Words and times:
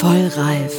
Vollreif. 0.00 0.74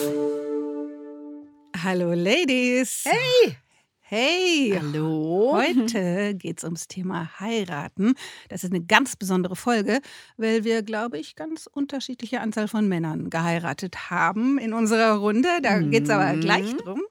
Hallo 1.84 2.12
Ladies. 2.14 3.04
Hey! 3.06 3.56
Hey. 4.00 4.80
Hallo. 4.82 5.52
Heute 5.54 6.34
geht 6.34 6.58
es 6.58 6.64
ums 6.64 6.88
Thema 6.88 7.40
Heiraten. 7.40 8.16
Das 8.50 8.64
ist 8.64 8.72
eine 8.74 8.84
ganz 8.84 9.16
besondere 9.16 9.56
Folge, 9.56 10.02
weil 10.38 10.64
wir, 10.64 10.82
glaube 10.82 11.20
ich, 11.20 11.36
ganz 11.36 11.68
unterschiedliche 11.72 12.42
Anzahl 12.42 12.68
von 12.68 12.88
Männern 12.88 13.30
geheiratet 13.30 14.10
haben 14.10 14.58
in 14.58 14.74
unserer 14.74 15.14
Runde. 15.18 15.50
Da 15.62 15.78
geht 15.80 16.06
es 16.06 16.10
aber 16.10 16.34
Mhm. 16.34 16.42
gleich 16.42 16.76
drum. 16.78 17.02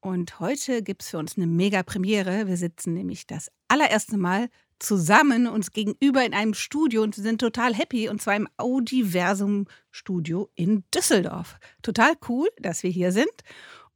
Und 0.00 0.40
heute 0.40 0.82
gibt 0.82 1.02
es 1.02 1.10
für 1.10 1.18
uns 1.18 1.36
eine 1.36 1.46
mega 1.46 1.82
Premiere. 1.82 2.46
Wir 2.46 2.56
sitzen 2.56 2.94
nämlich 2.94 3.26
das 3.26 3.50
allererste 3.68 4.16
Mal 4.16 4.48
zusammen 4.80 5.46
uns 5.46 5.70
gegenüber 5.72 6.24
in 6.24 6.34
einem 6.34 6.54
Studio 6.54 7.02
und 7.02 7.14
sind 7.14 7.40
total 7.40 7.74
happy 7.74 8.08
und 8.08 8.20
zwar 8.20 8.34
im 8.36 8.48
Audiversum 8.56 9.66
Studio 9.90 10.50
in 10.54 10.84
Düsseldorf. 10.94 11.56
Total 11.82 12.12
cool, 12.28 12.48
dass 12.58 12.82
wir 12.82 12.90
hier 12.90 13.12
sind. 13.12 13.30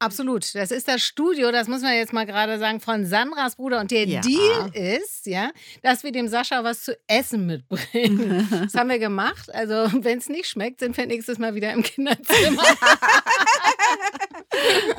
Absolut. 0.00 0.54
Das 0.54 0.70
ist 0.70 0.88
das 0.88 1.02
Studio, 1.02 1.50
das 1.52 1.68
muss 1.68 1.80
man 1.80 1.95
jetzt 1.95 2.12
mal 2.12 2.26
gerade 2.26 2.59
sagen, 2.59 2.80
von 2.80 3.06
Sandras 3.06 3.56
Bruder. 3.56 3.80
Und 3.80 3.90
der 3.90 4.04
Ja. 4.06 4.20
Deal 4.20 4.70
ist, 4.74 5.24
ja, 5.26 5.50
dass 5.82 6.02
wir 6.02 6.12
dem 6.12 6.28
Sascha 6.28 6.62
was 6.64 6.82
zu 6.82 6.98
essen 7.06 7.46
mitbringen. 7.46 8.46
Das 8.64 8.74
haben 8.74 8.90
wir 8.90 8.98
gemacht. 8.98 9.54
Also, 9.54 9.74
wenn 10.02 10.18
es 10.18 10.28
nicht 10.28 10.46
schmeckt, 10.46 10.80
sind 10.80 10.96
wir 10.96 11.06
nächstes 11.06 11.38
Mal 11.38 11.54
wieder 11.54 11.73
im 11.73 11.82
Kinderzimmer. 11.82 12.62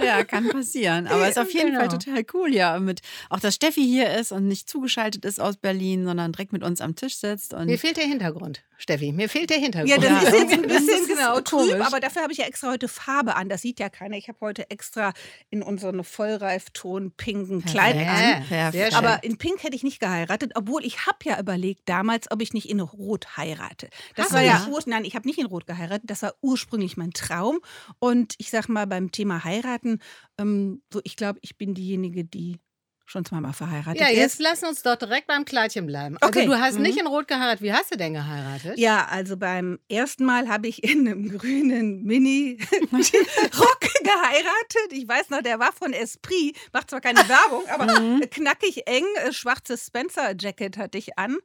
Ja, 0.04 0.23
kann 0.23 0.50
passieren. 0.50 1.08
Aber 1.08 1.27
ist 1.27 1.38
auf 1.40 1.52
jeden 1.54 1.68
Genau. 1.72 1.80
Fall 1.80 1.90
total 1.90 2.23
cool, 2.34 2.54
ja. 2.54 2.80
Mit, 2.80 3.02
auch 3.30 3.40
dass 3.40 3.55
Steffi 3.55 3.84
hier 3.84 4.13
ist 4.13 4.32
und 4.32 4.48
nicht 4.48 4.70
zugeschaltet 4.70 5.26
ist 5.26 5.40
aus 5.40 5.58
Berlin, 5.58 6.05
sondern 6.05 6.32
direkt 6.32 6.54
mit 6.54 6.63
uns 6.63 6.82
am 6.82 6.96
Tisch 6.96 7.18
sitzt. 7.18 7.54
Mir 7.58 7.80
fehlt 7.80 7.98
der 7.98 8.05
Hintergrund, 8.05 8.63
Steffi. 8.77 9.12
Mir 9.12 9.30
fehlt 9.30 9.49
der 9.49 9.58
Hintergrund. 9.58 9.90
Ja, 9.90 9.98
das 9.98 10.23
Ja, 10.23 10.30
ist 10.30 10.34
jetzt 10.40 10.54
ein 10.54 10.62
bisschen 10.68 11.08
genau 11.08 11.40
trüb, 11.41 11.80
aber 11.86 11.99
dafür 11.99 12.22
habe 12.23 12.34
ich 12.34 12.40
ja 12.40 12.46
extra 12.46 12.70
heute 12.72 12.88
Farbe 12.88 13.36
an. 13.36 13.49
Das 13.49 13.62
sieht 13.62 13.80
ja 13.80 13.90
keiner. 13.90 14.18
Ich 14.18 14.27
habe 14.27 14.38
heute 14.41 14.70
extra 14.70 15.13
in 15.49 15.63
unseren 15.63 16.04
Vollreifton 16.04 17.12
pinken 17.15 17.63
Kleid 17.63 17.96
Perfekt. 17.96 18.12
an. 18.12 18.43
Sehr 18.49 18.71
Perfekt. 18.71 18.93
schön. 18.93 19.05
Aber 19.05 19.24
in 19.24 19.37
Pink 19.37 19.63
hätte 19.63 19.76
ich 19.76 19.84
nicht 19.84 19.99
geheiratet, 19.99 20.52
obwohl 20.55 20.84
ich 20.85 21.05
habe 21.05 21.18
ja 21.24 21.40
überlegt 21.40 21.82
damals, 21.85 22.30
ob 22.32 22.41
ich 22.41 22.54
nicht 22.54 22.70
in 22.70 22.80
Rot 22.80 23.37
heirate. 23.37 23.90
Das 24.15 24.26
Hast 24.27 24.34
war 24.34 24.41
ja, 24.41 24.68
nein, 24.85 25.05
ich 25.05 25.15
habe 25.15 25.27
nicht 25.27 25.40
in 25.40 25.46
Rot 25.46 25.65
geheiratet. 25.65 26.04
Das 26.10 26.21
war 26.21 26.34
ursprünglich 26.41 26.98
mein 26.98 27.12
Traum. 27.12 27.60
Und 27.99 28.35
ich 28.37 28.49
sag 28.52 28.68
mal 28.70 28.85
beim 28.87 29.12
Thema 29.12 29.43
heiraten, 29.46 29.99
ähm, 30.38 30.82
so 30.91 30.99
ich 31.05 31.15
glaube, 31.15 31.40
ich 31.41 31.57
bin 31.57 31.74
diejenige, 31.74 32.26
die 32.26 32.60
schon 33.07 33.24
zweimal 33.24 33.54
verheiratet 33.54 34.02
ja, 34.02 34.07
ist. 34.07 34.18
jetzt 34.18 34.40
lass 34.41 34.63
uns 34.63 34.82
doch 34.82 34.96
direkt 34.96 35.27
beim 35.27 35.46
Kleidchen 35.46 35.85
bleiben. 35.85 36.18
Also, 36.21 36.40
Okay. 36.40 36.48
du 36.48 36.60
hast 36.60 36.77
Mhm. 36.77 36.82
nicht 36.82 36.98
in 36.98 37.05
Rot 37.05 37.27
geheiratet. 37.27 37.62
Wie 37.62 37.71
hast 37.71 37.93
du 37.93 37.98
denn 37.98 38.13
geheiratet? 38.15 38.79
Ja, 38.79 39.05
also 39.05 39.37
beim 39.37 39.77
ersten 39.90 40.26
Mal 40.26 40.49
habe 40.49 40.68
ich 40.68 40.84
in 40.84 41.07
einem 41.07 41.29
grünen 41.37 42.02
Mini-Rock 42.04 42.60
geheiratet. 44.04 44.91
Ich 44.91 45.07
weiß 45.07 45.29
noch, 45.29 45.41
der 45.41 45.59
war 45.59 45.71
von 45.71 45.93
Esprit, 45.93 46.57
macht 46.74 46.90
zwar 46.90 47.02
keine 47.02 47.27
Werbung, 47.30 47.63
aber 47.70 47.85
knackig 48.27 48.87
eng, 48.87 49.05
äh, 49.24 49.32
schwarzes 49.34 49.85
Spencer-Jacket 49.87 50.77
hatte 50.77 50.98
ich 50.98 51.18
an. 51.18 51.37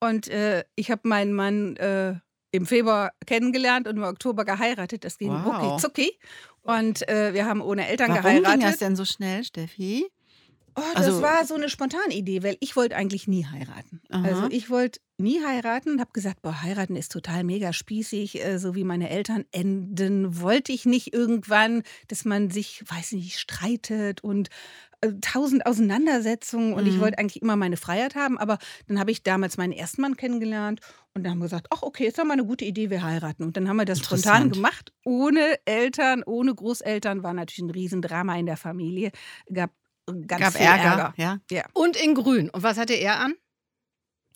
Und 0.00 0.28
äh, 0.28 0.64
ich 0.74 0.90
habe 0.90 1.08
meinen 1.08 1.32
Mann 1.32 1.76
äh, 1.76 2.14
im 2.50 2.66
Februar 2.66 3.12
kennengelernt 3.26 3.88
und 3.88 3.96
im 3.96 4.02
Oktober 4.04 4.44
geheiratet. 4.44 5.04
Das 5.04 5.18
ging 5.18 5.32
Wow. 5.32 5.46
rucki 5.46 5.80
zucki. 5.80 6.18
Und 6.64 7.06
äh, 7.08 7.34
wir 7.34 7.46
haben 7.46 7.60
ohne 7.60 7.86
Eltern 7.88 8.08
Warum 8.08 8.22
ging 8.22 8.42
geheiratet. 8.42 8.62
das 8.64 8.78
denn 8.78 8.96
so 8.96 9.04
schnell, 9.04 9.44
Steffi? 9.44 10.06
Oh, 10.76 10.82
das 10.94 11.06
Also- 11.06 11.22
war 11.22 11.44
so 11.44 11.54
eine 11.54 11.68
spontane 11.68 12.12
Idee, 12.14 12.42
weil 12.42 12.56
ich 12.60 12.74
wollte 12.76 12.96
eigentlich 12.96 13.28
nie 13.28 13.46
heiraten. 13.46 14.00
Aha. 14.10 14.24
Also 14.24 14.46
ich 14.50 14.70
wollte 14.70 15.00
nie 15.18 15.40
heiraten 15.44 15.90
und 15.92 16.00
habe 16.00 16.10
gesagt, 16.12 16.42
boah, 16.42 16.62
heiraten 16.62 16.96
ist 16.96 17.12
total 17.12 17.44
mega 17.44 17.72
spießig, 17.72 18.44
äh, 18.44 18.58
so 18.58 18.74
wie 18.74 18.82
meine 18.84 19.08
Eltern 19.10 19.44
enden. 19.52 20.40
Wollte 20.40 20.72
ich 20.72 20.84
nicht 20.86 21.14
irgendwann, 21.14 21.82
dass 22.08 22.24
man 22.24 22.50
sich, 22.50 22.82
weiß 22.88 23.12
nicht, 23.12 23.38
streitet 23.38 24.24
und 24.24 24.48
äh, 25.00 25.12
tausend 25.20 25.64
Auseinandersetzungen 25.66 26.72
und 26.74 26.86
ich 26.86 26.94
Mhm. 26.96 27.00
wollte 27.00 27.18
eigentlich 27.18 27.42
immer 27.42 27.54
meine 27.56 27.76
Freiheit 27.76 28.14
haben, 28.16 28.38
aber 28.38 28.58
dann 28.88 28.98
habe 28.98 29.10
ich 29.12 29.22
damals 29.22 29.56
meinen 29.56 29.72
ersten 29.72 30.00
Mann 30.02 30.16
kennengelernt 30.16 30.80
und 31.14 31.22
dann 31.22 31.32
haben 31.32 31.38
wir 31.38 31.44
gesagt, 31.44 31.68
ach 31.70 31.82
okay, 31.82 32.06
ist 32.06 32.18
doch 32.18 32.24
mal 32.24 32.32
eine 32.32 32.44
gute 32.46 32.64
Idee, 32.64 32.90
wir 32.90 33.02
heiraten. 33.04 33.44
Und 33.44 33.56
dann 33.56 33.68
haben 33.68 33.76
wir 33.76 33.84
das 33.84 33.98
spontan 34.00 34.50
gemacht, 34.50 34.92
ohne 35.04 35.58
Eltern, 35.66 36.22
ohne 36.24 36.52
Großeltern, 36.54 37.22
war 37.22 37.32
natürlich 37.34 37.62
ein 37.68 37.70
Riesendrama 37.70 38.36
in 38.36 38.46
der 38.46 38.56
Familie, 38.56 39.12
gab 39.52 39.70
ganz 40.06 40.42
Gab 40.42 40.52
viel 40.52 40.66
Ärger. 40.66 41.14
Ärger. 41.16 41.40
Ja. 41.50 41.64
Und 41.72 41.96
in 41.96 42.14
Grün. 42.14 42.50
Und 42.50 42.62
was 42.62 42.78
hatte 42.78 42.94
er 42.94 43.20
an? 43.20 43.34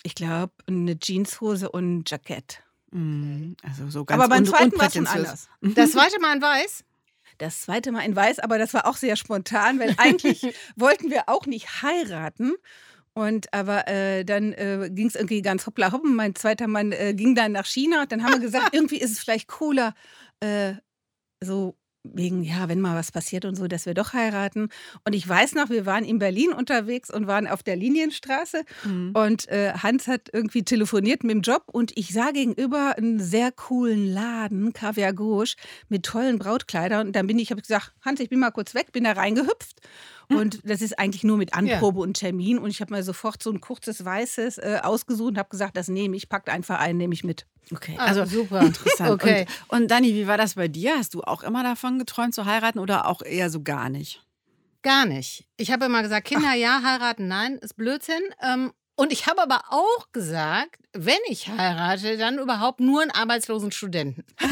Ich 0.03 0.15
glaube, 0.15 0.53
eine 0.67 0.99
Jeanshose 0.99 1.71
und 1.71 1.99
ein 1.99 2.05
Jackett. 2.07 2.63
Mhm. 2.91 3.57
Also 3.63 3.91
so 3.91 4.05
ganz 4.05 4.21
aber 4.21 4.29
beim 4.29 4.45
zweiten 4.45 4.79
war 4.79 4.87
es 4.87 4.95
schon 4.95 5.07
anders. 5.07 5.49
Das 5.61 5.93
zweite 5.93 6.21
Mal 6.21 6.37
in 6.37 6.43
Weiß? 6.43 6.85
Das 7.39 7.63
zweite 7.63 7.93
Mal 7.93 8.03
in 8.03 8.17
Weiß, 8.17 8.41
aber 8.41 8.59
das 8.59 8.75
war 8.75 8.87
auch 8.87 8.97
sehr 8.97 9.17
spontan, 9.17 9.79
weil 9.79 9.95
eigentlich 9.99 10.55
wollten 10.77 11.11
wir 11.11 11.29
auch 11.29 11.47
nicht 11.47 11.83
heiraten. 11.83 12.55
Und 13.15 13.53
aber 13.53 13.89
äh, 13.89 14.25
dann 14.25 14.53
äh, 14.53 14.91
ging 14.93 15.09
es 15.09 15.17
irgendwie 15.17 15.43
ganz 15.43 15.67
hoppla 15.67 15.91
hopp. 15.91 16.05
Mein 16.05 16.37
zweiter 16.37 16.69
Mann 16.69 16.93
äh, 16.93 17.15
ging 17.15 17.35
dann 17.35 17.53
nach 17.53 17.67
China. 17.67 18.07
Dann 18.07 18.23
haben 18.23 18.35
wir 18.35 18.41
gesagt, 18.41 18.69
irgendwie 18.73 19.01
ist 19.01 19.11
es 19.11 19.19
vielleicht 19.19 19.49
cooler, 19.49 19.95
äh, 20.41 20.75
so 21.41 21.77
wegen, 22.15 22.43
ja, 22.43 22.69
wenn 22.69 22.81
mal 22.81 22.97
was 22.97 23.13
passiert 23.13 23.45
und 23.45 23.57
so, 23.57 23.67
dass 23.67 23.87
wir 23.87 23.95
doch 23.95 24.13
heiraten. 24.13 24.69
Und 25.05 25.15
ich 25.15 25.29
weiß 25.29 25.55
noch, 25.55 25.71
wir 25.71 25.87
waren 25.87 26.05
in 26.05 26.19
Berlin 26.19 26.53
unterwegs 26.53 27.11
und 27.11 27.27
waren 27.27 27.47
auf 27.47 27.63
der 27.63 27.77
Linienstraße. 27.77 28.65
Mhm. 28.85 29.13
Und 29.15 29.49
äh, 29.49 29.73
Hans 29.75 30.07
hat 30.07 30.29
irgendwie 30.33 30.63
telefoniert 30.63 31.25
mit 31.25 31.35
dem 31.35 31.43
Job 31.43 31.65
und 31.67 31.93
ich 31.97 32.13
sah 32.13 32.31
gegenüber 32.31 32.95
einen 32.97 33.21
sehr 33.21 33.53
coolen 33.53 34.13
Laden, 34.13 34.73
Caviar 34.73 35.13
Gauche, 35.13 35.57
mit 35.89 36.05
tollen 36.05 36.39
Brautkleidern. 36.39 37.09
Und 37.09 37.17
dann 37.17 37.27
bin 37.27 37.39
ich, 37.39 37.51
habe 37.51 37.61
gesagt, 37.61 37.93
Hans, 38.05 38.21
ich 38.21 38.29
bin 38.29 38.39
mal 38.39 38.51
kurz 38.51 38.75
weg, 38.75 38.93
bin 38.93 39.05
da 39.05 39.13
reingehüpft. 39.13 39.81
Und 40.31 40.61
das 40.65 40.83
ist 40.83 40.99
eigentlich 40.99 41.25
nur 41.25 41.37
mit 41.39 41.55
Anprobe 41.55 42.01
und 42.01 42.15
Termin. 42.15 42.59
Und 42.59 42.71
ich 42.71 42.81
habe 42.81 42.95
mir 42.95 43.03
sofort 43.03 43.43
so 43.43 43.51
ein 43.51 43.61
kurzes 43.61 44.05
Weißes 44.05 44.59
äh, 44.59 44.81
ausgesucht 44.83 45.31
und 45.33 45.39
habe 45.39 45.49
gesagt, 45.49 45.77
das 45.77 45.89
nehme 45.89 46.17
ich, 46.17 46.29
packt 46.29 46.49
einfach 46.51 46.79
ein, 46.79 46.97
nehme 46.99 47.15
ich 47.15 47.25
mit. 47.25 47.47
Okay, 47.73 47.97
Ah, 47.99 48.07
also 48.07 48.25
super. 48.25 48.61
interessant. 48.63 49.11
Okay. 49.11 49.47
Und, 49.69 49.83
und 49.83 49.91
Dani, 49.91 50.15
wie 50.15 50.27
war 50.27 50.37
das 50.39 50.55
bei 50.55 50.69
dir? 50.69 50.97
Hast 50.97 51.15
du 51.15 51.23
auch 51.23 51.43
immer 51.43 51.63
davon 51.63 51.99
geträumt 51.99 52.35
zu 52.35 52.45
heiraten 52.45 52.79
oder 52.79 53.07
auch 53.07 53.23
eher 53.23 53.51
so 53.51 53.63
gar 53.63 53.89
nicht? 53.89 54.23
Gar 54.83 55.07
nicht. 55.07 55.47
Ich 55.57 55.71
habe 55.73 55.87
immer 55.87 56.03
gesagt, 56.03 56.27
Kinder 56.27 56.55
ja, 56.55 56.83
heiraten 56.85 57.27
nein, 57.29 57.57
ist 57.59 57.77
Blödsinn. 57.77 58.23
Ähm, 58.43 58.73
und 58.97 59.13
ich 59.13 59.27
habe 59.27 59.43
aber 59.43 59.63
auch 59.71 60.13
gesagt, 60.13 60.77
wenn 60.93 61.19
ich 61.29 61.49
heirate, 61.49 62.17
dann 62.17 62.39
überhaupt 62.39 62.81
nur 62.81 63.03
einen 63.03 63.11
arbeitslosen 63.13 63.71
Studenten. 63.73 64.25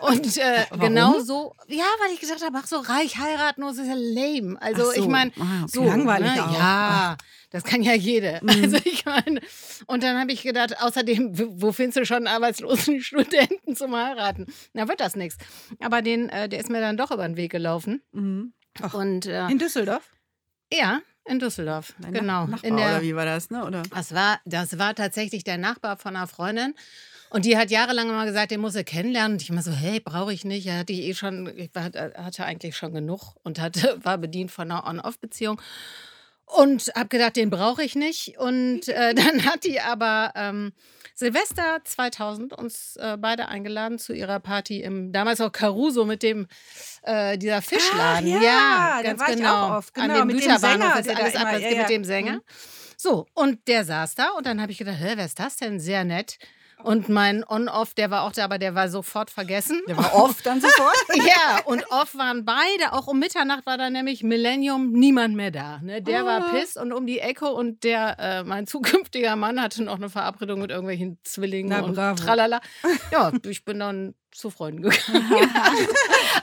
und 0.00 0.36
äh, 0.36 0.66
genau 0.78 1.18
so, 1.20 1.54
ja, 1.68 1.84
weil 2.02 2.12
ich 2.14 2.20
gesagt 2.20 2.42
habe, 2.42 2.56
ach 2.60 2.66
so, 2.66 2.78
reich 2.78 3.18
heiraten, 3.18 3.60
das 3.62 3.78
ist 3.78 3.86
ja 3.88 3.94
lame. 3.94 4.60
Also 4.60 4.82
Ach 4.90 4.94
so. 4.94 5.00
ich 5.02 5.08
meine, 5.08 5.30
Ah, 5.38 5.66
so 5.66 5.84
langweilig 5.84 6.34
ne? 6.34 6.44
auch. 6.46 6.52
Ja, 6.52 7.16
das 7.50 7.64
kann 7.64 7.82
ja 7.82 7.94
jede. 7.94 8.40
Mhm. 8.42 8.48
Also 8.62 8.76
ich 8.84 9.04
meine, 9.04 9.40
und 9.86 10.02
dann 10.02 10.18
habe 10.18 10.32
ich 10.32 10.42
gedacht, 10.42 10.80
außerdem, 10.82 11.32
wo 11.62 11.72
findest 11.72 11.98
du 11.98 12.06
schon 12.06 12.16
einen 12.26 12.28
arbeitslosen 12.28 13.00
Studenten 13.02 13.76
zum 13.76 13.94
Heiraten? 13.94 14.46
Na, 14.72 14.88
wird 14.88 15.00
das 15.00 15.16
nichts. 15.16 15.36
Aber 15.80 16.02
den, 16.02 16.28
äh, 16.30 16.48
der 16.48 16.60
ist 16.60 16.70
mir 16.70 16.80
dann 16.80 16.96
doch 16.96 17.10
über 17.10 17.26
den 17.26 17.36
Weg 17.36 17.50
gelaufen. 17.52 18.02
Mhm. 18.12 18.52
Ach. 18.82 18.94
Und 18.94 19.26
äh, 19.26 19.48
In 19.48 19.58
Düsseldorf? 19.58 20.08
ja, 20.72 21.00
in 21.26 21.38
Düsseldorf. 21.38 21.94
Dein 21.98 22.12
genau. 22.14 22.42
Nach- 22.46 22.48
Nachbar, 22.62 22.68
in 22.70 22.76
der, 22.76 22.86
oder 22.90 23.02
wie 23.02 23.14
war 23.14 23.24
das, 23.26 23.50
ne? 23.50 23.64
Oder? 23.66 23.82
das, 23.94 24.14
war, 24.14 24.40
das 24.46 24.78
war 24.78 24.94
tatsächlich 24.94 25.44
der 25.44 25.58
Nachbar 25.58 25.96
von 25.96 26.16
einer 26.16 26.26
Freundin. 26.26 26.74
Und 27.30 27.44
die 27.44 27.56
hat 27.56 27.70
jahrelang 27.70 28.08
immer 28.10 28.26
gesagt, 28.26 28.50
den 28.50 28.60
muss 28.60 28.74
er 28.74 28.84
kennenlernen. 28.84 29.32
Und 29.36 29.42
ich 29.42 29.50
immer 29.50 29.62
so, 29.62 29.70
hey, 29.72 30.00
brauche 30.00 30.32
ich 30.32 30.44
nicht. 30.44 30.66
Er 30.66 30.78
hatte 30.78 30.92
ich 30.92 31.00
eh 31.00 31.14
schon, 31.14 31.50
ich 31.56 31.70
war, 31.74 31.84
hatte 31.84 32.44
eigentlich 32.44 32.76
schon 32.76 32.92
genug 32.92 33.34
und 33.44 33.60
hatte, 33.60 33.98
war 34.04 34.18
bedient 34.18 34.50
von 34.50 34.70
einer 34.70 34.86
On-Off-Beziehung. 34.86 35.60
Und 36.44 36.90
habe 36.96 37.06
gedacht, 37.08 37.36
den 37.36 37.48
brauche 37.48 37.84
ich 37.84 37.94
nicht. 37.94 38.36
Und 38.38 38.88
äh, 38.88 39.14
dann 39.14 39.44
hat 39.46 39.62
die 39.64 39.80
aber 39.80 40.32
ähm, 40.34 40.72
Silvester 41.14 41.78
2000 41.84 42.52
uns 42.54 42.96
äh, 42.96 43.16
beide 43.16 43.46
eingeladen 43.46 44.00
zu 44.00 44.12
ihrer 44.12 44.40
Party 44.40 44.82
im 44.82 45.12
damals 45.12 45.40
auch 45.40 45.52
Caruso 45.52 46.04
mit 46.04 46.24
dem 46.24 46.48
äh, 47.02 47.38
dieser 47.38 47.62
Fischladen. 47.62 48.32
Ah, 48.34 48.42
ja, 48.42 49.00
da 49.04 49.12
ganz 49.14 49.24
genau. 49.26 49.68
auch 49.68 49.76
oft. 49.78 49.96
An 49.96 50.08
Genau, 50.08 50.18
dem 50.22 50.26
mit 50.26 50.44
dem 50.44 50.58
Sänger, 50.58 50.98
ist 50.98 51.08
alles 51.08 51.34
immer- 51.34 51.46
ab, 51.46 51.60
ja, 51.60 51.68
ja. 51.70 51.78
mit 51.82 51.90
dem 51.90 52.02
Sänger. 52.04 52.32
Mhm. 52.32 52.40
So, 52.96 53.26
und 53.34 53.68
der 53.68 53.84
saß 53.84 54.16
da 54.16 54.30
und 54.30 54.44
dann 54.46 54.60
habe 54.60 54.72
ich 54.72 54.78
gedacht, 54.78 54.98
hä, 54.98 55.12
wer 55.14 55.24
ist 55.26 55.38
das 55.38 55.56
denn? 55.56 55.78
Sehr 55.78 56.02
nett. 56.04 56.36
Und 56.82 57.08
mein 57.08 57.44
On-Off, 57.48 57.94
der 57.94 58.10
war 58.10 58.22
auch 58.24 58.32
da, 58.32 58.44
aber 58.44 58.58
der 58.58 58.74
war 58.74 58.88
sofort 58.88 59.30
vergessen. 59.30 59.80
Der 59.88 59.96
war 59.96 60.14
oft 60.14 60.44
dann 60.46 60.60
sofort. 60.60 60.94
Ja, 61.16 61.60
und 61.64 61.84
off 61.90 62.14
waren 62.16 62.44
beide. 62.44 62.92
Auch 62.92 63.06
um 63.06 63.18
Mitternacht 63.18 63.66
war 63.66 63.78
da 63.78 63.90
nämlich 63.90 64.22
Millennium 64.22 64.92
niemand 64.92 65.34
mehr 65.36 65.50
da. 65.50 65.78
Ne? 65.82 66.02
Der 66.02 66.24
war 66.24 66.40
Ah. 66.46 66.50
piss 66.52 66.76
und 66.76 66.92
um 66.92 67.06
die 67.06 67.18
Ecke 67.18 67.46
und 67.46 67.84
der, 67.84 68.16
äh, 68.18 68.44
mein 68.44 68.66
zukünftiger 68.66 69.36
Mann 69.36 69.60
hatte 69.60 69.82
noch 69.82 69.96
eine 69.96 70.08
Verabredung 70.10 70.60
mit 70.60 70.70
irgendwelchen 70.70 71.18
Zwillingen 71.24 71.70
Na, 71.70 71.84
und 71.84 71.94
bravo. 71.94 72.22
tralala. 72.22 72.60
Ja, 73.10 73.32
ich 73.46 73.64
bin 73.64 73.78
dann 73.80 74.14
zu 74.32 74.50
Freunden 74.50 74.82
gegangen. 74.82 75.28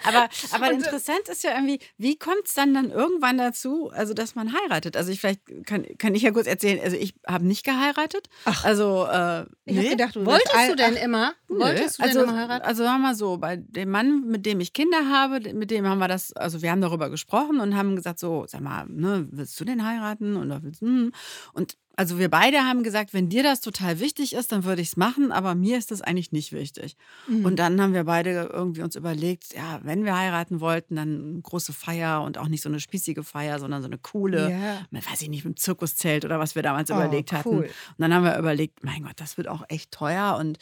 aber, 0.04 0.30
aber 0.52 0.72
interessant 0.72 1.28
ist 1.30 1.44
ja 1.44 1.52
irgendwie, 1.52 1.80
wie 1.98 2.18
kommt 2.18 2.46
es 2.46 2.54
dann 2.54 2.74
dann 2.74 2.92
irgendwann 2.92 3.38
dazu, 3.38 3.90
also 3.92 4.14
dass 4.14 4.36
man 4.36 4.54
heiratet? 4.54 4.98
Also 4.98 5.12
ich 5.12 5.20
vielleicht 5.20 5.42
kann, 5.66 5.86
kann 5.98 6.16
ich 6.16 6.24
ja 6.24 6.32
kurz 6.32 6.48
erzählen, 6.48 6.80
also 6.84 6.98
ich 6.98 7.16
habe 7.26 7.46
nicht 7.46 7.64
geheiratet. 7.64 8.30
Ach. 8.46 8.64
Also 8.64 9.06
äh, 9.06 9.44
Ich 9.66 9.76
nee. 9.76 9.90
gedacht, 9.90 10.16
du 10.16 10.26
Wolltest 10.26 10.70
du 10.70 10.76
denn 10.76 10.96
immer? 10.96 11.34
Nö. 11.48 11.60
Wolltest 11.60 12.00
du 12.00 12.04
also, 12.04 12.20
denn 12.20 12.30
immer 12.30 12.38
heiraten? 12.38 12.66
Also 12.66 12.84
sagen 12.84 13.02
wir 13.02 13.08
mal 13.08 13.16
so, 13.16 13.38
bei 13.38 13.58
dem 13.58 13.90
Mann, 13.90 14.26
mit 14.28 14.46
dem 14.46 14.60
ich 14.60 14.74
Kinder 14.74 15.10
habe, 15.10 15.54
mit 15.54 15.72
dem 15.72 15.88
haben 15.88 16.00
wir 16.00 16.08
das, 16.08 16.34
also 16.34 16.62
wir 16.62 16.72
haben 16.72 16.82
darüber 16.82 17.10
gesprochen 17.10 17.60
und 17.60 17.76
haben 17.76 17.96
gesagt, 17.96 18.20
so, 18.20 18.46
sag 18.48 18.62
mal, 18.62 18.86
ne, 18.88 19.28
willst 19.32 19.60
du 19.60 19.66
den 19.66 19.86
heiraten? 19.86 20.38
Oder 20.38 20.64
willst, 20.64 20.82
hm. 20.82 21.12
Und 21.54 21.78
also 21.98 22.20
wir 22.20 22.30
beide 22.30 22.60
haben 22.60 22.84
gesagt, 22.84 23.14
wenn 23.14 23.28
dir 23.28 23.42
das 23.42 23.60
total 23.60 24.00
wichtig 24.00 24.34
ist, 24.34 24.52
dann 24.52 24.64
würde 24.64 24.82
ich 24.84 24.90
es 24.90 24.98
machen, 24.98 25.32
aber 25.32 25.56
mir 25.56 25.78
ist 25.80 25.90
das 25.90 26.02
eigentlich 26.02 26.32
nicht 26.32 26.54
wichtig. 26.54 26.96
Mhm. 27.28 27.44
Und 27.44 27.56
dann 27.58 27.82
haben 27.82 27.94
wir 27.96 28.04
beide 28.04 28.50
irgendwie 28.54 28.84
uns 28.84 28.96
überlegt, 28.96 29.56
ja, 29.56 29.80
wenn 29.84 30.06
wir 30.06 30.16
heiraten 30.16 30.60
wollten, 30.60 30.96
dann 30.96 31.30
eine 31.32 31.42
große 31.42 31.74
Feier 31.74 32.22
und 32.22 32.38
auch 32.38 32.48
nicht 32.48 32.62
so 32.62 32.70
eine 32.70 32.80
spießige 32.80 33.24
Feier, 33.24 33.58
sondern 33.60 33.82
so 33.82 33.88
eine 33.88 33.98
coole, 33.98 34.48
man 34.92 35.04
weiß 35.06 35.24
ich 35.24 35.30
nicht, 35.30 35.44
mit 35.44 35.56
dem 35.56 35.58
Zirkuszelt 35.58 36.24
oder 36.24 36.40
was 36.40 36.54
wir 36.54 36.62
damals 36.62 36.92
Oh, 36.92 36.94
überlegt 36.94 37.32
hatten. 37.34 37.50
cool. 37.50 37.64
Und 37.66 37.98
dann 37.98 38.14
haben 38.14 38.24
wir 38.24 38.38
überlegt, 38.38 38.84
mein 38.84 39.02
Gott, 39.04 39.14
das 39.16 39.38
wird 39.38 39.48
auch 39.48 39.64
echt 39.68 39.92
teuer 39.92 40.38
und 40.40 40.60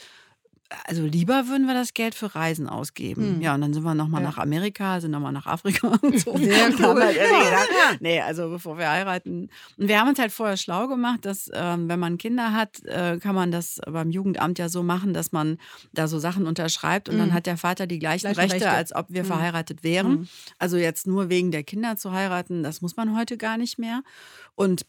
also 0.85 1.03
lieber 1.05 1.47
würden 1.47 1.67
wir 1.67 1.73
das 1.75 1.93
Geld 1.93 2.15
für 2.15 2.33
Reisen 2.33 2.67
ausgeben. 2.67 3.35
Hm. 3.35 3.41
Ja, 3.41 3.53
und 3.53 3.61
dann 3.61 3.73
sind 3.73 3.83
wir 3.83 3.93
nochmal 3.93 4.21
Ja. 4.23 4.29
nach 4.29 4.37
Amerika, 4.39 4.99
sind 4.99 5.11
nochmal 5.11 5.31
nach 5.31 5.45
Afrika 5.45 5.87
und 6.01 6.19
so. 6.19 6.35
Sehr 6.37 6.65
haben 6.65 6.75
cool. 6.79 7.01
halt 7.03 7.15
gedacht, 7.15 8.01
nee, 8.01 8.19
also 8.19 8.49
bevor 8.49 8.77
wir 8.77 8.89
heiraten. 8.89 9.49
Und 9.77 9.87
wir 9.87 9.99
haben 9.99 10.09
uns 10.09 10.17
halt 10.19 10.31
vorher 10.31 10.57
schlau 10.57 10.87
gemacht, 10.87 11.23
dass 11.25 11.49
ähm, 11.53 11.87
wenn 11.87 11.99
man 11.99 12.17
Kinder 12.17 12.51
hat, 12.51 12.83
äh, 12.85 13.19
kann 13.19 13.35
man 13.35 13.51
das 13.51 13.79
beim 13.85 14.09
Jugendamt 14.09 14.57
ja 14.57 14.67
so 14.69 14.81
machen, 14.81 15.13
dass 15.13 15.31
man 15.31 15.57
da 15.93 16.07
so 16.07 16.17
Sachen 16.19 16.47
unterschreibt 16.47 17.09
und 17.09 17.17
dann 17.19 17.29
Mhm. 17.29 17.33
hat 17.33 17.45
der 17.45 17.57
Vater 17.57 17.85
die 17.87 17.99
gleichen 17.99 18.31
Gleichen 18.33 18.39
Rechte, 18.51 18.65
Rechte. 18.65 18.71
als 18.71 18.95
ob 18.95 19.05
wir 19.09 19.23
Mhm. 19.23 19.27
verheiratet 19.27 19.83
wären. 19.83 20.11
Mhm. 20.11 20.27
Also 20.57 20.77
jetzt 20.77 21.05
nur 21.05 21.29
wegen 21.29 21.51
der 21.51 21.63
Kinder 21.63 21.95
zu 21.95 22.11
heiraten, 22.11 22.63
das 22.63 22.81
muss 22.81 22.95
man 22.97 23.15
heute 23.15 23.37
gar 23.37 23.57
nicht 23.57 23.77
mehr. 23.77 24.01
Und 24.55 24.85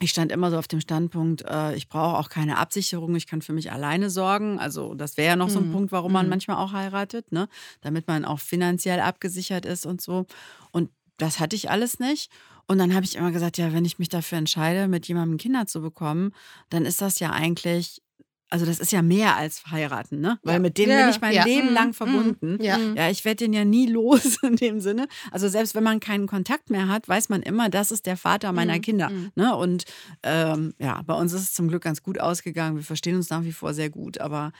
ich 0.00 0.10
stand 0.10 0.32
immer 0.32 0.50
so 0.50 0.58
auf 0.58 0.66
dem 0.68 0.80
Standpunkt, 0.80 1.42
äh, 1.48 1.74
ich 1.76 1.88
brauche 1.88 2.18
auch 2.18 2.28
keine 2.28 2.58
Absicherung, 2.58 3.14
ich 3.14 3.26
kann 3.26 3.40
für 3.42 3.52
mich 3.52 3.70
alleine 3.70 4.10
sorgen. 4.10 4.58
Also 4.58 4.94
das 4.94 5.16
wäre 5.16 5.28
ja 5.28 5.36
noch 5.36 5.48
so 5.48 5.60
ein 5.60 5.68
Mhm. 5.68 5.72
Punkt, 5.72 5.92
warum 5.92 6.12
man 6.12 6.26
Mhm. 6.26 6.30
manchmal 6.30 6.56
auch 6.56 6.72
heiratet, 6.72 7.30
ne? 7.30 7.48
damit 7.82 8.08
man 8.08 8.24
auch 8.24 8.40
finanziell 8.40 9.00
abgesichert 9.00 9.64
ist 9.64 9.86
und 9.86 10.00
so. 10.00 10.26
Und 10.72 10.90
das 11.18 11.38
hatte 11.38 11.54
ich 11.54 11.70
alles 11.70 12.00
nicht. 12.00 12.32
Und 12.66 12.78
dann 12.78 12.94
habe 12.94 13.04
ich 13.04 13.16
immer 13.16 13.30
gesagt, 13.32 13.58
ja, 13.58 13.72
wenn 13.72 13.84
ich 13.84 13.98
mich 13.98 14.08
dafür 14.08 14.38
entscheide, 14.38 14.88
mit 14.88 15.06
jemandem 15.06 15.36
Kinder 15.38 15.66
zu 15.66 15.80
bekommen, 15.82 16.32
dann 16.70 16.84
ist 16.84 17.00
das 17.00 17.18
ja 17.20 17.30
eigentlich, 17.30 18.02
also 18.52 18.66
das 18.66 18.78
ist 18.80 18.92
ja 18.92 19.00
mehr 19.02 19.36
als 19.36 19.62
heiraten, 19.70 20.20
ne? 20.20 20.38
Weil 20.42 20.54
Ja. 20.54 20.58
mit 20.60 20.76
dem 20.78 20.90
Ja. 20.90 21.00
bin 21.00 21.08
ich 21.10 21.20
mein 21.20 21.32
Ja. 21.34 21.44
Leben 21.44 21.68
Mhm. 21.68 21.74
lang 21.74 21.88
Mhm. 21.88 21.94
verbunden. 21.94 22.58
Ja. 22.62 22.78
Ja, 22.94 23.08
ich 23.10 23.24
werde 23.24 23.44
den 23.44 23.52
ja 23.54 23.64
nie 23.64 23.86
los 23.98 24.38
in 24.42 24.56
dem 24.56 24.80
Sinne. 24.80 25.08
Also 25.30 25.48
selbst 25.48 25.74
wenn 25.74 25.82
man 25.82 26.00
keinen 26.00 26.26
Kontakt 26.26 26.68
mehr 26.70 26.88
hat, 26.88 27.08
weiß 27.08 27.28
man 27.30 27.42
immer, 27.42 27.68
das 27.70 27.90
ist 27.90 28.06
der 28.06 28.16
Vater 28.16 28.52
meiner 28.52 28.76
Mhm. 28.76 28.80
Kinder. 28.82 29.08
Mhm. 29.10 29.32
Ne? 29.34 29.56
Und 29.56 29.84
ähm, 30.22 30.74
ja, 30.78 31.00
bei 31.02 31.14
uns 31.14 31.32
ist 31.32 31.40
es 31.42 31.54
zum 31.54 31.68
Glück 31.68 31.82
ganz 31.82 32.02
gut 32.02 32.20
ausgegangen. 32.20 32.76
Wir 32.76 32.84
verstehen 32.84 33.16
uns 33.16 33.30
nach 33.30 33.42
wie 33.44 33.52
vor 33.52 33.72
sehr 33.74 33.90
gut, 33.90 34.18
aber 34.20 34.52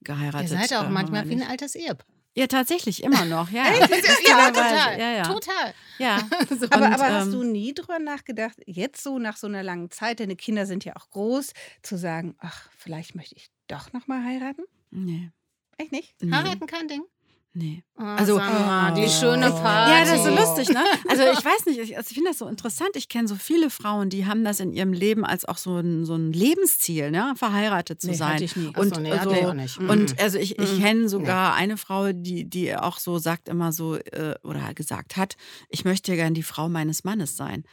Ihr 0.00 0.04
geheiratet. 0.04 0.48
seid 0.48 0.70
äh, 0.72 0.76
auch 0.76 0.84
haben 0.84 0.92
manchmal 0.94 1.28
wie 1.28 1.34
ein 1.34 1.42
altes 1.42 1.74
Ehepaar. 1.74 2.06
Ja, 2.40 2.46
tatsächlich, 2.46 3.02
immer 3.02 3.26
noch. 3.26 3.50
Ja, 3.50 3.64
ja, 3.70 3.80
Lustigerweise. 3.80 4.52
total. 4.52 4.98
Ja, 4.98 5.10
ja. 5.12 5.22
Total. 5.24 5.74
ja. 5.98 6.18
So. 6.48 6.66
Aber, 6.70 6.86
Und, 6.86 6.94
aber 6.94 7.12
hast 7.12 7.26
ähm, 7.26 7.32
du 7.32 7.42
nie 7.42 7.74
drüber 7.74 7.98
nachgedacht, 7.98 8.56
jetzt 8.64 9.02
so 9.02 9.18
nach 9.18 9.36
so 9.36 9.46
einer 9.46 9.62
langen 9.62 9.90
Zeit, 9.90 10.20
deine 10.20 10.36
Kinder 10.36 10.64
sind 10.64 10.86
ja 10.86 10.96
auch 10.96 11.10
groß, 11.10 11.52
zu 11.82 11.98
sagen, 11.98 12.34
ach, 12.38 12.70
vielleicht 12.78 13.14
möchte 13.14 13.36
ich 13.36 13.50
doch 13.68 13.92
noch 13.92 14.06
mal 14.06 14.24
heiraten? 14.24 14.62
Nee. 14.90 15.30
Echt 15.76 15.92
nicht? 15.92 16.14
nee. 16.22 16.32
Heiraten 16.32 16.66
kein 16.66 16.88
Ding. 16.88 17.02
Nee. 17.52 17.82
Oh, 17.98 18.02
Also- 18.04 18.36
Sandra, 18.36 18.92
die 18.92 19.02
Oh. 19.06 19.08
schöne 19.08 19.48
Ich- 19.48 19.54
Party. 19.54 19.90
Ja, 19.92 20.00
das 20.04 20.12
ist 20.18 20.24
so 20.24 20.30
lustig, 20.30 20.68
ne? 20.68 20.84
Also 21.08 21.22
ich 21.24 21.44
weiß 21.44 21.66
nicht, 21.66 21.80
ich, 21.80 21.96
also 21.96 22.06
ich 22.08 22.14
finde 22.14 22.30
das 22.30 22.38
so 22.38 22.46
interessant. 22.46 22.90
Ich 22.94 23.08
kenne 23.08 23.26
so 23.26 23.34
viele 23.34 23.70
Frauen, 23.70 24.08
die 24.08 24.24
haben 24.26 24.44
das 24.44 24.60
in 24.60 24.72
ihrem 24.72 24.92
Leben 24.92 25.24
als 25.24 25.44
auch 25.44 25.58
so 25.58 25.76
ein, 25.78 26.04
so 26.04 26.14
ein 26.14 26.32
Lebensziel, 26.32 27.10
ne? 27.10 27.34
verheiratet 27.36 28.00
zu 28.00 28.06
Nee, 28.08 28.14
sein. 28.14 28.34
hatte 28.34 28.44
ich 28.44 28.54
nie. 28.54 28.70
Ach 28.74 28.84
so, 28.84 29.00
nee, 29.00 29.10
hatte 29.10 29.36
ich 29.36 29.44
auch 29.46 29.54
nicht. 29.54 29.78
Und 29.78 30.20
also 30.20 30.38
ich, 30.38 30.60
ich 30.60 30.74
Mhm. 30.78 30.80
kenne 30.80 31.08
sogar 31.08 31.54
eine 31.54 31.76
Frau, 31.76 32.12
die, 32.12 32.48
die 32.48 32.76
auch 32.76 32.98
so 33.00 33.18
sagt 33.18 33.48
immer 33.48 33.72
so, 33.72 33.96
äh, 33.96 34.36
oder 34.44 34.72
gesagt 34.74 35.16
hat, 35.16 35.36
ich 35.68 35.84
möchte 35.84 36.12
ja 36.12 36.16
gern 36.16 36.34
die 36.34 36.44
Frau 36.44 36.68
meines 36.68 37.02
Mannes 37.02 37.36
sein. 37.36 37.64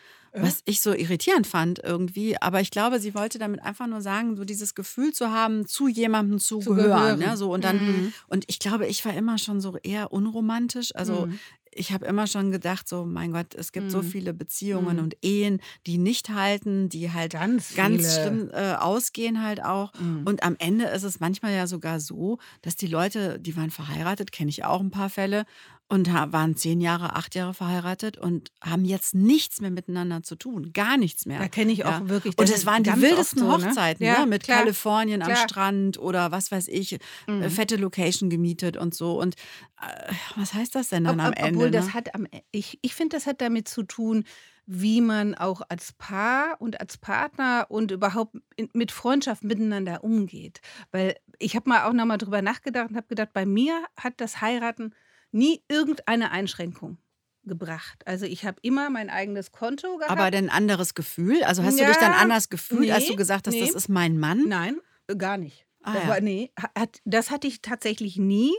Was 0.43 0.61
ich 0.65 0.81
so 0.81 0.93
irritierend 0.93 1.47
fand 1.47 1.79
irgendwie, 1.83 2.39
aber 2.41 2.61
ich 2.61 2.71
glaube, 2.71 2.99
sie 2.99 3.13
wollte 3.15 3.39
damit 3.39 3.61
einfach 3.61 3.87
nur 3.87 4.01
sagen, 4.01 4.35
so 4.37 4.45
dieses 4.45 4.75
Gefühl 4.75 5.13
zu 5.13 5.31
haben, 5.31 5.65
zu 5.67 5.87
jemandem 5.87 6.39
zu, 6.39 6.59
Zu 6.59 6.73
gehören. 6.73 7.19
Ne? 7.19 7.37
So, 7.37 7.51
und 7.53 7.63
dann, 7.63 7.77
Mhm. 7.77 8.13
und 8.27 8.45
ich 8.47 8.59
glaube, 8.59 8.85
ich 8.87 9.03
war 9.05 9.13
immer 9.13 9.37
schon 9.37 9.61
so 9.61 9.77
eher 9.83 10.11
unromantisch. 10.13 10.95
Also 10.95 11.27
Mhm. 11.27 11.39
ich 11.71 11.91
habe 11.91 12.05
immer 12.07 12.25
schon 12.27 12.49
gedacht, 12.51 12.87
so, 12.87 13.05
mein 13.05 13.31
Gott, 13.31 13.53
es 13.53 13.71
gibt 13.71 13.91
so 13.91 13.99
Mhm. 13.99 14.03
viele 14.03 14.33
Beziehungen 14.33 14.97
Mhm. 14.97 15.03
und 15.03 15.17
Ehen, 15.21 15.61
die 15.85 15.97
nicht 15.99 16.29
halten, 16.29 16.89
die 16.89 17.11
halt 17.11 17.33
Ganz 17.33 17.73
ganz 17.75 18.15
schlimm 18.15 18.49
äh, 18.51 18.73
ausgehen 18.73 19.43
halt 19.43 19.63
auch. 19.63 19.91
Mhm. 19.99 20.23
Und 20.25 20.43
am 20.43 20.55
Ende 20.59 20.85
ist 20.85 21.03
es 21.03 21.19
manchmal 21.19 21.53
ja 21.53 21.67
sogar 21.67 21.99
so, 21.99 22.39
dass 22.61 22.75
die 22.75 22.87
Leute, 22.87 23.39
die 23.39 23.55
waren 23.55 23.69
verheiratet, 23.69 24.31
kenne 24.31 24.49
ich 24.49 24.63
auch 24.65 24.81
ein 24.81 24.91
paar 24.91 25.09
Fälle, 25.09 25.45
und 25.89 26.11
waren 26.13 26.55
zehn 26.57 26.81
Jahre, 26.81 27.15
acht 27.15 27.33
Jahre 27.33 27.53
verheiratet 27.53 28.17
und 28.17 28.51
haben 28.61 28.83
jetzt 28.83 29.15
nichts 29.15 29.61
mehr 29.61 29.71
miteinander 29.71 30.21
zu 30.21 30.35
tun. 30.35 30.73
Gar 30.73 30.97
nichts 30.97 31.25
mehr. 31.25 31.39
Da 31.39 31.47
kenne 31.47 31.71
ich 31.71 31.85
auch 31.85 32.01
Ja. 32.01 32.09
wirklich. 32.09 32.33
Und 32.37 32.41
das 32.43 32.49
es 32.49 32.57
ist 32.61 32.65
waren 32.65 32.83
die 32.83 32.93
wildesten 33.01 33.39
so, 33.39 33.45
ne? 33.57 33.65
Hochzeiten, 33.67 34.05
Ja, 34.05 34.19
ne? 34.21 34.25
mit 34.25 34.43
klar. 34.43 34.59
Kalifornien 34.59 35.21
am 35.21 35.31
klar. 35.31 35.47
Strand 35.47 35.97
oder 35.97 36.31
was 36.31 36.51
weiß 36.51 36.67
ich, 36.67 36.93
äh, 36.93 36.99
Mhm. 37.27 37.49
fette 37.49 37.77
Location 37.77 38.29
gemietet 38.29 38.75
und 38.75 38.93
so. 38.95 39.17
Und 39.19 39.35
äh, 39.81 40.11
was 40.35 40.53
heißt 40.53 40.75
das 40.75 40.89
denn 40.89 41.05
dann 41.05 41.19
Ob, 41.21 41.25
am 41.27 41.31
ob, 41.31 41.39
Ende? 41.39 41.51
obwohl 41.59 41.71
das 41.71 41.85
ne? 41.87 41.93
hat 41.93 42.13
am 42.15 42.25
E- 42.25 42.41
ich, 42.51 42.79
ich 42.81 42.93
finde, 42.93 43.15
das 43.15 43.25
hat 43.25 43.39
damit 43.39 43.69
zu 43.69 43.83
tun, 43.83 44.25
wie 44.65 44.99
man 44.99 45.35
auch 45.35 45.61
als 45.69 45.93
Paar 45.93 46.59
und 46.59 46.81
als 46.81 46.97
Partner 46.97 47.67
und 47.69 47.91
überhaupt 47.91 48.35
mit 48.73 48.91
Freundschaft 48.91 49.45
miteinander 49.45 50.03
umgeht. 50.03 50.59
Weil 50.91 51.15
ich 51.39 51.55
habe 51.55 51.69
mal 51.69 51.85
auch 51.85 51.93
nochmal 51.93 52.17
drüber 52.17 52.41
nachgedacht 52.41 52.89
und 52.89 52.97
habe 52.97 53.07
gedacht, 53.07 53.29
bei 53.31 53.45
mir 53.45 53.85
hat 53.95 54.15
das 54.17 54.41
Heiraten 54.41 54.93
nie 55.31 55.61
irgendeine 55.67 56.31
Einschränkung 56.31 56.97
gebracht. 57.43 58.05
Also 58.05 58.25
ich 58.25 58.45
habe 58.45 58.57
immer 58.61 58.89
mein 58.89 59.09
eigenes 59.09 59.51
Konto 59.51 59.97
gehabt. 59.97 60.11
Aber 60.11 60.23
ein 60.23 60.49
anderes 60.49 60.93
Gefühl? 60.93 61.43
Also 61.43 61.63
hast 61.63 61.77
du 61.77 61.83
Ja, 61.83 61.87
dich 61.87 61.97
dann 61.97 62.13
anders 62.13 62.49
gefühlt, 62.49 62.91
als 62.91 63.05
nee, 63.05 63.09
du 63.11 63.15
gesagt 63.15 63.47
hast, 63.47 63.53
nee. 63.53 63.61
das 63.61 63.71
ist 63.71 63.89
mein 63.89 64.17
Mann? 64.17 64.43
Nein, 64.47 64.79
gar 65.17 65.37
nicht. 65.37 65.65
Ah, 65.83 65.93
das, 65.93 66.03
ja. 66.03 66.09
war, 66.09 66.21
nee, 66.21 66.51
hat, 66.77 66.99
das 67.05 67.31
hatte 67.31 67.47
ich 67.47 67.61
tatsächlich 67.61 68.17
nie. 68.17 68.53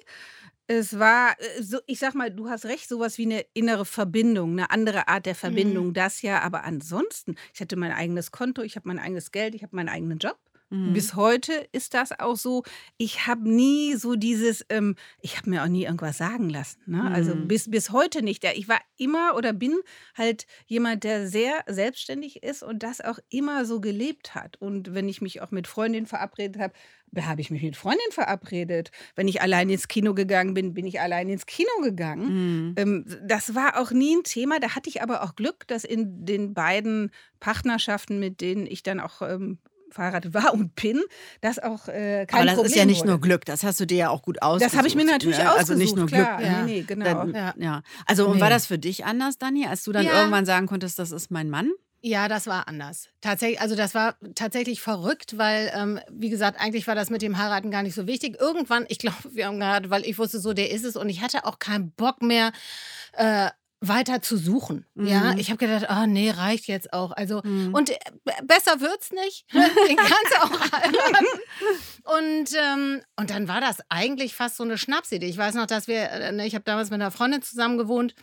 Es 0.67 0.99
war, 0.99 1.37
äh, 1.38 1.62
so, 1.62 1.79
ich 1.87 1.99
sag 1.99 2.15
mal, 2.15 2.31
du 2.31 2.49
hast 2.49 2.65
recht, 2.65 2.88
sowas 2.88 3.19
wie 3.19 3.25
eine 3.25 3.44
innere 3.55 3.85
Verbindung, 3.85 4.53
eine 4.53 4.71
andere 4.71 5.09
Art 5.09 5.26
der 5.26 5.35
Verbindung, 5.35 5.94
das 5.94 6.23
ja. 6.23 6.41
Aber 6.41 6.64
ansonsten, 6.64 7.37
ich 7.55 7.61
hatte 7.61 7.76
mein 7.76 7.93
eigenes 7.93 8.31
Konto, 8.31 8.62
ich 8.62 8.76
habe 8.76 8.88
mein 8.88 8.99
eigenes 8.99 9.31
Geld, 9.31 9.55
ich 9.55 9.62
habe 9.62 9.76
meinen 9.76 9.88
eigenen 9.88 10.19
Job. 10.19 10.38
Mhm. 10.70 10.93
Bis 10.93 11.15
heute 11.15 11.53
ist 11.73 11.94
das 11.94 12.19
auch 12.19 12.37
so. 12.37 12.62
Ich 12.97 13.26
habe 13.26 13.49
nie 13.49 13.94
so 13.94 14.17
dieses, 14.17 14.65
ähm, 14.69 14.97
ich 15.20 15.37
habe 15.38 15.50
mir 15.50 15.62
auch 15.62 15.69
nie 15.69 15.85
irgendwas 15.85 16.19
sagen 16.19 16.50
lassen. 16.50 16.78
Ne? 16.87 17.11
Also 17.11 17.35
Mhm. 17.35 17.49
bis, 17.49 17.71
bis 17.71 17.90
heute 17.90 18.23
nicht. 18.23 18.45
Ja, 18.45 18.50
Ich 18.54 18.69
war 18.69 18.81
immer 18.97 19.35
oder 19.37 19.52
bin 19.52 19.75
halt 20.14 20.47
jemand, 20.66 21.04
der 21.04 21.26
sehr 21.28 21.64
selbstständig 21.66 22.43
ist 22.43 22.62
und 22.62 22.83
das 22.83 23.00
auch 23.00 23.19
immer 23.31 23.64
so 23.64 23.81
gelebt 23.81 24.35
hat. 24.35 24.57
Und 24.61 24.95
wenn 24.95 25.09
ich 25.09 25.23
mich 25.23 25.40
auch 25.40 25.50
mit 25.50 25.66
Freundinnen 25.66 26.07
verabredet 26.07 26.61
habe, 26.61 26.75
habe 27.23 27.40
ich 27.40 27.50
mich 27.50 27.62
mit 27.62 27.75
Freundinnen 27.76 28.12
verabredet. 28.12 28.90
Wenn 29.16 29.28
ich 29.28 29.40
allein 29.40 29.71
ins 29.71 29.88
Kino 29.88 30.12
gegangen 30.12 30.52
bin, 30.52 30.75
bin 30.75 30.87
ich 30.87 31.00
allein 31.00 31.31
ins 31.31 31.47
Kino 31.47 31.71
gegangen. 31.83 32.26
Mhm. 32.69 32.75
Ähm, 32.76 33.04
das 33.26 33.54
war 33.54 33.78
auch 33.81 33.90
nie 33.93 34.16
ein 34.16 34.25
Thema. 34.25 34.61
Da 34.61 34.75
hatte 34.75 34.90
ich 34.90 35.00
aber 35.00 35.23
auch 35.23 35.35
Glück, 35.35 35.66
dass 35.69 35.85
in 35.85 36.26
den 36.26 36.52
beiden 36.52 37.11
Partnerschaften, 37.40 38.19
mit 38.19 38.43
denen 38.43 38.66
ich 38.66 38.83
dann 38.83 39.00
auch 39.00 39.23
ähm, 39.23 39.59
verheiratet 39.90 40.35
war 40.35 40.52
und 40.54 40.75
bin, 40.75 41.00
das 41.40 41.59
auch 41.59 41.88
äh, 41.88 42.26
kein 42.26 42.37
Aber 42.40 42.45
das 42.47 42.54
Problem 42.54 42.71
ist 42.73 42.76
ja 42.76 42.85
nicht 42.85 42.99
wurde. 43.00 43.09
nur 43.11 43.21
Glück, 43.21 43.45
das 43.45 43.62
hast 43.64 43.80
du 43.80 43.87
dir 43.87 43.97
ja 43.97 44.11
auch 44.11 44.23
gut 44.23 44.42
ausgesucht. 44.42 44.73
Das 44.73 44.78
habe 44.78 44.88
ich 44.88 44.95
mir 44.95 45.04
natürlich 45.04 45.38
ne? 45.38 45.50
ausgesucht. 45.50 45.71
Also 45.71 45.75
nicht 45.75 45.97
nur 45.97 46.07
klar. 46.07 46.37
Glück. 46.38 46.50
Ja. 46.50 46.62
Nee, 46.62 46.73
nee, 46.73 46.83
genau. 46.83 47.04
Dann, 47.04 47.35
Ja. 47.35 47.54
ja. 47.59 47.83
Also 48.07 48.26
und 48.28 48.40
war 48.40 48.50
das 48.50 48.66
für 48.66 48.78
dich 48.78 49.04
anders, 49.04 49.38
Dani, 49.38 49.66
als 49.66 49.85
du 49.85 49.92
dann 49.92 50.04
Ja. 50.04 50.18
irgendwann 50.18 50.47
sagen 50.47 50.66
konntest, 50.66 50.99
das 50.99 51.11
ist 51.12 51.30
mein 51.30 51.50
Mann? 51.50 51.71
Ja, 52.00 52.28
das 52.28 52.47
war 52.47 52.68
anders. 52.68 53.09
Tatsächlich, 53.21 53.61
also 53.61 53.75
das 53.75 53.92
war 53.92 54.14
tatsächlich 54.37 54.80
verrückt, 54.80 55.37
weil, 55.37 55.73
ähm, 55.75 55.99
wie 56.09 56.30
gesagt, 56.30 56.61
eigentlich 56.61 56.87
war 56.87 56.95
das 56.95 57.11
mit 57.11 57.23
dem 57.23 57.38
Heiraten 57.38 57.73
gar 57.73 57.83
nicht 57.83 57.97
so 57.97 58.07
wichtig. 58.07 58.37
Irgendwann, 58.40 58.87
ich 58.88 58.99
glaube, 59.00 59.16
wir 59.33 59.47
haben 59.49 59.59
geheiratet, 59.59 59.90
weil 59.90 60.07
ich 60.07 60.16
wusste, 60.16 60.38
so 60.38 60.52
der 60.54 60.71
ist 60.71 60.85
es 60.85 60.95
und 60.95 61.09
ich 61.09 61.23
hatte 61.23 61.45
auch 61.45 61.59
keinen 61.59 61.90
Bock 61.90 62.23
mehr. 62.23 62.52
Äh, 63.14 63.49
weiter 63.80 64.20
zu 64.23 64.37
suchen. 64.37 64.87
Ja, 64.97 65.32
Mhm. 65.32 65.38
ich 65.38 65.50
habe 65.50 65.58
gedacht, 65.58 65.88
ah 65.88 66.06
nee, 66.06 66.30
reicht 66.30 66.66
jetzt 66.66 66.92
auch. 66.92 67.12
Also 67.12 67.40
Mhm. 67.44 67.75
und 67.75 67.90
äh, 67.90 67.97
besser 68.44 68.80
wird's 68.80 69.12
nicht. 69.12 69.44
Den 69.52 69.97
kannst 69.97 70.32
du 70.32 70.42
auch 70.42 70.73
heiraten. 70.73 71.26
Und 72.04 72.49
ähm, 72.58 73.02
und 73.16 73.30
dann 73.30 73.49
war 73.49 73.61
das 73.61 73.78
eigentlich 73.88 74.35
fast 74.35 74.56
so 74.56 74.64
eine 74.64 74.78
Schnapsidee. 74.78 75.26
Ich 75.28 75.38
weiß 75.38 75.54
noch, 75.54 75.66
dass 75.66 75.87
wir, 75.88 76.11
äh, 76.11 76.32
ne, 76.32 76.47
ich 76.47 76.54
habe 76.54 76.64
damals 76.64 76.90
mit 76.90 77.00
einer 77.00 77.11
Freundin 77.11 77.42
zusammen 77.42 77.78
gewohnt 77.78 78.14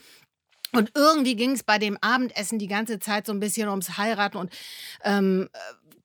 und 0.73 0.91
irgendwie 0.95 1.35
ging 1.35 1.51
es 1.51 1.63
bei 1.63 1.77
dem 1.77 1.97
Abendessen 2.01 2.59
die 2.59 2.67
ganze 2.67 2.99
Zeit 2.99 3.25
so 3.25 3.31
ein 3.31 3.39
bisschen 3.39 3.69
ums 3.69 3.97
Heiraten. 3.97 4.37
Und 4.37 4.51
ähm, 5.03 5.49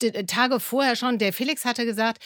die 0.03 0.13
Tage 0.27 0.61
vorher 0.61 0.95
schon, 0.97 1.19
der 1.19 1.33
Felix 1.33 1.65
hatte 1.65 1.85
gesagt, 1.85 2.23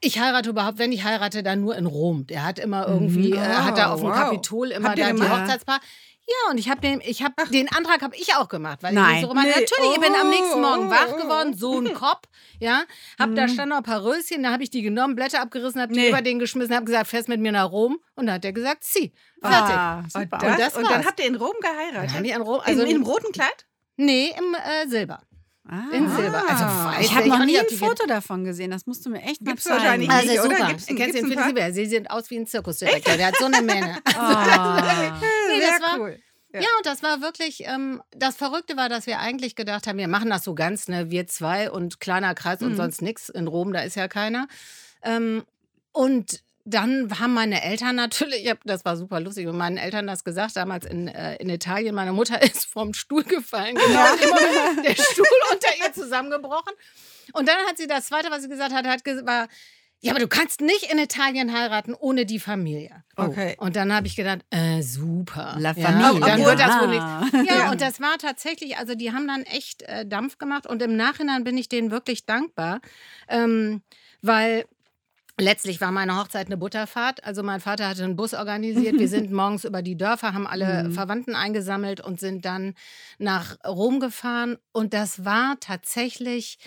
Ich 0.00 0.18
heirate 0.18 0.48
überhaupt, 0.48 0.78
wenn 0.78 0.92
ich 0.92 1.04
heirate, 1.04 1.42
dann 1.42 1.60
nur 1.60 1.76
in 1.76 1.84
Rom. 1.84 2.26
Der 2.26 2.42
hat 2.42 2.58
immer 2.58 2.88
irgendwie, 2.88 3.32
Mhm. 3.34 3.34
äh, 3.34 3.38
hat 3.40 3.76
da 3.76 3.92
auf 3.92 4.00
dem 4.00 4.06
Oh, 4.08 4.12
wow. 4.12 4.16
Kapitol 4.16 4.70
immer 4.70 4.88
Habt 4.88 4.98
da 4.98 5.08
die 5.08 5.12
gemacht? 5.12 5.42
Hochzeitspaar. 5.42 5.80
Ja, 6.26 6.50
und 6.50 6.56
ich 6.58 6.70
habe 6.70 6.80
den, 6.80 7.02
ich 7.04 7.22
habe 7.22 7.34
den 7.50 7.68
Antrag 7.70 8.00
habe 8.00 8.16
ich 8.16 8.34
auch 8.34 8.48
gemacht, 8.48 8.78
weil 8.82 8.94
Nein. 8.94 9.16
ich 9.16 9.20
so 9.26 9.34
Nee. 9.34 9.40
natürlich, 9.46 9.92
ich 9.94 10.00
bin 10.00 10.14
am 10.14 10.30
nächsten 10.30 10.58
Morgen 10.60 10.86
Oh, 10.86 10.90
wach 10.90 11.08
oh, 11.10 11.14
oh. 11.18 11.22
geworden, 11.22 11.54
so 11.54 11.78
ein 11.78 11.92
Kopf, 11.92 12.22
ja, 12.60 12.84
hab 13.18 13.28
Mhm. 13.30 13.36
da 13.36 13.46
stand 13.48 13.68
noch 13.68 13.76
ein 13.78 13.82
paar 13.82 14.02
Röschen, 14.02 14.42
da 14.42 14.50
habe 14.50 14.62
ich 14.62 14.70
die 14.70 14.80
genommen, 14.80 15.16
Blätter 15.16 15.42
abgerissen, 15.42 15.82
habe 15.82 15.92
die 15.92 16.00
Nee. 16.00 16.08
über 16.08 16.22
den 16.22 16.38
geschmissen, 16.38 16.74
habe 16.74 16.86
gesagt, 16.86 17.08
fährst 17.08 17.28
mit 17.28 17.40
mir 17.40 17.52
nach 17.52 17.70
Rom 17.70 17.98
und 18.14 18.24
dann 18.26 18.36
hat 18.36 18.44
er 18.46 18.52
gesagt, 18.54 18.84
zieh, 18.84 19.12
fertig. 19.42 19.74
Ah, 19.76 19.98
Und, 20.14 20.32
das, 20.32 20.56
das 20.58 20.76
und 20.76 20.90
dann 20.90 21.04
habt 21.04 21.20
ihr 21.20 21.26
in 21.26 21.34
Rom 21.34 21.52
Dann 21.60 21.72
geheiratet? 21.92 22.24
die 22.24 22.30
in 22.30 22.40
Rom, 22.40 22.60
in, 22.64 22.66
also 22.70 22.82
in 22.84 22.88
einem 22.94 23.02
roten 23.02 23.30
Kleid? 23.32 23.66
nee, 23.96 24.32
im 24.38 24.54
äh, 24.54 24.88
Silber, 24.88 25.20
Ah. 25.66 25.84
in 25.92 26.06
Silber. 26.14 26.42
Also 26.46 26.64
weiß 26.64 27.06
Ich 27.06 27.14
habe 27.14 27.26
noch 27.26 27.42
nie 27.46 27.58
ein 27.58 27.64
Foto 27.70 28.04
davon 28.06 28.44
gesehen. 28.44 28.70
Das 28.70 28.84
musst 28.86 29.06
du 29.06 29.08
mir 29.08 29.22
echt 29.22 29.40
mal 29.40 29.52
Gibt's 29.52 29.64
zeigen. 29.64 29.78
wahrscheinlich 29.82 30.10
Also 30.10 30.28
nicht, 30.28 30.40
oder? 30.40 30.66
Gibt's- 30.68 30.86
gibt's 30.86 31.12
du 31.12 31.24
ein 31.26 31.32
paar? 31.34 31.44
Silber? 31.46 31.72
Sie 31.72 31.86
sehen 31.86 32.06
aus 32.06 32.28
wie 32.28 32.36
ein 32.36 32.46
Zirkusdirektor. 32.46 33.16
Der 33.16 33.28
hat 33.28 33.36
so 33.38 33.46
eine 33.46 33.62
Mähne. 33.62 33.96
Ah. 34.14 35.18
War- 35.86 35.98
cool. 36.00 36.18
Ja. 36.52 36.60
Ja, 36.60 36.68
und 36.78 36.86
das 36.86 37.02
war 37.02 37.20
wirklich, 37.20 37.64
ähm, 37.66 38.00
das 38.12 38.36
Verrückte 38.36 38.76
war, 38.76 38.88
dass 38.88 39.08
wir 39.08 39.18
eigentlich 39.18 39.56
gedacht 39.56 39.88
haben, 39.88 39.98
wir 39.98 40.06
machen 40.06 40.30
das 40.30 40.44
so 40.44 40.54
ganz, 40.54 40.86
ne, 40.86 41.10
wir 41.10 41.26
zwei 41.26 41.68
und 41.68 41.98
kleiner 41.98 42.32
Kreis 42.36 42.62
und 42.62 42.72
Mhm. 42.72 42.76
sonst 42.76 43.02
nichts. 43.02 43.28
In 43.28 43.48
Rom, 43.48 43.72
da 43.72 43.80
ist 43.80 43.96
ja 43.96 44.06
keiner. 44.06 44.46
Ähm, 45.02 45.44
und 45.90 46.42
dann 46.64 47.18
haben 47.18 47.34
meine 47.34 47.62
Eltern 47.62 47.96
natürlich, 47.96 48.48
hab, 48.48 48.58
das 48.64 48.84
war 48.84 48.96
super 48.96 49.18
lustig, 49.20 49.48
und 49.48 49.56
meinen 49.58 49.76
Eltern 49.78 50.06
das 50.06 50.22
gesagt, 50.24 50.56
damals 50.56 50.86
in, 50.86 51.08
äh, 51.08 51.34
in 51.36 51.50
Italien, 51.50 51.94
meine 51.94 52.12
Mutter 52.12 52.40
ist 52.42 52.66
vom 52.66 52.94
Stuhl 52.94 53.24
gefallen, 53.24 53.74
genau 53.74 54.16
der 54.82 54.94
Stuhl 54.94 55.26
unter 55.52 55.68
ihr 55.84 55.92
zusammengebrochen. 55.92 56.72
Und 57.32 57.48
dann 57.48 57.58
hat 57.68 57.76
sie 57.78 57.86
das 57.88 58.06
Zweite, 58.06 58.30
was 58.30 58.42
sie 58.42 58.48
gesagt 58.48 58.72
hat, 58.72 58.86
hat 58.86 59.04
war, 59.26 59.48
ja, 60.04 60.12
aber 60.12 60.20
du 60.20 60.28
kannst 60.28 60.60
nicht 60.60 60.90
in 60.92 60.98
Italien 60.98 61.52
heiraten 61.52 61.94
ohne 61.94 62.26
die 62.26 62.38
Familie. 62.38 63.02
Okay. 63.16 63.56
Und 63.58 63.74
dann 63.76 63.92
habe 63.92 64.06
ich 64.06 64.16
gedacht, 64.16 64.40
äh, 64.50 64.82
super. 64.82 65.56
La 65.58 65.72
ja, 65.72 65.88
Familie. 65.90 66.20
dann 66.26 66.44
wird 66.44 66.60
das 66.60 66.80
wohl 66.80 66.88
nichts. 66.88 67.48
Ja, 67.50 67.56
Ja. 67.64 67.70
und 67.70 67.80
das 67.80 68.00
war 68.00 68.18
tatsächlich, 68.18 68.76
also 68.76 68.94
die 68.94 69.12
haben 69.12 69.26
dann 69.26 69.42
echt 69.42 69.82
äh, 69.82 70.06
Dampf 70.06 70.38
gemacht 70.38 70.66
und 70.66 70.82
im 70.82 70.96
Nachhinein 70.96 71.44
bin 71.44 71.56
ich 71.56 71.68
denen 71.68 71.90
wirklich 71.90 72.26
dankbar, 72.26 72.80
ähm, 73.28 73.82
weil 74.22 74.64
letztlich 75.40 75.80
war 75.80 75.90
meine 75.90 76.16
Hochzeit 76.16 76.46
eine 76.46 76.56
Butterfahrt. 76.56 77.24
Also 77.24 77.42
mein 77.42 77.60
Vater 77.60 77.88
hatte 77.88 78.04
einen 78.04 78.14
Bus 78.14 78.34
organisiert. 78.34 78.98
Wir 78.98 79.08
sind 79.08 79.32
morgens 79.40 79.64
über 79.64 79.82
die 79.82 79.96
Dörfer, 79.96 80.32
haben 80.32 80.46
alle 80.46 80.84
Mhm. 80.84 80.92
Verwandten 80.92 81.34
eingesammelt 81.34 82.00
und 82.00 82.20
sind 82.20 82.44
dann 82.44 82.74
nach 83.18 83.56
Rom 83.66 83.98
gefahren. 84.00 84.58
Und 84.72 84.94
das 84.94 85.24
war 85.24 85.56
tatsächlich 85.60 86.58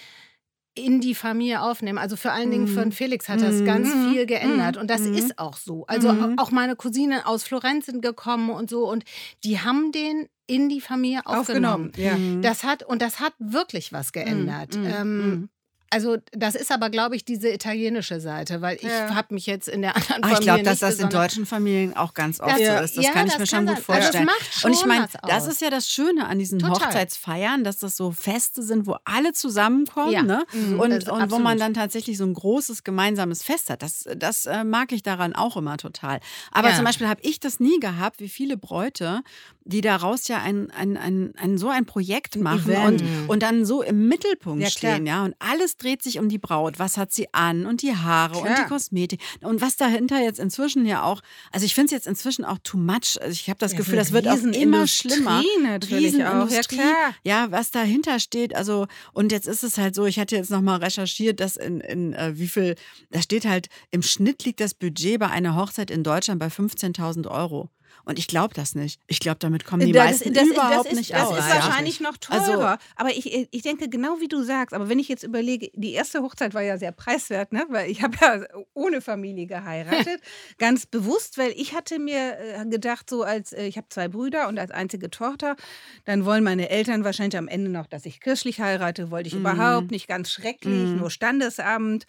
in 0.78 1.02
die 1.02 1.16
Familie 1.16 1.62
aufnehmen. 1.62 1.98
Also 1.98 2.16
vor 2.16 2.32
allen 2.32 2.52
Dingen 2.52 2.68
für 2.68 2.80
den 2.82 2.90
Mhm. 2.90 2.92
Felix 2.94 3.28
hat 3.30 3.42
das 3.42 3.56
Mhm. 3.62 3.66
ganz 3.66 3.94
Mhm. 3.94 4.12
viel 4.12 4.26
geändert. 4.26 4.78
Und 4.78 4.90
das 4.90 5.02
Mhm. 5.02 5.14
ist 5.16 5.40
auch 5.40 5.58
so. 5.58 5.86
Also 5.88 6.12
Mhm. 6.14 6.38
auch 6.38 6.52
meine 6.52 6.76
Cousinen 6.76 7.22
aus 7.24 7.44
Florenz 7.44 7.86
sind 7.88 8.02
gekommen 8.02 8.50
und 8.50 8.70
so. 8.70 8.90
Und 8.90 9.04
die 9.44 9.60
haben 9.60 9.92
den 9.92 10.28
in 10.48 10.70
die 10.70 10.80
Familie 10.82 11.26
aufgenommen. 11.26 11.90
Aufgenommen. 11.90 11.92
Ja. 11.98 12.16
Mhm. 12.18 12.42
Das 12.42 12.64
hat, 12.64 12.84
und 12.84 13.02
das 13.02 13.20
hat 13.20 13.34
wirklich 13.40 13.92
was 13.92 14.12
geändert. 14.14 14.76
Mhm. 14.78 14.86
Ähm, 14.86 15.18
Mhm. 15.30 15.50
Also 15.90 16.18
das 16.32 16.56
ist 16.56 16.72
aber, 16.72 16.90
glaube 16.90 17.16
ich, 17.16 17.24
diese 17.24 17.50
italienische 17.50 18.20
Seite, 18.20 18.62
weil 18.62 18.76
ich 18.76 18.84
Ja. 18.84 19.16
habe 19.16 19.34
mich 19.34 19.46
jetzt 19.46 19.68
in 19.70 19.82
der 19.82 19.96
anderen 19.96 20.24
Aber 20.24 20.32
ich 20.34 20.38
Familie 20.40 20.54
glaube, 20.64 20.64
dass 20.64 20.80
das 20.80 21.00
in 21.00 21.10
deutschen 21.10 21.46
Familien 21.46 21.96
auch 21.96 22.14
ganz 22.14 22.40
oft 22.42 22.52
Das- 22.52 22.58
so 22.58 22.64
Ja. 22.64 22.80
ist. 22.80 22.98
Das 22.98 23.06
ja, 23.06 23.12
kann 23.12 23.26
ich 23.28 23.34
das 23.34 23.40
mir 23.40 23.48
schon 23.48 23.66
kann 23.66 23.76
gut 23.76 23.86
sein. 23.86 23.96
Also 23.96 24.02
vorstellen. 24.04 24.26
das 24.28 24.36
macht 24.48 24.54
schon 24.62 24.72
Und 24.72 24.78
ich 24.78 24.86
meine, 24.86 25.08
das 25.28 25.48
ist 25.48 25.62
ja 25.62 25.70
das 25.70 25.90
Schöne 25.90 26.28
an 26.28 26.40
diesen 26.40 26.60
Total. 26.60 26.88
Hochzeitsfeiern, 26.88 27.64
dass 27.64 27.78
das 27.78 27.96
so 27.96 28.12
Feste 28.12 28.64
sind, 28.64 28.86
wo 28.86 28.98
alle 29.06 29.32
zusammenkommen 29.34 30.12
Ja. 30.12 30.24
ne? 30.24 30.46
Mhm. 30.52 30.80
und, 30.80 31.10
und 31.10 31.32
wo 31.32 31.40
man 31.40 31.58
dann 31.58 31.74
tatsächlich 31.74 32.18
so 32.18 32.26
ein 32.26 32.34
großes 32.34 32.84
gemeinsames 32.84 33.42
Fest 33.44 33.70
hat. 33.70 33.82
Das, 33.82 34.04
das 34.18 34.46
äh, 34.46 34.64
mag 34.66 34.92
ich 34.92 35.04
daran 35.04 35.34
auch 35.34 35.56
immer 35.56 35.78
total. 35.78 36.20
Aber 36.52 36.70
Ja. 36.70 36.76
zum 36.76 36.84
Beispiel 36.84 37.08
habe 37.08 37.22
ich 37.24 37.40
das 37.40 37.60
nie 37.62 37.80
gehabt, 37.80 38.20
wie 38.20 38.30
viele 38.30 38.58
Bräute, 38.58 39.22
die 39.64 39.82
daraus 39.82 40.28
ja 40.28 40.42
ein, 40.42 40.70
ein, 40.72 40.98
ein, 40.98 41.34
ein, 41.38 41.58
so 41.58 41.70
ein 41.70 41.86
Projekt 41.86 42.36
machen 42.38 42.76
und, 42.76 43.02
Event. 43.02 43.30
und 43.30 43.44
dann 43.44 43.66
so 43.66 43.82
im 43.84 44.08
Mittelpunkt 44.08 44.62
Ja, 44.64 44.70
klar. 44.70 44.94
stehen. 44.96 45.06
ja 45.06 45.24
Und 45.24 45.36
alles 45.40 45.77
dreht 45.78 46.02
sich 46.04 46.20
um 46.20 46.30
die 46.30 46.38
Braut. 46.38 46.80
Was 46.80 46.98
hat 46.98 47.12
sie 47.14 47.34
an 47.34 47.66
und 47.66 47.82
die 47.82 47.96
Haare 47.96 48.38
und 48.38 48.48
die 48.48 48.54
Klar. 48.54 48.68
Kosmetik. 48.68 49.22
Und 49.42 49.62
was 49.62 49.76
dahinter 49.78 50.22
jetzt 50.22 50.40
inzwischen 50.40 50.86
ja 50.86 51.04
auch, 51.04 51.22
also 51.52 51.66
ich 51.66 51.74
finde 51.76 51.86
es 51.88 51.92
jetzt 51.92 52.08
inzwischen 52.08 52.46
auch 52.46 52.58
too 52.64 52.78
much. 52.78 53.18
Also 53.22 53.32
ich 53.32 53.50
habe 53.50 53.60
das 53.60 53.72
Ja, 53.74 53.78
Gefühl, 53.78 53.96
das 53.96 54.12
wird 54.12 54.28
auch 54.28 54.38
immer 54.38 54.88
schlimmer. 54.88 55.42
natürlich 55.64 56.16
auch. 56.26 56.50
Ja, 56.50 56.62
klar. 56.62 57.14
Ja, 57.24 57.52
was 57.52 57.72
dahinter 57.72 58.20
steht, 58.20 58.56
also 58.56 58.88
und 59.14 59.32
jetzt 59.32 59.48
ist 59.48 59.64
es 59.64 59.78
halt 59.78 59.96
so, 59.96 60.06
ich 60.06 60.20
hatte 60.20 60.36
jetzt 60.36 60.52
nochmal 60.52 60.80
recherchiert, 60.84 61.40
dass 61.40 61.56
in, 61.58 61.80
in 61.82 62.14
äh, 62.14 62.34
wie 62.38 62.48
viel, 62.48 62.76
da 63.10 63.22
steht 63.22 63.46
halt, 63.46 63.68
im 63.92 64.02
Schnitt 64.02 64.44
liegt 64.46 64.60
das 64.60 64.74
Budget 64.74 65.20
bei 65.20 65.30
einer 65.30 65.56
Hochzeit 65.56 65.92
in 65.92 66.04
Deutschland 66.04 66.40
bei 66.40 66.48
15.000 66.48 67.28
Euro. 67.30 67.70
Und 68.08 68.18
ich 68.20 68.28
glaube 68.28 68.54
das 68.54 68.74
nicht. 68.74 69.02
Ich 69.08 69.20
glaube, 69.20 69.38
damit 69.40 69.66
kommen 69.66 69.86
die 69.86 69.92
Das- 69.92 70.06
meisten 70.06 70.34
das, 70.34 70.48
überhaupt 70.48 70.86
das 70.86 70.94
ist, 70.94 70.98
nicht 70.98 71.14
das 71.14 71.24
aus. 71.28 71.38
ist 71.40 71.50
ja. 71.50 71.56
wahrscheinlich 71.56 72.00
noch 72.00 72.16
Also- 72.30 72.54
teurer. 72.54 72.78
aber 72.96 73.10
ich, 73.12 73.48
ich 73.54 73.62
denke 73.64 73.90
genau 73.90 74.22
wie 74.22 74.30
du 74.30 74.44
sagst. 74.44 74.74
Aber 74.74 74.88
wenn 74.88 74.98
ich 74.98 75.10
jetzt 75.10 75.24
überlege, 75.24 75.70
die 75.74 75.92
erste 75.92 76.22
Hochzeit 76.22 76.54
war 76.54 76.62
ja 76.62 76.78
sehr 76.78 76.94
preiswert, 76.94 77.52
ne? 77.52 77.66
weil 77.70 77.92
ich 77.92 78.02
habe 78.04 78.16
ja 78.22 78.42
ohne 78.74 79.02
Familie 79.02 79.46
geheiratet. 79.46 80.22
ganz 80.58 80.86
bewusst, 80.86 81.38
weil 81.38 81.52
ich 81.58 81.74
hatte 81.76 82.00
mir 82.00 82.38
äh, 82.40 82.66
gedacht, 82.70 83.10
so 83.10 83.24
als 83.24 83.52
äh, 83.52 83.66
ich 83.68 83.76
habe 83.78 83.88
zwei 83.90 84.08
Brüder 84.08 84.48
und 84.48 84.58
als 84.58 84.72
einzige 84.72 85.10
Tochter, 85.10 85.58
dann 86.06 86.24
wollen 86.24 86.46
meine 86.46 86.70
Eltern 86.70 87.04
wahrscheinlich 87.04 87.38
am 87.38 87.50
Ende 87.50 87.70
noch, 87.70 87.88
dass 87.88 88.06
ich 88.06 88.22
kirchlich 88.22 88.62
heirate. 88.62 89.12
Wollte 89.12 89.28
ich 89.28 89.34
Mhm. 89.34 89.42
überhaupt 89.42 89.92
nicht 89.92 90.08
ganz 90.08 90.32
schrecklich, 90.32 90.88
Mhm. 90.88 90.98
nur 90.98 91.12
Standesamt. 91.12 92.06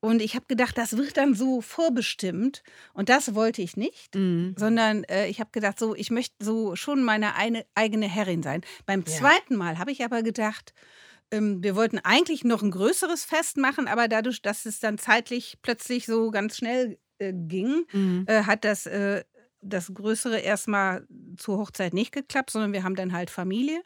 Und 0.00 0.22
ich 0.22 0.34
habe 0.34 0.46
gedacht, 0.48 0.78
das 0.78 0.96
wird 0.96 1.18
dann 1.18 1.34
so 1.34 1.60
vorbestimmt. 1.60 2.62
Und 2.94 3.08
das 3.10 3.34
wollte 3.34 3.60
ich 3.60 3.76
nicht 3.76 4.14
Mhm. 4.14 4.54
sondern 4.58 5.04
äh, 5.04 5.26
ich 5.28 5.40
habe 5.42 5.50
gedacht, 5.52 5.78
so 5.78 5.94
ich 5.94 6.10
möchte 6.10 6.34
so 6.42 6.76
schon 6.76 7.04
meine 7.04 7.36
eine, 7.36 7.66
eigene 7.74 8.08
Herrin 8.08 8.42
sein. 8.42 8.62
Beim 8.86 9.04
Ja. 9.06 9.12
zweiten 9.18 9.56
Mal 9.56 9.78
habe 9.78 9.92
ich 9.92 10.04
aber 10.04 10.22
gedacht, 10.22 10.72
ähm, 11.30 11.62
wir 11.62 11.76
wollten 11.76 11.98
eigentlich 11.98 12.44
noch 12.44 12.62
ein 12.62 12.70
größeres 12.70 13.24
Fest 13.24 13.56
machen, 13.58 13.88
aber 13.88 14.08
dadurch, 14.08 14.42
dass 14.42 14.66
es 14.66 14.80
dann 14.80 14.98
zeitlich 14.98 15.58
plötzlich 15.62 16.06
so 16.06 16.30
ganz 16.30 16.56
schnell 16.56 16.98
äh, 17.18 17.32
ging, 17.34 17.84
Mhm. 17.92 18.24
äh, 18.26 18.44
hat 18.44 18.64
das 18.64 18.86
äh, 18.86 19.24
das 19.64 19.92
Größere 19.94 20.40
erstmal 20.40 21.06
zur 21.36 21.58
Hochzeit 21.58 21.94
nicht 21.94 22.12
geklappt, 22.12 22.50
sondern 22.50 22.72
wir 22.72 22.82
haben 22.84 22.96
dann 22.96 23.12
halt 23.12 23.30
Familie, 23.30 23.82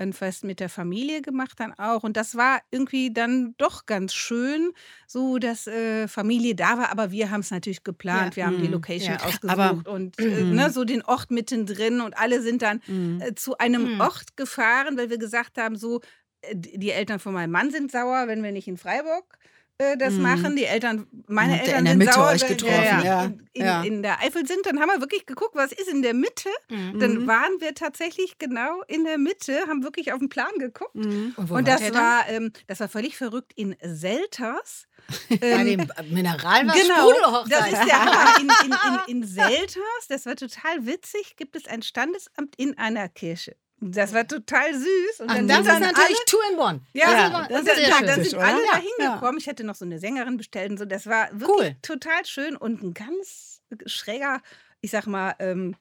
ein 0.00 0.12
Fest 0.12 0.44
mit 0.44 0.58
der 0.60 0.68
Familie 0.68 1.22
gemacht 1.22 1.60
dann 1.60 1.72
auch. 1.78 2.02
Und 2.02 2.16
das 2.16 2.34
war 2.36 2.60
irgendwie 2.70 3.12
dann 3.12 3.54
doch 3.58 3.86
ganz 3.86 4.14
schön, 4.14 4.72
so 5.06 5.38
dass 5.38 5.66
äh, 5.66 6.08
Familie 6.08 6.54
da 6.54 6.78
war, 6.78 6.90
aber 6.90 7.10
wir 7.10 7.30
haben 7.30 7.40
es 7.40 7.50
natürlich 7.50 7.84
geplant. 7.84 8.34
Ja. 8.34 8.36
wir 8.36 8.46
haben 8.46 8.60
die 8.62 8.66
Mhm. 8.68 8.72
Location 8.72 9.14
Ja. 9.14 9.24
ausgesucht 9.24 9.58
Aber- 9.58 9.90
und 9.90 10.18
äh, 10.18 10.42
ne, 10.44 10.70
so 10.70 10.84
den 10.84 11.02
Ort 11.02 11.30
mittendrin 11.30 12.00
und 12.00 12.16
alle 12.18 12.40
sind 12.42 12.62
dann 12.62 12.80
Mhm. 12.86 13.20
äh, 13.20 13.34
zu 13.34 13.58
einem 13.58 13.94
Mhm. 13.94 14.00
Ort 14.00 14.36
gefahren, 14.36 14.96
weil 14.96 15.10
wir 15.10 15.18
gesagt 15.18 15.58
haben, 15.58 15.76
so 15.76 16.00
äh, 16.42 16.54
die 16.56 16.90
Eltern 16.90 17.18
von 17.20 17.34
meinem 17.34 17.50
Mann 17.50 17.70
sind 17.70 17.92
sauer, 17.92 18.26
wenn 18.26 18.42
wir 18.42 18.52
nicht 18.52 18.66
in 18.68 18.78
Freiburg 18.78 19.36
das 19.98 20.14
Mhm. 20.14 20.22
machen. 20.22 20.56
Die 20.56 20.64
Eltern, 20.64 21.06
meine 21.26 21.54
ihr 21.56 21.62
Eltern 21.62 21.78
in 21.78 21.84
der 21.84 21.92
sind 21.92 21.98
Mitte 21.98 22.12
sauer, 22.12 22.26
euch 22.30 22.46
getroffen, 22.46 22.96
nicht 22.96 23.04
ja. 23.04 23.24
in, 23.24 23.40
in, 23.54 23.64
Ja. 23.64 23.82
in 23.82 24.02
der 24.02 24.20
Eifel 24.20 24.46
sind. 24.46 24.66
Dann 24.66 24.78
haben 24.80 24.88
wir 24.88 25.00
wirklich 25.00 25.26
geguckt, 25.26 25.54
was 25.54 25.72
ist 25.72 25.88
in 25.88 26.02
der 26.02 26.14
Mitte. 26.14 26.48
Mhm. 26.68 26.98
Dann 27.00 27.14
Mhm. 27.22 27.26
waren 27.26 27.60
wir 27.60 27.74
tatsächlich 27.74 28.38
genau 28.38 28.82
in 28.88 29.04
der 29.04 29.18
Mitte, 29.18 29.60
haben 29.68 29.82
wirklich 29.82 30.12
auf 30.12 30.18
den 30.18 30.28
Plan 30.28 30.50
geguckt. 30.58 30.94
Mhm. 30.94 31.34
Und, 31.36 31.50
Und 31.50 31.68
das 31.68 31.92
war, 31.94 32.28
ähm, 32.28 32.52
das 32.66 32.80
war 32.80 32.88
völlig 32.88 33.16
verrückt 33.16 33.52
in 33.56 33.74
Selters. 33.82 34.86
bei 35.30 35.36
Ähm, 35.40 35.66
dem 35.66 36.12
Mineralwasser 36.14 36.78
Genau, 36.82 37.44
das 37.48 37.66
ist 37.72 37.84
der 37.86 38.00
Hammer. 38.04 38.40
In, 38.40 38.48
in, 38.66 38.72
in, 39.08 39.22
in 39.22 39.26
Selters, 39.26 40.06
das 40.08 40.26
war 40.26 40.36
total 40.36 40.84
witzig, 40.86 41.36
gibt 41.36 41.56
es 41.56 41.66
ein 41.66 41.82
Standesamt 41.82 42.54
in 42.56 42.76
einer 42.78 43.08
Kirche. 43.08 43.56
Das 43.82 44.12
war 44.12 44.26
total 44.28 44.74
süß. 44.74 45.20
Und 45.20 45.30
Ach, 45.30 45.34
dann 45.36 45.48
das 45.48 45.56
sind 45.58 45.66
ist 45.66 45.72
dann 45.72 45.80
natürlich 45.80 46.16
alle, 46.18 46.24
two 46.26 46.38
in 46.52 46.58
one. 46.58 46.80
ja, 46.92 47.12
Ja, 47.12 47.30
das, 47.30 47.48
das 47.48 47.58
ist 47.60 47.66
dann, 47.68 47.76
sehr 47.76 47.88
dann, 47.88 47.98
schön. 47.98 48.06
dann 48.06 48.24
sind 48.24 48.38
alle 48.38 48.62
da 48.72 48.78
Ja. 48.78 48.82
hingekommen. 49.08 49.38
Ich 49.38 49.46
hätte 49.46 49.64
noch 49.64 49.74
so 49.74 49.84
eine 49.84 49.98
Sängerin 49.98 50.36
bestellt 50.36 50.70
und 50.72 50.78
so. 50.78 50.84
Das 50.84 51.06
war 51.06 51.28
wirklich 51.32 51.48
Cool. 51.50 51.76
total 51.82 52.24
schön 52.26 52.56
und 52.56 52.82
ein 52.82 52.92
ganz 52.94 53.62
schräger, 53.86 54.40
ich 54.82 54.90
sag 54.90 55.06
mal, 55.06 55.34
ähm, 55.38 55.76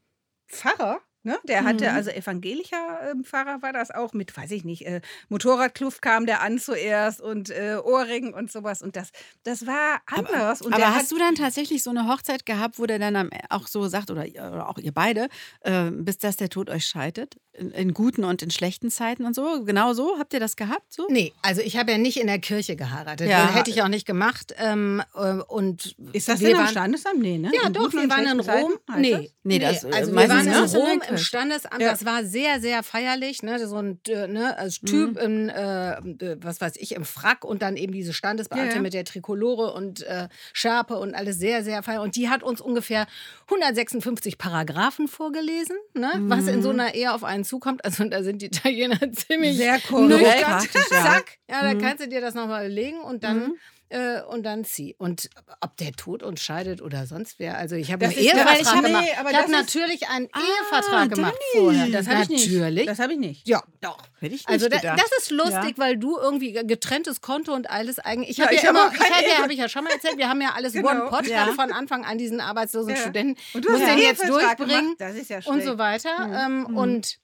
Pfarrer. 0.48 1.00
Ne? 1.24 1.38
Der 1.44 1.66
hatte, 1.66 1.84
Mhm. 1.90 1.96
also 1.98 2.12
evangelischer 2.12 3.12
ähm, 3.12 3.26
Pfarrer 3.26 3.62
war 3.62 3.74
das 3.74 3.92
auch 3.92 4.14
mit, 4.14 4.36
weiß 4.38 4.52
ich 4.52 4.64
nicht, 4.64 4.86
äh, 4.88 5.02
Motorradkluft 5.28 6.02
kam 6.02 6.26
der 6.26 6.40
an 6.42 6.58
zuerst 6.60 7.20
und 7.20 7.50
äh, 7.50 7.76
Ohrringen 7.84 8.34
und 8.34 8.50
sowas. 8.50 8.82
Und 8.82 8.96
das, 8.96 9.10
das 9.44 9.68
war 9.68 10.02
anders. 10.06 10.62
und 10.62 10.72
Aber 10.72 10.78
der 10.82 10.96
hast 10.96 11.04
hat, 11.08 11.12
du 11.12 11.18
dann 11.18 11.36
tatsächlich 11.36 11.84
so 11.84 11.90
eine 11.90 12.08
Hochzeit 12.08 12.46
gehabt, 12.46 12.80
wo 12.80 12.86
der 12.86 13.00
dann 13.00 13.18
am- 13.18 13.30
auch 13.50 13.68
so 13.68 13.86
sagt, 13.90 14.12
oder, 14.12 14.22
oder 14.24 14.70
auch 14.70 14.78
ihr 14.78 14.94
beide, 14.94 15.28
äh, 15.60 15.92
bis 15.92 16.20
dass 16.20 16.38
der 16.38 16.48
Tod 16.50 16.70
euch 16.70 16.86
scheidet? 16.86 17.36
In, 17.60 17.72
in 17.72 17.94
guten 17.94 18.24
und 18.24 18.42
in 18.42 18.52
schlechten 18.52 18.90
Zeiten 18.90 19.26
und 19.26 19.36
so? 19.36 19.64
Genau 19.66 19.94
so? 19.94 20.18
Habt 20.18 20.34
ihr 20.34 20.40
das 20.40 20.56
gehabt? 20.56 20.92
So? 20.94 21.08
Nee, 21.10 21.34
also 21.42 21.62
ich 21.62 21.78
habe 21.78 21.92
ja 21.92 21.98
nicht 21.98 22.20
in 22.20 22.28
der 22.28 22.40
Kirche 22.40 22.76
geheiratet. 22.76 23.28
Ja. 23.30 23.54
Hätte 23.54 23.70
ich 23.70 23.82
auch 23.82 23.88
nicht 23.88 24.06
gemacht. 24.08 24.54
Ähm, 24.58 25.02
äh, 25.16 25.34
und 25.48 25.96
Ist 26.14 26.30
das 26.30 26.40
wir 26.40 26.50
denn 26.50 26.58
waren- 26.58 26.68
Standesamt? 26.68 27.20
Nee, 27.20 27.38
ne? 27.38 27.52
Ja, 27.54 27.68
In 27.68 27.74
doch, 27.74 27.92
wir 27.94 28.10
waren 28.10 28.26
in 28.26 28.40
Rom. 28.40 28.74
Zeiten? 28.88 29.02
Nee, 29.02 29.12
das? 29.12 29.22
Nee, 29.44 29.60
das, 29.60 29.86
also 29.86 30.12
wir 30.12 30.30
waren 30.30 30.48
in 30.48 30.54
Rom 30.54 31.02
im. 31.10 31.18
Standesamt. 31.18 31.82
Ja. 31.82 31.92
Das 31.92 32.06
war 32.06 32.24
sehr, 32.24 32.60
sehr 32.62 32.84
feierlich. 32.84 33.44
Ne? 33.44 33.66
So 33.68 33.78
ein 33.78 34.00
äh, 34.08 34.28
ne, 34.28 34.58
als 34.58 34.80
Typ 34.80 35.18
in, 35.18 35.50
äh, 35.50 35.92
äh, 35.98 36.38
was 36.42 36.62
weiß 36.62 36.74
ich, 36.78 36.96
im 36.96 37.06
Frack 37.06 37.44
und 37.46 37.62
dann 37.62 37.76
eben 37.78 37.92
diese 37.94 38.14
Standesbeamte 38.14 38.68
Ja, 38.70 38.76
ja. 38.76 38.82
mit 38.82 38.94
der 38.94 39.06
Trikolore 39.06 39.74
und 39.74 40.02
äh, 40.04 40.28
Schärpe 40.54 40.98
und 40.98 41.16
alles 41.16 41.38
sehr, 41.38 41.64
sehr 41.64 41.84
feierlich. 41.84 42.06
Und 42.06 42.16
die 42.16 42.30
hat 42.30 42.44
uns 42.44 42.62
ungefähr 42.62 43.08
156 43.48 44.38
Paragraphen 44.38 45.08
vorgelesen, 45.08 45.76
ne? 45.94 46.12
was 46.28 46.48
in 46.48 46.62
so 46.62 46.70
einer 46.70 46.94
Ehe 46.96 47.14
auf 47.14 47.24
einen 47.24 47.44
zukommt. 47.50 47.84
Also 47.84 48.04
da 48.06 48.24
sind 48.24 48.42
die 48.42 48.46
Italiener 48.48 49.00
ziemlich 49.12 49.58
Sehr 49.58 49.80
korrekt. 49.82 50.22
nüchtern. 50.22 50.44
Praktisch, 50.44 50.86
ja. 50.92 51.04
Zack. 51.04 51.38
Ja, 51.50 51.64
Mhm. 51.64 51.80
da 51.80 51.88
kannst 51.88 52.04
du 52.06 52.08
dir 52.10 52.22
das 52.22 52.34
nochmal 52.36 52.66
überlegen 52.66 53.02
und 53.02 53.24
dann. 53.24 53.56
Äh, 53.92 54.22
und 54.22 54.44
dann 54.44 54.66
zieh. 54.66 54.94
Und 55.00 55.32
ob 55.62 55.76
der 55.78 55.94
Tod 55.94 56.22
uns 56.22 56.44
scheidet 56.44 56.80
oder 56.80 57.08
sonst 57.08 57.40
wer. 57.40 57.58
Also 57.58 57.76
ich 57.76 57.92
habe 57.92 58.06
einen 58.06 58.14
ja- 58.14 58.34
Ehevertrag 58.36 58.62
ich 58.62 58.70
gemacht. 58.84 59.04
nee, 59.04 59.10
ich 59.12 59.18
habe 59.36 59.52
natürlich 59.52 60.08
einen 60.10 60.28
Ah, 60.32 60.40
Ehevertrag 60.40 61.10
gemacht 61.10 61.34
vorher. 61.54 61.88
Das 61.88 62.08
habe 62.08 62.22
ich 62.22 62.30
nicht. 62.30 62.52
natürlich. 62.52 62.86
Das 62.86 63.00
habe 63.00 63.14
ich 63.14 63.20
nicht. 63.20 63.48
ja, 63.48 63.64
doch. 63.82 63.98
Hätte 64.20 64.36
ich 64.36 64.48
nicht 64.48 64.48
Also 64.48 64.70
da, 64.70 64.78
das 64.78 65.10
ist 65.18 65.32
lustig, 65.32 65.76
Ja. 65.76 65.78
weil 65.78 65.98
du 65.98 66.20
irgendwie 66.20 66.52
getrenntes 66.54 67.22
Konto 67.22 67.52
und 67.52 67.68
alles 67.72 67.98
eigentlich. 67.98 68.30
Ich 68.30 68.38
Ja, 68.38 68.46
habe 68.46 68.54
ich 68.54 68.62
ja, 68.62 68.68
habe 68.70 68.78
immer, 68.78 68.94
ich 68.94 69.00
habe 69.00 69.24
ja, 69.28 69.50
ich 69.50 69.58
ja 69.58 69.70
schon 69.70 69.84
mal 69.86 69.92
erzählt, 69.94 70.18
wir 70.20 70.30
haben 70.30 70.42
ja 70.44 70.54
alles 70.56 70.74
Genau. 70.74 70.88
One-Pot 70.90 71.26
Ja. 71.26 71.46
gerade 71.46 71.56
von 71.56 71.72
Anfang 71.72 72.06
an 72.06 72.20
diesen 72.20 72.42
arbeitslosen 72.42 72.92
Ja. 72.92 72.96
Studenten. 72.98 73.42
Und 73.56 73.66
du 73.66 73.72
muss 73.72 73.82
hast 73.82 73.90
den 73.90 73.98
jetzt 73.98 74.30
durchbringen 74.30 74.82
gemacht. 74.82 74.96
Das 75.00 75.16
ist 75.16 75.32
ja 75.32 75.38
und 75.38 75.44
schlecht. 75.46 75.66
so 75.66 75.78
weiter. 75.80 76.28
Mhm. 76.28 76.68
Ähm, 76.68 76.78
Und 76.78 77.18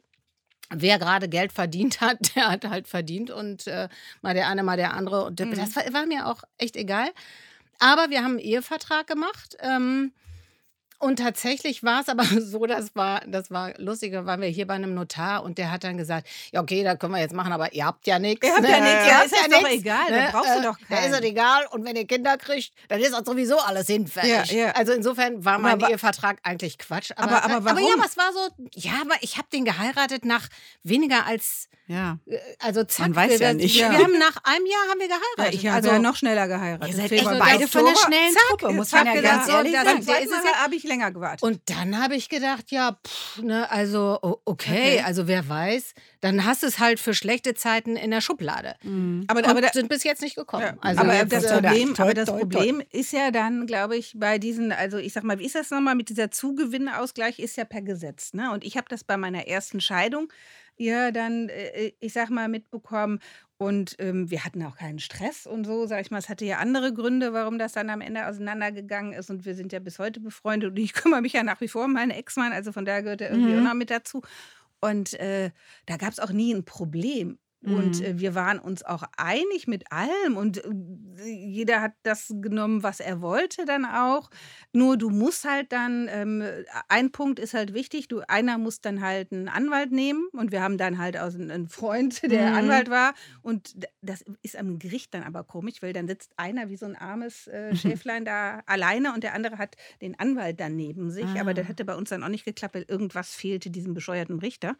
wer 0.69 0.99
gerade 0.99 1.29
Geld 1.29 1.51
verdient 1.53 2.01
hat, 2.01 2.17
der 2.35 2.49
hat 2.49 2.65
halt 2.65 2.87
verdient 2.87 3.29
und 3.31 3.67
äh, 3.67 3.87
mal 4.21 4.33
der 4.33 4.47
eine, 4.47 4.63
mal 4.63 4.77
der 4.77 4.93
andere. 4.93 5.25
Und 5.25 5.39
Mhm. 5.39 5.55
das 5.55 5.75
war, 5.75 5.83
war 5.93 6.05
mir 6.05 6.27
auch 6.27 6.43
echt 6.57 6.75
egal. 6.75 7.09
Aber 7.79 8.09
wir 8.09 8.19
haben 8.23 8.31
einen 8.31 8.39
Ehevertrag 8.39 9.05
gemacht. 9.07 9.57
Ähm, 9.59 10.13
und 10.99 11.17
tatsächlich 11.17 11.83
war 11.83 12.01
es 12.01 12.09
aber 12.09 12.23
so, 12.41 12.65
das 12.65 12.95
war, 12.95 13.21
das 13.27 13.51
war 13.51 13.73
lustig, 13.79 14.11
da 14.13 14.25
waren 14.25 14.41
wir 14.41 14.47
hier 14.49 14.67
bei 14.67 14.73
einem 14.75 14.93
Notar 14.93 15.43
und 15.43 15.57
der 15.57 15.71
hat 15.71 15.83
dann 15.83 15.97
gesagt, 15.97 16.27
ja 16.51 16.61
okay, 16.61 16.83
da 16.83 16.95
können 16.95 17.13
wir 17.13 17.19
jetzt 17.21 17.33
machen, 17.33 17.51
aber 17.53 17.73
ihr 17.73 17.85
habt 17.85 18.05
ja 18.07 18.19
nichts. 18.19 18.45
Ihr 18.47 18.53
habt 18.55 18.67
ja 18.67 18.79
nichts, 18.79 19.07
ja, 19.07 19.13
habt 19.15 19.25
ist 19.25 19.35
das 19.35 19.49
doch 19.49 19.61
nix, 19.69 19.73
egal, 19.81 20.05
da 20.09 20.31
brauchst 20.31 20.55
du 20.57 20.61
doch 20.61 20.77
Da 20.89 20.95
ist 20.97 21.01
keinen. 21.03 21.13
es 21.13 21.21
egal 21.21 21.65
und 21.71 21.85
wenn 21.85 21.95
ihr 21.95 22.05
Kinder 22.07 22.37
kriegt, 22.37 22.71
dann 22.87 22.99
ist 22.99 23.11
das 23.13 23.25
sowieso 23.25 23.57
alles 23.59 23.87
hinfällig. 23.87 24.51
Ja, 24.51 24.57
ja. 24.67 24.71
Also 24.71 24.93
insofern 24.93 25.43
war 25.45 25.53
Aber 25.55 25.63
mein 25.63 25.81
wa- 25.81 25.89
Ehevertrag 25.89 26.37
eigentlich 26.43 26.77
Quatsch. 26.77 27.11
Aber- 27.15 27.43
Aber, 27.43 27.55
aber 27.55 27.71
aber 27.71 27.79
ja, 27.81 27.87
warum? 27.87 27.99
aber 27.99 28.05
es 28.09 28.17
war 28.17 28.31
so, 28.33 28.49
ja, 28.73 28.93
aber 29.01 29.15
ich 29.21 29.37
habe 29.37 29.47
den 29.53 29.65
geheiratet 29.65 30.25
nach 30.25 30.47
weniger 30.83 31.25
als, 31.25 31.69
ja. 31.87 32.17
äh, 32.27 32.37
also 32.59 32.83
zack. 32.83 33.07
Man 33.07 33.15
weiß 33.15 33.39
wir, 33.39 33.47
ja 33.47 33.53
nicht. 33.53 33.75
Wir 33.75 33.81
Ja. 33.81 33.93
haben 33.93 34.17
nach 34.17 34.37
einem 34.43 34.65
Jahr 34.65 34.81
haben 34.89 34.99
wir 34.99 35.07
Ja, 35.07 35.15
geheiratet. 35.17 35.59
ich 35.59 35.67
habe 35.67 35.75
also, 35.77 35.89
ja 35.89 35.99
noch 35.99 36.15
schneller 36.15 36.47
geheiratet. 36.47 36.87
Ihr 36.89 36.95
seid 36.95 37.11
echt 37.11 37.25
beide 37.25 37.67
von 37.67 37.85
der 37.85 37.95
schnellen 37.95 38.33
Zack, 38.33 38.43
Truppe, 38.59 38.73
muss 38.73 38.91
man 38.91 39.05
ja 39.07 39.13
gedacht, 39.13 39.33
ganz 39.47 39.49
ehrlich 39.49 39.73
sagen. 39.73 39.99
ist 39.99 40.31
es 40.31 40.43
Da 40.43 40.65
länger 40.87 41.11
gewartet. 41.11 41.43
Und 41.43 41.61
dann 41.65 42.01
habe 42.01 42.15
ich 42.15 42.29
gedacht, 42.29 42.71
ja, 42.71 42.97
pff, 43.05 43.41
ne, 43.41 43.69
also 43.71 44.19
okay, 44.21 44.65
Okay. 44.65 45.01
also 45.05 45.27
wer 45.27 45.47
weiß, 45.47 45.93
dann 46.21 46.45
hast 46.45 46.63
du 46.63 46.67
es 46.67 46.79
halt 46.79 46.99
für 46.99 47.13
schlechte 47.13 47.53
Zeiten 47.53 47.95
in 47.95 48.11
der 48.11 48.21
Schublade. 48.21 48.75
aber, 49.27 49.39
Und 49.39 49.47
aber, 49.47 49.61
da, 49.61 49.69
sind 49.73 49.89
bis 49.89 50.03
jetzt 50.03 50.21
nicht 50.21 50.35
gekommen. 50.35 50.63
ja, 50.63 50.73
Also 50.81 51.01
aber 51.01 51.25
das 51.25 51.43
äh, 51.45 51.53
Problem, 51.61 51.95
aber 51.97 52.13
das. 52.13 52.29
Problem 52.29 52.81
ist 52.91 53.11
ja 53.11 53.31
dann, 53.31 53.67
glaube 53.67 53.95
ich, 53.97 54.13
bei 54.15 54.37
diesen, 54.39 54.71
also 54.71 54.97
ich 54.97 55.13
sag 55.13 55.23
mal, 55.23 55.39
wie 55.39 55.45
ist 55.45 55.55
das 55.55 55.69
nochmal 55.71 55.95
mit 55.95 56.09
dieser 56.09 56.31
Zugewinneausgleich, 56.31 57.39
ist 57.39 57.57
ja 57.57 57.65
per 57.65 57.81
Gesetz. 57.81 58.33
Ne? 58.33 58.51
Und 58.51 58.63
ich 58.63 58.77
habe 58.77 58.87
das 58.89 59.03
bei 59.03 59.17
meiner 59.17 59.47
ersten 59.47 59.81
Scheidung 59.81 60.31
ja 60.77 61.11
dann, 61.11 61.49
äh, 61.49 61.93
ich 61.99 62.13
sag 62.13 62.29
mal, 62.29 62.47
mitbekommen. 62.49 63.19
Und 63.65 63.95
ähm, 63.99 64.29
wir 64.29 64.45
hatten 64.45 64.63
auch 64.63 64.77
keinen 64.77 64.99
Stress 64.99 65.47
und 65.47 65.65
so, 65.65 65.87
sag 65.87 66.01
ich 66.01 66.11
mal. 66.11 66.19
Es 66.19 66.29
hatte 66.29 66.45
ja 66.45 66.57
andere 66.57 66.93
Gründe, 66.93 67.33
warum 67.33 67.57
das 67.57 67.73
dann 67.73 67.89
am 67.89 68.01
Ende 68.01 68.27
auseinandergegangen 68.27 69.13
ist. 69.13 69.29
Und 69.29 69.45
wir 69.45 69.55
sind 69.55 69.73
ja 69.73 69.79
bis 69.79 69.97
heute 69.99 70.19
befreundet. 70.19 70.71
Und 70.71 70.77
ich 70.77 70.93
kümmere 71.01 71.21
mich 71.21 71.33
ja 71.33 71.43
nach 71.43 71.61
wie 71.61 71.67
vor 71.67 71.85
um 71.85 71.93
meinen 71.93 72.11
Ex-Mann. 72.11 72.53
Also 72.53 72.71
von 72.71 72.85
daher 72.85 73.03
gehört 73.03 73.21
er 73.21 73.31
irgendwie 73.31 73.53
Mhm. 73.53 73.59
auch 73.61 73.69
noch 73.69 73.73
mit 73.73 73.89
dazu. 73.89 74.21
Und 74.81 75.13
äh, 75.19 75.51
da 75.87 75.97
gab 75.97 76.11
es 76.11 76.19
auch 76.19 76.31
nie 76.31 76.53
ein 76.53 76.63
Problem. 76.65 77.39
Und 77.71 77.99
Mhm. 77.99 78.01
äh, 78.01 78.19
wir 78.19 78.35
waren 78.35 78.59
uns 78.59 78.83
auch 78.83 79.03
einig 79.17 79.67
mit 79.67 79.91
allem 79.91 80.37
und 80.37 80.63
äh, 80.63 80.69
jeder 81.27 81.81
hat 81.81 81.93
das 82.03 82.33
genommen, 82.41 82.83
was 82.83 82.99
er 82.99 83.21
wollte 83.21 83.65
dann 83.65 83.85
auch. 83.85 84.29
Nur 84.73 84.97
du 84.97 85.09
musst 85.09 85.45
halt 85.45 85.71
dann, 85.71 86.07
ähm, 86.11 86.43
ein 86.89 87.11
Punkt 87.11 87.39
ist 87.39 87.53
halt 87.53 87.73
wichtig, 87.73 88.07
du, 88.07 88.21
einer 88.27 88.57
muss 88.57 88.81
dann 88.81 89.01
halt 89.01 89.31
einen 89.31 89.47
Anwalt 89.47 89.91
nehmen 89.91 90.27
und 90.33 90.51
wir 90.51 90.61
haben 90.61 90.77
dann 90.77 90.97
halt 90.97 91.17
aus 91.17 91.35
einen 91.35 91.67
Freund, 91.69 92.21
der 92.31 92.55
Mhm. 92.55 92.55
Anwalt 92.55 92.89
war 92.89 93.13
und 93.41 93.75
das 94.01 94.23
ist 94.41 94.55
am 94.57 94.79
Gericht 94.79 95.13
dann 95.13 95.23
aber 95.23 95.43
komisch, 95.43 95.81
weil 95.81 95.93
dann 95.93 96.07
sitzt 96.07 96.33
einer 96.37 96.69
wie 96.69 96.77
so 96.77 96.85
ein 96.85 96.95
armes 96.95 97.47
äh, 97.47 97.73
Schäflein 97.75 98.25
da 98.25 98.61
alleine 98.65 99.13
und 99.13 99.23
der 99.23 99.33
andere 99.33 99.57
hat 99.57 99.75
den 100.01 100.17
Anwalt 100.19 100.59
dann 100.59 100.75
neben 100.75 101.09
sich. 101.11 101.39
Aber 101.39 101.53
das 101.53 101.67
Ah. 101.67 101.69
hätte 101.69 101.85
bei 101.85 101.95
uns 101.95 102.09
dann 102.09 102.23
auch 102.23 102.29
nicht 102.29 102.45
geklappt, 102.45 102.75
weil 102.75 102.85
irgendwas 102.87 103.33
fehlte 103.33 103.69
diesem 103.69 103.93
bescheuerten 103.93 104.39
Richter. 104.39 104.75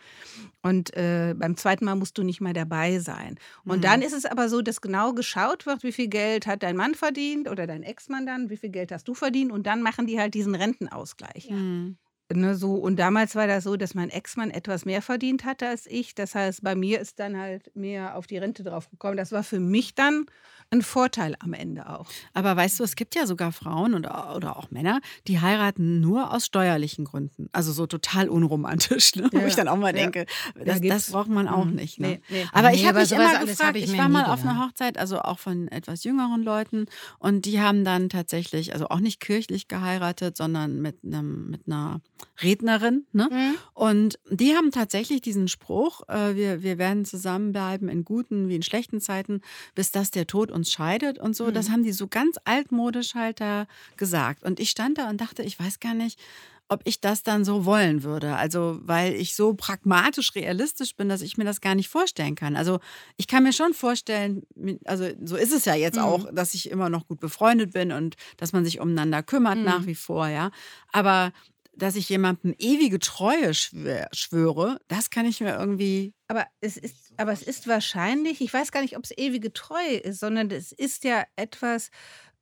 Und 0.62 0.95
äh, 0.95 1.33
beim 1.38 1.57
zweiten 1.57 1.86
Mal 1.86 1.95
musst 1.95 2.17
du 2.17 2.23
nicht 2.23 2.41
mehr 2.41 2.53
dabei 2.53 2.74
sein. 3.01 3.38
Und 3.65 3.83
Mhm. 3.83 3.83
dann 3.83 4.01
ist 4.01 4.13
es 4.13 4.25
aber 4.25 4.49
so, 4.49 4.61
dass 4.61 4.81
genau 4.81 5.13
geschaut 5.13 5.65
wird, 5.65 5.83
wie 5.83 5.91
viel 5.91 6.07
Geld 6.07 6.47
hat 6.47 6.63
dein 6.63 6.75
Mann 6.75 6.95
verdient 6.95 7.49
oder 7.49 7.67
dein 7.67 7.83
Ex-Mann 7.83 8.25
dann, 8.25 8.49
wie 8.49 8.57
viel 8.57 8.69
Geld 8.69 8.91
hast 8.91 9.07
du 9.07 9.13
verdient 9.13 9.51
und 9.51 9.65
dann 9.67 9.81
machen 9.81 10.07
die 10.07 10.19
halt 10.19 10.33
diesen 10.33 10.55
Rentenausgleich. 10.55 11.49
Mhm. 11.49 11.97
Ne, 12.33 12.55
so, 12.55 12.73
und 12.75 12.97
damals 12.97 13.35
war 13.35 13.45
das 13.47 13.63
so, 13.65 13.75
dass 13.77 13.93
mein 13.93 14.09
Ex-Mann 14.09 14.49
etwas 14.49 14.83
mehr 14.85 15.01
verdient 15.03 15.45
hatte 15.45 15.67
als 15.69 15.85
ich. 15.85 16.15
Das 16.15 16.33
heißt, 16.33 16.63
bei 16.63 16.73
mir 16.75 16.99
ist 16.99 17.19
dann 17.19 17.38
halt 17.38 17.75
mehr 17.75 18.15
auf 18.17 18.25
die 18.25 18.38
Rente 18.39 18.63
draufgekommen. 18.63 19.15
Das 19.17 19.31
war 19.31 19.43
für 19.43 19.59
mich 19.59 19.93
dann 19.93 20.25
ein 20.71 20.82
Vorteil 20.82 21.36
am 21.39 21.54
Ende 21.54 21.89
auch. 21.89 22.08
Aber 22.34 22.56
weißt 22.56 22.80
du, 22.80 22.84
es 22.84 22.95
gibt 22.95 23.15
ja 23.15 23.25
sogar 23.28 23.51
Frauen 23.51 23.93
und, 23.93 24.06
oder 24.08 24.58
auch 24.58 24.71
Männer, 24.71 24.99
die 25.28 25.39
heiraten 25.39 26.01
nur 26.01 26.34
aus 26.34 26.45
steuerlichen 26.47 27.06
Gründen. 27.06 27.49
Also 27.54 27.71
so 27.71 27.86
total 27.88 28.30
unromantisch, 28.30 29.15
ne? 29.15 29.30
wo 29.32 29.38
Ja, 29.39 29.47
ich 29.47 29.56
dann 29.56 29.67
auch 29.67 29.78
mal 29.78 29.93
denke, 29.93 30.25
Ja, 30.58 30.65
das, 30.65 30.82
das 30.82 31.12
braucht 31.12 31.30
man 31.30 31.47
auch 31.47 31.65
Mhm. 31.65 31.75
nicht. 31.75 31.99
Ne? 31.99 32.08
Nee, 32.08 32.21
nee. 32.30 32.45
Aber 32.51 32.69
Nee, 32.69 32.75
ich 32.75 32.88
habe 32.88 32.99
mich 32.99 33.12
immer 33.12 33.45
gefragt, 33.45 33.78
ich 33.78 33.91
ich, 33.91 33.97
war 33.97 34.10
mal 34.10 34.25
auf 34.25 34.41
einer 34.43 34.54
gedacht. 34.54 34.69
Hochzeit, 34.71 34.97
also 34.97 35.19
auch 35.21 35.39
von 35.39 35.67
etwas 35.69 36.04
jüngeren 36.04 36.43
Leuten 36.43 36.86
und 37.19 37.45
die 37.45 37.62
haben 37.62 37.84
dann 37.86 38.10
tatsächlich, 38.10 38.73
also 38.73 38.88
auch 38.89 38.99
nicht 38.99 39.19
kirchlich 39.19 39.67
geheiratet, 39.67 40.36
sondern 40.38 40.82
mit, 40.82 40.97
einem, 41.04 41.49
mit 41.51 41.62
einer 41.67 42.01
Rednerin. 42.41 43.06
Ne? 43.12 43.30
Mhm. 43.32 43.56
Und 43.74 44.19
die 44.30 44.56
haben 44.56 44.71
tatsächlich 44.71 45.21
diesen 45.21 45.48
Spruch, 45.48 46.02
äh, 46.10 46.36
wir, 46.36 46.63
wir 46.63 46.78
werden 46.78 47.06
zusammenbleiben 47.06 47.88
in 47.89 48.04
guten 48.06 48.50
wie 48.50 48.56
in 48.56 48.63
schlechten 48.63 49.00
Zeiten, 49.02 49.41
bis 49.74 49.91
dass 49.91 50.12
der 50.12 50.28
Tod 50.28 50.52
uns 50.52 50.71
scheidet 50.71 51.17
und 51.19 51.36
so. 51.36 51.52
Das 51.52 51.69
haben 51.69 51.84
die 51.84 51.91
so 51.93 52.08
ganz 52.08 52.38
altmodisch 52.45 53.15
halt 53.15 53.39
da 53.41 53.67
gesagt. 53.98 54.43
Und 54.43 54.60
ich 54.60 54.69
stand 54.69 54.98
da 54.98 55.10
und 55.10 55.21
dachte, 55.21 55.43
ich 55.43 55.60
weiß 55.60 55.80
gar 55.80 55.93
nicht, 55.93 56.19
ob 56.67 56.82
ich 56.86 57.00
das 57.00 57.21
dann 57.21 57.45
so 57.45 57.63
wollen 57.65 58.02
würde. 58.02 58.36
Also, 58.38 58.80
weil 58.82 59.13
ich 59.13 59.36
so 59.36 59.54
pragmatisch 59.54 60.34
realistisch 60.34 60.95
bin, 60.95 61.08
dass 61.10 61.21
ich 61.21 61.38
mir 61.38 61.43
das 61.45 61.62
gar 61.62 61.76
nicht 61.76 61.89
vorstellen 61.89 62.34
kann. 62.34 62.56
Also, 62.56 62.80
ich 63.17 63.28
kann 63.28 63.43
mir 63.43 63.54
schon 63.54 63.76
vorstellen, 63.76 64.41
also 64.86 65.06
so 65.24 65.36
ist 65.36 65.54
es 65.54 65.65
ja 65.65 65.76
jetzt 65.76 65.98
Mhm. 65.98 66.04
auch, 66.04 66.28
dass 66.34 66.56
ich 66.56 66.71
immer 66.71 66.89
noch 66.89 67.08
gut 67.08 67.19
befreundet 67.19 67.71
bin 67.74 67.91
und 67.91 68.15
dass 68.38 68.52
man 68.52 68.65
sich 68.65 68.80
umeinander 68.80 69.21
kümmert 69.21 69.58
Mhm. 69.60 69.63
nach 69.63 69.86
wie 69.86 69.93
vor, 69.93 70.28
ja. 70.28 70.50
Aber 70.91 71.32
dass 71.77 71.95
ich 71.95 72.09
jemandem 72.09 72.53
ewige 72.57 72.99
Treue 72.99 73.53
schwör, 73.53 74.07
schwöre, 74.13 74.79
das 74.88 75.09
kann 75.09 75.25
ich 75.25 75.41
mir 75.41 75.57
irgendwie. 75.57 76.13
Aber 76.27 76.47
es 76.61 76.77
ist, 76.77 77.13
aber 77.17 77.31
es 77.31 77.43
ist 77.43 77.67
wahrscheinlich, 77.67 78.41
ich 78.41 78.53
weiß 78.53 78.71
gar 78.71 78.81
nicht, 78.81 78.97
ob 78.97 79.03
es 79.03 79.17
ewige 79.17 79.53
Treue 79.53 79.97
ist, 79.97 80.19
sondern 80.19 80.49
es 80.51 80.71
ist 80.71 81.03
ja 81.03 81.25
etwas, 81.35 81.91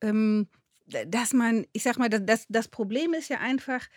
ähm, 0.01 0.47
dass 1.07 1.33
man, 1.33 1.65
ich 1.73 1.83
sag 1.83 1.97
mal, 1.97 2.09
das, 2.09 2.45
das, 2.49 2.67
Problem 2.67 3.13
ist 3.13 3.29
ja 3.29 3.39
einfach, 3.39 3.87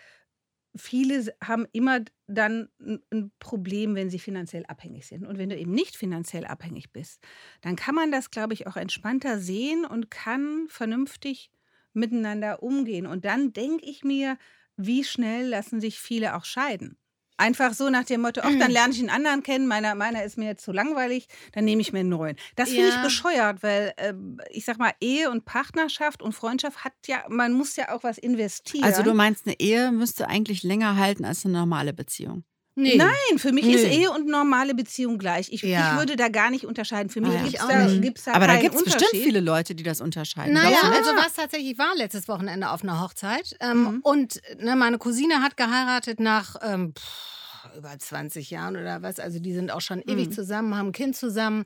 viele 0.74 1.34
haben 1.42 1.66
immer 1.72 2.00
dann 2.26 2.68
ein 2.80 3.32
Problem, 3.38 3.94
wenn 3.94 4.10
sie 4.10 4.18
finanziell 4.18 4.64
abhängig 4.66 5.06
sind. 5.06 5.26
Und 5.26 5.38
wenn 5.38 5.48
du 5.48 5.56
eben 5.56 5.72
nicht 5.72 5.96
finanziell 5.96 6.46
abhängig 6.46 6.92
bist, 6.92 7.20
dann 7.60 7.76
kann 7.76 7.94
man 7.94 8.10
das, 8.10 8.30
glaube 8.30 8.54
ich, 8.54 8.66
auch 8.66 8.76
entspannter 8.76 9.38
sehen 9.38 9.84
und 9.84 10.10
kann 10.10 10.66
vernünftig 10.68 11.50
miteinander 11.92 12.62
umgehen. 12.62 13.06
Und 13.06 13.24
dann 13.24 13.52
denke 13.52 13.84
ich 13.84 14.04
mir, 14.04 14.38
wie 14.76 15.04
schnell 15.04 15.48
lassen 15.48 15.80
sich 15.80 15.98
viele 15.98 16.36
auch 16.36 16.44
scheiden. 16.44 16.98
Einfach 17.38 17.74
so 17.74 17.90
nach 17.90 18.04
dem 18.04 18.22
Motto, 18.22 18.40
ach, 18.42 18.54
dann 18.58 18.70
lerne 18.70 18.94
ich 18.94 18.98
einen 18.98 19.10
anderen 19.10 19.42
kennen, 19.42 19.66
meiner, 19.66 19.94
meiner 19.94 20.24
ist 20.24 20.38
mir 20.38 20.46
jetzt 20.46 20.64
zu 20.64 20.72
langweilig, 20.72 21.28
dann 21.52 21.66
nehme 21.66 21.82
ich 21.82 21.92
mir 21.92 21.98
einen 21.98 22.08
neuen. 22.08 22.36
Das 22.54 22.70
finde 22.70 22.88
ich 22.88 22.94
Ja. 22.94 23.02
bescheuert, 23.02 23.62
weil 23.62 23.92
ähm, 23.98 24.40
ich 24.50 24.64
sag 24.64 24.78
mal, 24.78 24.92
Ehe 25.02 25.30
und 25.30 25.44
Partnerschaft 25.44 26.22
und 26.22 26.32
Freundschaft 26.32 26.82
hat 26.82 26.94
ja, 27.06 27.24
man 27.28 27.52
muss 27.52 27.76
ja 27.76 27.94
auch 27.94 28.02
was 28.04 28.16
investieren. 28.16 28.84
Also, 28.84 29.02
du 29.02 29.12
meinst, 29.12 29.46
eine 29.46 29.60
Ehe 29.60 29.92
müsste 29.92 30.28
eigentlich 30.28 30.62
länger 30.62 30.96
halten 30.96 31.26
als 31.26 31.44
eine 31.44 31.58
normale 31.58 31.92
Beziehung. 31.92 32.44
Nee. 32.78 32.96
Nein, 32.96 33.38
für 33.38 33.52
mich 33.52 33.64
ist 33.66 33.84
Nee. 33.84 34.02
Ehe 34.02 34.10
und 34.10 34.26
normale 34.28 34.74
Beziehung 34.74 35.16
gleich. 35.16 35.48
Ich, 35.50 35.62
Ja. 35.62 35.92
ich 35.94 35.98
würde 35.98 36.14
da 36.16 36.28
gar 36.28 36.50
nicht 36.50 36.66
unterscheiden. 36.66 37.08
Für 37.08 37.22
mich 37.22 37.30
Ah, 37.30 37.34
ja. 37.36 37.42
gibt 37.42 37.54
es 37.62 37.66
da, 37.68 37.86
nicht. 37.86 38.02
gibt's 38.02 38.24
da 38.24 38.32
Aber 38.34 38.46
da 38.46 38.56
gibt 38.60 38.74
es 38.74 38.84
bestimmt 38.84 39.10
viele 39.12 39.40
Leute, 39.40 39.74
die 39.74 39.82
das 39.82 40.02
unterscheiden. 40.02 40.52
Naja, 40.52 40.68
nicht? 40.68 40.84
also 40.84 41.10
was 41.16 41.32
tatsächlich 41.32 41.72
ich 41.72 41.78
war 41.78 41.94
letztes 41.96 42.28
Wochenende 42.28 42.70
auf 42.70 42.82
einer 42.82 43.00
Hochzeit. 43.02 43.56
Ähm, 43.60 43.82
Mhm. 43.82 44.00
Und 44.02 44.40
ne, 44.60 44.76
meine 44.76 44.98
Cousine 44.98 45.42
hat 45.42 45.56
geheiratet 45.56 46.20
nach, 46.20 46.56
ähm, 46.62 46.92
pff, 46.94 47.76
über 47.78 47.98
20 47.98 48.50
Jahren 48.50 48.76
oder 48.76 49.02
was. 49.02 49.18
Also 49.20 49.38
die 49.40 49.54
sind 49.54 49.70
auch 49.72 49.80
schon 49.80 49.98
Mhm. 49.98 50.04
ewig 50.12 50.32
zusammen, 50.32 50.76
haben 50.76 50.88
ein 50.88 50.92
Kind 50.92 51.16
zusammen. 51.16 51.64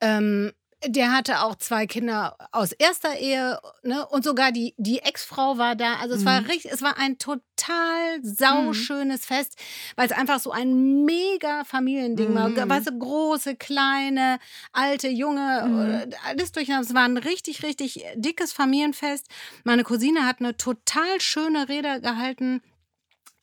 Ähm, 0.00 0.52
der 0.88 1.12
hatte 1.12 1.40
auch 1.42 1.54
zwei 1.56 1.86
Kinder 1.86 2.36
aus 2.52 2.72
erster 2.72 3.16
Ehe, 3.18 3.58
ne? 3.82 4.06
Und 4.06 4.24
sogar 4.24 4.52
die, 4.52 4.74
die 4.78 5.00
Ex-Frau 5.00 5.58
war 5.58 5.74
da. 5.76 5.96
Also 5.96 6.14
es 6.14 6.24
war 6.24 6.40
Mhm. 6.40 6.46
richtig, 6.46 6.72
es 6.72 6.82
war 6.82 6.98
ein 6.98 7.18
total 7.18 8.20
sauschönes 8.22 9.24
Fest, 9.26 9.56
weil 9.96 10.06
es 10.06 10.12
einfach 10.12 10.40
so 10.40 10.50
ein 10.50 11.04
mega 11.04 11.64
Familiending 11.64 12.34
war. 12.34 12.48
Mhm. 12.50 12.68
Weißt 12.68 12.88
du, 12.88 12.98
große, 12.98 13.56
kleine, 13.56 14.38
alte, 14.72 15.08
junge, 15.08 15.64
Mhm. 15.66 15.90
äh, 16.12 16.16
alles 16.26 16.52
durcheinander. 16.52 16.88
Es 16.88 16.94
war 16.94 17.04
ein 17.04 17.16
richtig, 17.16 17.62
richtig 17.62 18.04
dickes 18.16 18.52
Familienfest. 18.52 19.26
Meine 19.64 19.84
Cousine 19.84 20.26
hat 20.26 20.40
eine 20.40 20.56
total 20.56 21.20
schöne 21.20 21.68
Rede 21.68 22.00
gehalten 22.00 22.62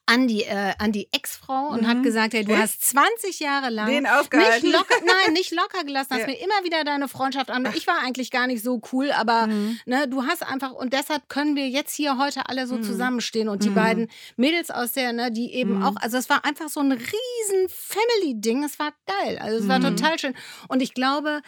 an 0.05 0.27
die, 0.27 0.43
äh, 0.43 0.73
an 0.79 0.91
die 0.91 1.07
Ex-Frau 1.13 1.67
und 1.69 1.87
hat 1.87 1.97
Mhm. 1.99 2.03
gesagt, 2.03 2.33
hey, 2.33 2.43
du 2.43 2.51
Echt? 2.51 2.61
hast 2.61 2.81
20 2.89 3.39
Jahre 3.39 3.69
lang 3.69 3.87
Den 3.87 4.03
nicht 4.03 4.11
aufgehalten. 4.11 4.71
locker, 4.71 4.95
nein, 5.05 5.31
nicht 5.33 5.51
locker 5.51 5.83
gelassen, 5.85 6.09
hast 6.11 6.19
Ja. 6.21 6.27
mir 6.27 6.39
immer 6.39 6.63
wieder 6.65 6.83
deine 6.83 7.07
Freundschaft 7.07 7.49
an. 7.49 7.69
Ich 7.73 7.87
war 7.87 7.99
eigentlich 7.99 8.29
gar 8.29 8.47
nicht 8.47 8.61
so 8.63 8.81
cool, 8.91 9.11
aber 9.13 9.47
Mhm. 9.47 9.79
ne, 9.85 10.07
du 10.09 10.23
hast 10.25 10.43
einfach 10.43 10.71
und 10.71 10.91
deshalb 10.91 11.29
können 11.29 11.55
wir 11.55 11.69
jetzt 11.69 11.95
hier 11.95 12.17
heute 12.17 12.49
alle 12.49 12.67
so 12.67 12.75
Mhm. 12.75 12.83
zusammenstehen 12.83 13.47
und 13.47 13.63
die 13.63 13.69
Mhm. 13.69 13.75
beiden 13.75 14.07
Mädels 14.35 14.71
aus 14.71 14.91
der, 14.91 15.13
ne, 15.13 15.31
die 15.31 15.53
eben 15.53 15.75
Mhm. 15.75 15.83
auch, 15.83 15.95
also 15.95 16.17
es 16.17 16.29
war 16.29 16.43
einfach 16.43 16.67
so 16.67 16.81
ein 16.81 16.91
riesen 16.91 17.69
Family-Ding. 17.69 18.63
Es 18.65 18.79
war 18.79 18.91
geil, 19.05 19.37
also 19.39 19.57
es 19.57 19.67
war 19.69 19.79
Mhm. 19.79 19.95
total 19.95 20.19
schön 20.19 20.35
und 20.67 20.81
ich 20.81 20.93
glaube 20.93 21.41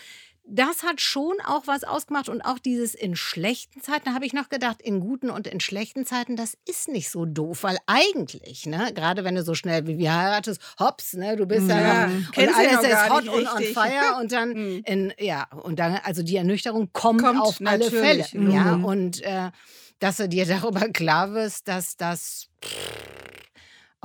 das 0.48 0.84
hat 0.84 1.02
schon 1.02 1.34
auch 1.46 1.66
was 1.66 1.84
ausgemacht 1.84 2.30
und 2.30 2.42
auch 2.42 2.60
dieses 2.60 2.94
in 2.96 3.16
schlechten 3.16 3.82
Zeiten, 3.82 4.06
da 4.06 4.14
habe 4.14 4.26
ich 4.26 4.34
noch 4.34 4.50
gedacht, 4.50 4.82
in 4.82 5.00
guten 5.00 5.30
und 5.30 5.48
in 5.48 5.60
schlechten 5.60 6.06
Zeiten, 6.06 6.36
das 6.36 6.56
ist 6.68 6.88
nicht 6.88 7.10
so 7.10 7.26
doof, 7.26 7.64
weil 7.64 7.78
eigentlich, 7.88 8.66
ne, 8.66 8.92
gerade 8.94 9.24
wenn 9.24 9.36
du 9.36 9.44
so 9.44 9.56
schnell 9.56 9.88
wie 9.88 9.98
wir 9.98 10.14
heiratest, 10.14 10.62
hops, 10.80 11.14
ne, 11.14 11.36
du 11.36 11.46
bist 11.46 11.68
ja, 11.70 11.76
Ja, 11.76 12.06
und 12.06 12.56
alles 12.56 12.84
ist 12.84 13.10
hot 13.10 13.28
und 13.28 13.48
on 13.48 13.64
fire 13.64 14.18
und 14.22 14.32
dann 14.32 14.50
Mhm. 14.52 14.84
in, 14.86 15.14
ja, 15.20 15.48
und 15.64 15.80
dann, 15.80 16.00
also 16.04 16.22
die 16.22 16.36
Ernüchterung 16.38 16.90
kommt, 16.94 17.22
Kommt, 17.22 17.40
auf 17.42 17.58
alle 17.66 17.90
Fälle, 17.90 18.20
natürlich. 18.20 18.54
ja, 18.54 18.76
Mhm. 18.76 18.86
und 18.86 19.22
äh, 19.24 19.52
dass 20.00 20.18
du 20.18 20.28
dir 20.30 20.46
darüber 20.46 20.90
klar 20.90 21.34
wirst, 21.34 21.68
dass 21.68 21.98
das 21.98 22.50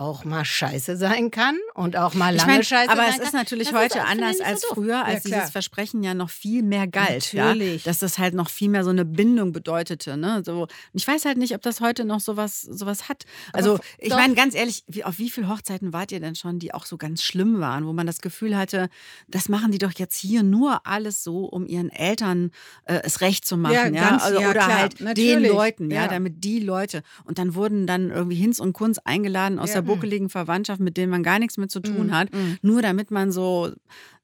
auch 0.01 0.25
mal 0.25 0.45
scheiße 0.47 0.97
sein 0.97 1.31
kann 1.31 1.59
und 1.75 1.95
auch 1.97 2.15
mal 2.15 2.35
Ich 2.35 2.41
lange 2.41 2.55
mein, 2.55 2.65
scheiße 2.65 2.91
aber 2.91 3.03
sein 3.03 3.11
es 3.11 3.17
kann. 3.19 3.27
ist 3.27 3.33
natürlich 3.35 3.69
ist 3.69 3.75
heute 3.77 3.99
ich, 3.99 4.05
anders 4.05 4.39
so 4.39 4.45
als 4.45 4.65
früher, 4.65 5.05
als 5.05 5.25
klar. 5.25 5.41
dieses 5.41 5.51
Versprechen 5.53 6.03
ja 6.03 6.15
noch 6.15 6.31
viel 6.31 6.63
mehr 6.63 6.87
galt. 6.87 7.35
Natürlich. 7.35 7.85
Ja? 7.85 7.91
Dass 7.91 7.99
das 7.99 8.19
halt 8.19 8.33
noch 8.33 8.49
viel 8.49 8.71
mehr 8.71 8.83
so 8.83 8.89
eine 8.91 9.05
Bindung 9.05 9.53
bedeutete. 9.53 10.17
Ne? 10.17 10.43
So, 10.45 10.69
ich 10.95 11.07
weiß 11.07 11.27
halt 11.27 11.37
nicht, 11.37 11.55
ob 11.55 11.61
das 11.61 11.81
heute 11.83 12.07
noch 12.07 12.21
sowas, 12.21 12.63
sowas 12.63 13.09
hat. 13.11 13.25
Also, 13.53 13.75
f- 13.75 13.81
ich 13.99 14.11
meine, 14.11 14.35
ganz 14.35 14.55
ehrlich, 14.55 14.85
wie, 14.89 15.05
auf 15.05 15.19
wie 15.19 15.29
viele 15.29 15.49
Hochzeiten 15.51 15.93
wart 15.93 16.13
ihr 16.13 16.21
denn 16.21 16.35
schon, 16.35 16.59
die 16.59 16.73
auch 16.73 16.87
so 16.87 16.97
ganz 16.97 17.23
schlimm 17.23 17.61
waren, 17.61 17.87
wo 17.87 17.93
man 17.93 18.07
das 18.07 18.23
Gefühl 18.23 18.57
hatte, 18.57 18.89
das 19.29 19.51
machen 19.51 19.71
die 19.71 19.79
doch 19.79 19.93
jetzt 19.99 20.17
hier 20.17 20.43
nur 20.43 20.87
alles 20.87 21.23
so, 21.23 21.45
um 21.45 21.67
ihren 21.67 21.91
Eltern 21.91 22.53
äh, 22.87 23.01
es 23.05 23.21
recht 23.21 23.45
zu 23.45 23.59
machen. 23.59 23.75
Ja, 23.75 23.87
Ja, 23.89 24.09
ganz- 24.11 24.23
Also, 24.23 24.41
ja, 24.41 24.49
oder 24.51 24.61
klar, 24.65 24.79
halt 24.79 24.99
den 25.01 25.05
natürlich. 25.07 25.49
Leuten, 25.51 25.91
ja, 25.91 26.03
Ja. 26.05 26.09
damit 26.09 26.43
die 26.43 26.61
Leute. 26.61 27.03
Und 27.25 27.39
dann 27.39 27.55
wurden 27.55 27.87
dann 27.87 28.11
irgendwie 28.11 28.37
Hinz 28.37 28.61
und 28.61 28.73
Kunz 28.73 28.99
eingeladen 29.05 29.59
aus 29.59 29.69
Ja. 29.71 29.75
der 29.83 29.90
buckeligen 29.95 30.29
Verwandtschaft, 30.31 30.81
mit 30.81 30.97
denen 30.97 31.11
man 31.11 31.23
gar 31.23 31.39
nichts 31.39 31.57
mit 31.57 31.71
zu 31.71 31.81
tun 31.81 32.07
Mhm, 32.09 32.15
hat, 32.15 32.33
mhm. 32.33 32.59
nur 32.63 32.83
damit 32.83 33.11
man 33.11 33.33
so 33.33 33.71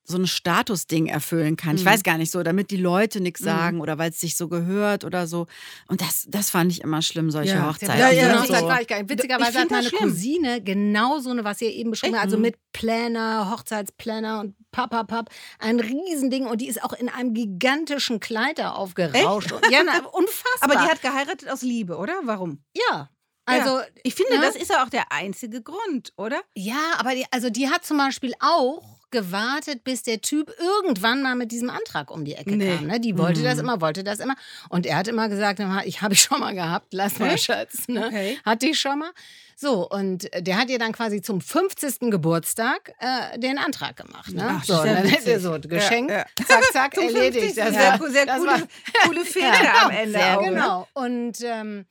so 0.08 0.16
ein 0.18 0.28
Statusding 0.28 1.06
erfüllen 1.06 1.56
kann. 1.56 1.74
Ich 1.74 1.82
Mhm. 1.82 1.86
weiß 1.88 2.04
gar 2.04 2.16
nicht 2.16 2.30
so, 2.30 2.44
damit 2.44 2.70
die 2.70 2.76
Leute 2.76 3.20
nichts 3.20 3.40
Mhm. 3.40 3.44
sagen 3.46 3.80
oder 3.80 3.98
weil 3.98 4.10
es 4.10 4.20
sich 4.20 4.36
so 4.36 4.46
gehört 4.46 5.02
oder 5.04 5.26
so. 5.26 5.48
Und 5.88 6.00
das, 6.00 6.26
das 6.28 6.48
fand 6.48 6.70
ich 6.70 6.82
immer 6.82 7.02
schlimm, 7.02 7.32
solche 7.32 7.54
Ja. 7.56 7.66
Hochzeiten. 7.68 7.98
Ja, 7.98 8.10
Ja, 8.12 8.28
ja, 8.36 8.44
so. 8.46 8.68
war 8.68 8.80
ich 8.80 8.86
gar 8.86 8.98
nicht. 9.02 9.10
Witzigerweise 9.10 9.50
Ich 9.50 9.56
hat 9.58 9.70
meine 9.72 9.88
schlimm. 9.88 9.98
Cousine 10.02 10.62
genau 10.62 11.18
so 11.18 11.30
eine, 11.30 11.42
was 11.42 11.60
ihr 11.60 11.72
eben 11.72 11.90
beschrieben 11.90 12.14
habt, 12.14 12.24
also 12.26 12.36
Mhm. 12.36 12.42
mit 12.42 12.54
Planner, 12.72 13.50
Hochzeitsplaner 13.50 14.38
und 14.38 14.54
papapap, 14.70 15.28
ein 15.58 15.80
Riesending 15.80 16.46
und 16.46 16.60
die 16.60 16.68
ist 16.68 16.84
auch 16.84 16.92
in 16.92 17.08
einem 17.08 17.34
gigantischen 17.34 18.20
Kleid 18.20 18.60
da 18.60 18.74
aufgerauscht. 18.74 19.50
Und, 19.50 19.62
ja, 19.72 19.80
na, 19.84 20.06
unfassbar. 20.06 20.60
Aber 20.60 20.74
die 20.74 20.88
hat 20.88 21.02
geheiratet 21.02 21.50
aus 21.50 21.62
Liebe, 21.62 21.96
oder? 21.96 22.14
Warum? 22.22 22.60
ja, 22.90 23.10
also 23.46 23.80
Ich 24.02 24.14
finde, 24.14 24.36
ne? 24.38 24.40
das 24.42 24.56
ist 24.56 24.70
ja 24.70 24.84
auch 24.84 24.88
der 24.90 25.10
einzige 25.12 25.62
Grund, 25.62 26.12
oder? 26.16 26.40
ja, 26.54 26.76
aber 26.98 27.14
die, 27.14 27.24
also 27.30 27.48
die 27.50 27.68
hat 27.70 27.84
zum 27.84 27.96
Beispiel 27.98 28.34
auch 28.40 28.82
gewartet, 29.12 29.84
bis 29.84 30.02
der 30.02 30.20
Typ 30.20 30.52
irgendwann 30.58 31.22
mal 31.22 31.36
mit 31.36 31.52
diesem 31.52 31.70
Antrag 31.70 32.10
um 32.10 32.24
die 32.24 32.34
Ecke 32.34 32.56
Nee. 32.56 32.76
kam. 32.76 32.86
Ne? 32.88 33.00
Die 33.00 33.16
wollte 33.16 33.42
das 33.42 33.54
Mhm. 33.54 33.60
immer, 33.60 33.80
wollte 33.80 34.02
das 34.04 34.18
immer. 34.18 34.34
Und 34.68 34.84
er 34.84 34.96
hat 34.96 35.06
immer 35.08 35.28
gesagt, 35.28 35.60
"Na, 35.60 35.86
ich 35.86 36.02
habe 36.02 36.12
ich 36.14 36.22
schon 36.22 36.40
mal 36.40 36.54
gehabt, 36.54 36.88
lass 36.92 37.18
mal? 37.20 37.38
Schatz. 37.38 37.86
Ne? 37.88 38.04
Okay. 38.06 38.38
Hatte 38.44 38.66
ich 38.66 38.80
schon 38.80 38.98
mal. 38.98 39.10
So, 39.54 39.88
und 39.88 40.28
der 40.38 40.58
hat 40.58 40.68
ihr 40.68 40.78
dann 40.78 40.92
quasi 40.92 41.22
zum 41.22 41.40
50. 41.40 42.10
Geburtstag 42.10 42.92
äh, 42.98 43.38
den 43.38 43.56
Antrag 43.58 43.96
gemacht. 43.96 44.32
Ne? 44.32 44.44
Ach, 44.60 44.64
so, 44.64 44.82
sehr 44.82 44.96
dann 44.96 45.06
hätte 45.06 45.30
er 45.30 45.40
so 45.40 45.56
Geschenk, 45.60 46.10
Ja, 46.10 46.26
zack, 46.46 46.64
zack, 46.72 46.94
Zum 46.96 47.04
erledigt. 47.04 47.54
50. 47.54 47.64
Das 47.64 47.74
sehr, 47.74 47.92
war- 47.92 48.00
cool- 48.00 48.10
sehr 48.10 48.26
das 48.26 48.36
coole, 48.38 48.50
war- 48.50 48.62
coole 49.06 49.24
Väter 49.24 49.82
am 49.84 49.90
Ende 49.92 50.18
sehr 50.18 50.36
auch. 50.38 50.42
ne? 50.42 50.48
genau. 50.50 50.88
Und, 50.94 51.38
ähm, 51.42 51.86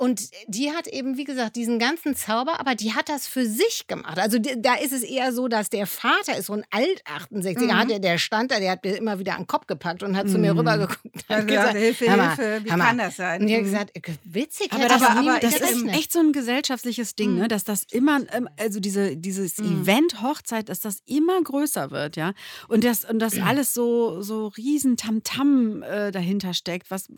und 0.00 0.30
die 0.48 0.70
hat 0.72 0.86
eben, 0.86 1.18
wie 1.18 1.24
gesagt, 1.24 1.56
diesen 1.56 1.78
ganzen 1.78 2.16
Zauber, 2.16 2.58
aber 2.58 2.74
die 2.74 2.94
hat 2.94 3.10
das 3.10 3.26
für 3.26 3.44
sich 3.44 3.86
gemacht. 3.86 4.18
Also 4.18 4.38
die, 4.38 4.54
da 4.60 4.74
ist 4.76 4.92
es 4.92 5.02
eher 5.02 5.32
so, 5.34 5.46
dass 5.46 5.68
der 5.68 5.86
Vater 5.86 6.38
ist 6.38 6.46
so 6.46 6.54
ein 6.54 6.64
Alt-68er, 6.70 7.60
Mhm. 7.66 7.76
hat 7.78 7.90
der, 7.90 7.98
der 7.98 8.16
stand 8.16 8.50
da, 8.50 8.58
der 8.60 8.70
hat 8.72 8.84
mir 8.84 8.96
immer 8.96 9.18
wieder 9.18 9.34
an 9.34 9.42
den 9.42 9.46
Kopf 9.46 9.66
gepackt 9.66 10.02
und 10.02 10.16
hat 10.16 10.28
zu 10.30 10.38
mir 10.38 10.52
Mhm. 10.54 10.60
rübergeguckt. 10.60 11.00
und 11.04 11.28
hat 11.28 11.46
gesagt, 11.46 11.76
Hilfe, 11.76 12.04
Hilfe, 12.10 12.60
wie 12.64 12.70
mal. 12.70 12.78
kann 12.86 12.98
das 12.98 13.16
sein? 13.16 13.42
Und 13.42 13.48
ich 13.48 13.54
habe 13.54 13.62
Mhm. 13.62 13.70
gesagt, 13.72 13.90
äh, 13.96 14.00
witzig, 14.24 14.72
Aber 14.72 14.88
das, 14.88 15.02
aber- 15.02 15.20
aber 15.20 15.38
das 15.40 15.54
ist 15.60 15.86
echt 15.88 16.12
so 16.12 16.18
ein 16.20 16.32
gesellschaftliches 16.32 17.14
Ding, 17.14 17.32
Mhm. 17.34 17.38
ne? 17.40 17.48
dass 17.48 17.64
das 17.64 17.82
immer, 17.90 18.20
ähm, 18.32 18.48
also 18.58 18.80
diese, 18.80 19.16
dieses 19.18 19.58
Mhm. 19.58 19.82
Event 19.82 20.22
Hochzeit, 20.22 20.68
dass 20.70 20.80
das 20.80 21.02
immer 21.06 21.42
größer 21.42 21.90
wird, 21.90 22.16
ja. 22.16 22.32
Und 22.68 22.84
das, 22.84 23.04
und 23.04 23.18
das 23.18 23.34
alles 23.54 23.74
so, 23.74 24.22
so 24.22 24.46
riesen 24.48 24.96
Tamtam 24.96 25.82
äh, 25.82 26.10
dahinter 26.10 26.54
steckt, 26.54 26.90
was 26.90 27.08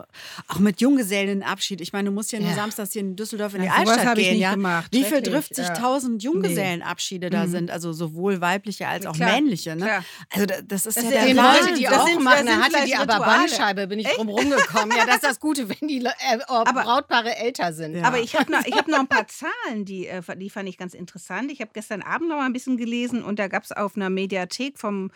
auch 0.48 0.58
mit 0.58 0.80
Junggesellenabschied. 0.80 1.80
Ich 1.80 1.92
meine, 1.92 2.08
du 2.08 2.12
musst 2.14 2.32
ja 2.32 2.40
nur 2.40 2.48
Ja. 2.50 2.56
Samstags 2.76 2.92
hier 2.92 3.02
in 3.02 3.16
Düsseldorf 3.16 3.54
in 3.54 3.60
die 3.62 3.66
Ja, 3.66 3.74
sowas 3.78 3.88
Altstadt 3.98 4.16
gehen, 4.16 4.32
nicht 4.32 4.40
ja. 4.42 4.50
gemacht. 4.54 4.88
Wie 4.92 5.04
viel 5.04 5.42
sich 5.50 5.66
ja. 5.68 5.74
tausend 5.74 6.22
Junggesellenabschiede 6.22 7.30
da 7.30 7.44
Mhm. 7.46 7.50
sind, 7.50 7.70
also 7.70 7.92
sowohl 7.92 8.40
weibliche 8.40 8.88
als 8.88 9.06
auch 9.06 9.14
Klar, 9.14 9.32
männliche, 9.32 9.76
ne? 9.76 9.84
klar. 9.84 10.04
Also 10.30 10.46
da- 10.46 10.62
das 10.62 10.86
ist 10.86 10.96
Das 10.96 11.04
ja 11.04 11.10
der 11.10 11.26
Den 11.26 11.36
Wahnsinn. 11.36 11.62
wollte 11.66 11.78
die 11.78 11.84
Das 11.84 11.98
auch 11.98 12.06
sind- 12.06 12.22
machen, 12.22 12.46
da 12.46 12.56
hatte 12.58 12.84
die 12.86 12.94
aber 12.96 13.14
Rituale. 13.14 13.38
Bandscheibe, 13.38 13.86
bin 13.86 13.98
ich 13.98 14.08
drum 14.08 14.28
rumgekommen. 14.28 14.96
Ja, 14.96 15.06
das 15.06 15.16
ist 15.16 15.24
das 15.24 15.40
Gute, 15.40 15.68
wenn 15.68 15.88
die 15.88 16.04
äh, 16.04 16.38
Aber- 16.48 16.72
Brautpaare 16.82 17.36
älter 17.36 17.72
sind. 17.72 17.96
Ja. 17.96 18.04
Aber 18.04 18.20
ich 18.20 18.34
habe 18.36 18.50
noch, 18.50 18.64
ich 18.64 18.74
hab 18.76 18.88
noch 18.88 19.00
ein 19.00 19.08
paar 19.08 19.26
Zahlen, 19.28 19.84
die, 19.84 20.06
äh, 20.06 20.22
die 20.36 20.50
fand 20.50 20.68
ich 20.68 20.78
ganz 20.78 20.94
interessant. 20.94 21.50
Ich 21.52 21.60
habe 21.60 21.70
gestern 21.74 22.02
Abend 22.02 22.28
noch 22.28 22.36
mal 22.36 22.46
ein 22.46 22.52
bisschen 22.52 22.76
gelesen 22.76 23.22
und 23.22 23.38
da 23.38 23.48
gab 23.48 23.64
es 23.64 23.72
auf 23.72 23.96
einer 23.96 24.10
Mediathek 24.10 24.78
vom 24.78 25.10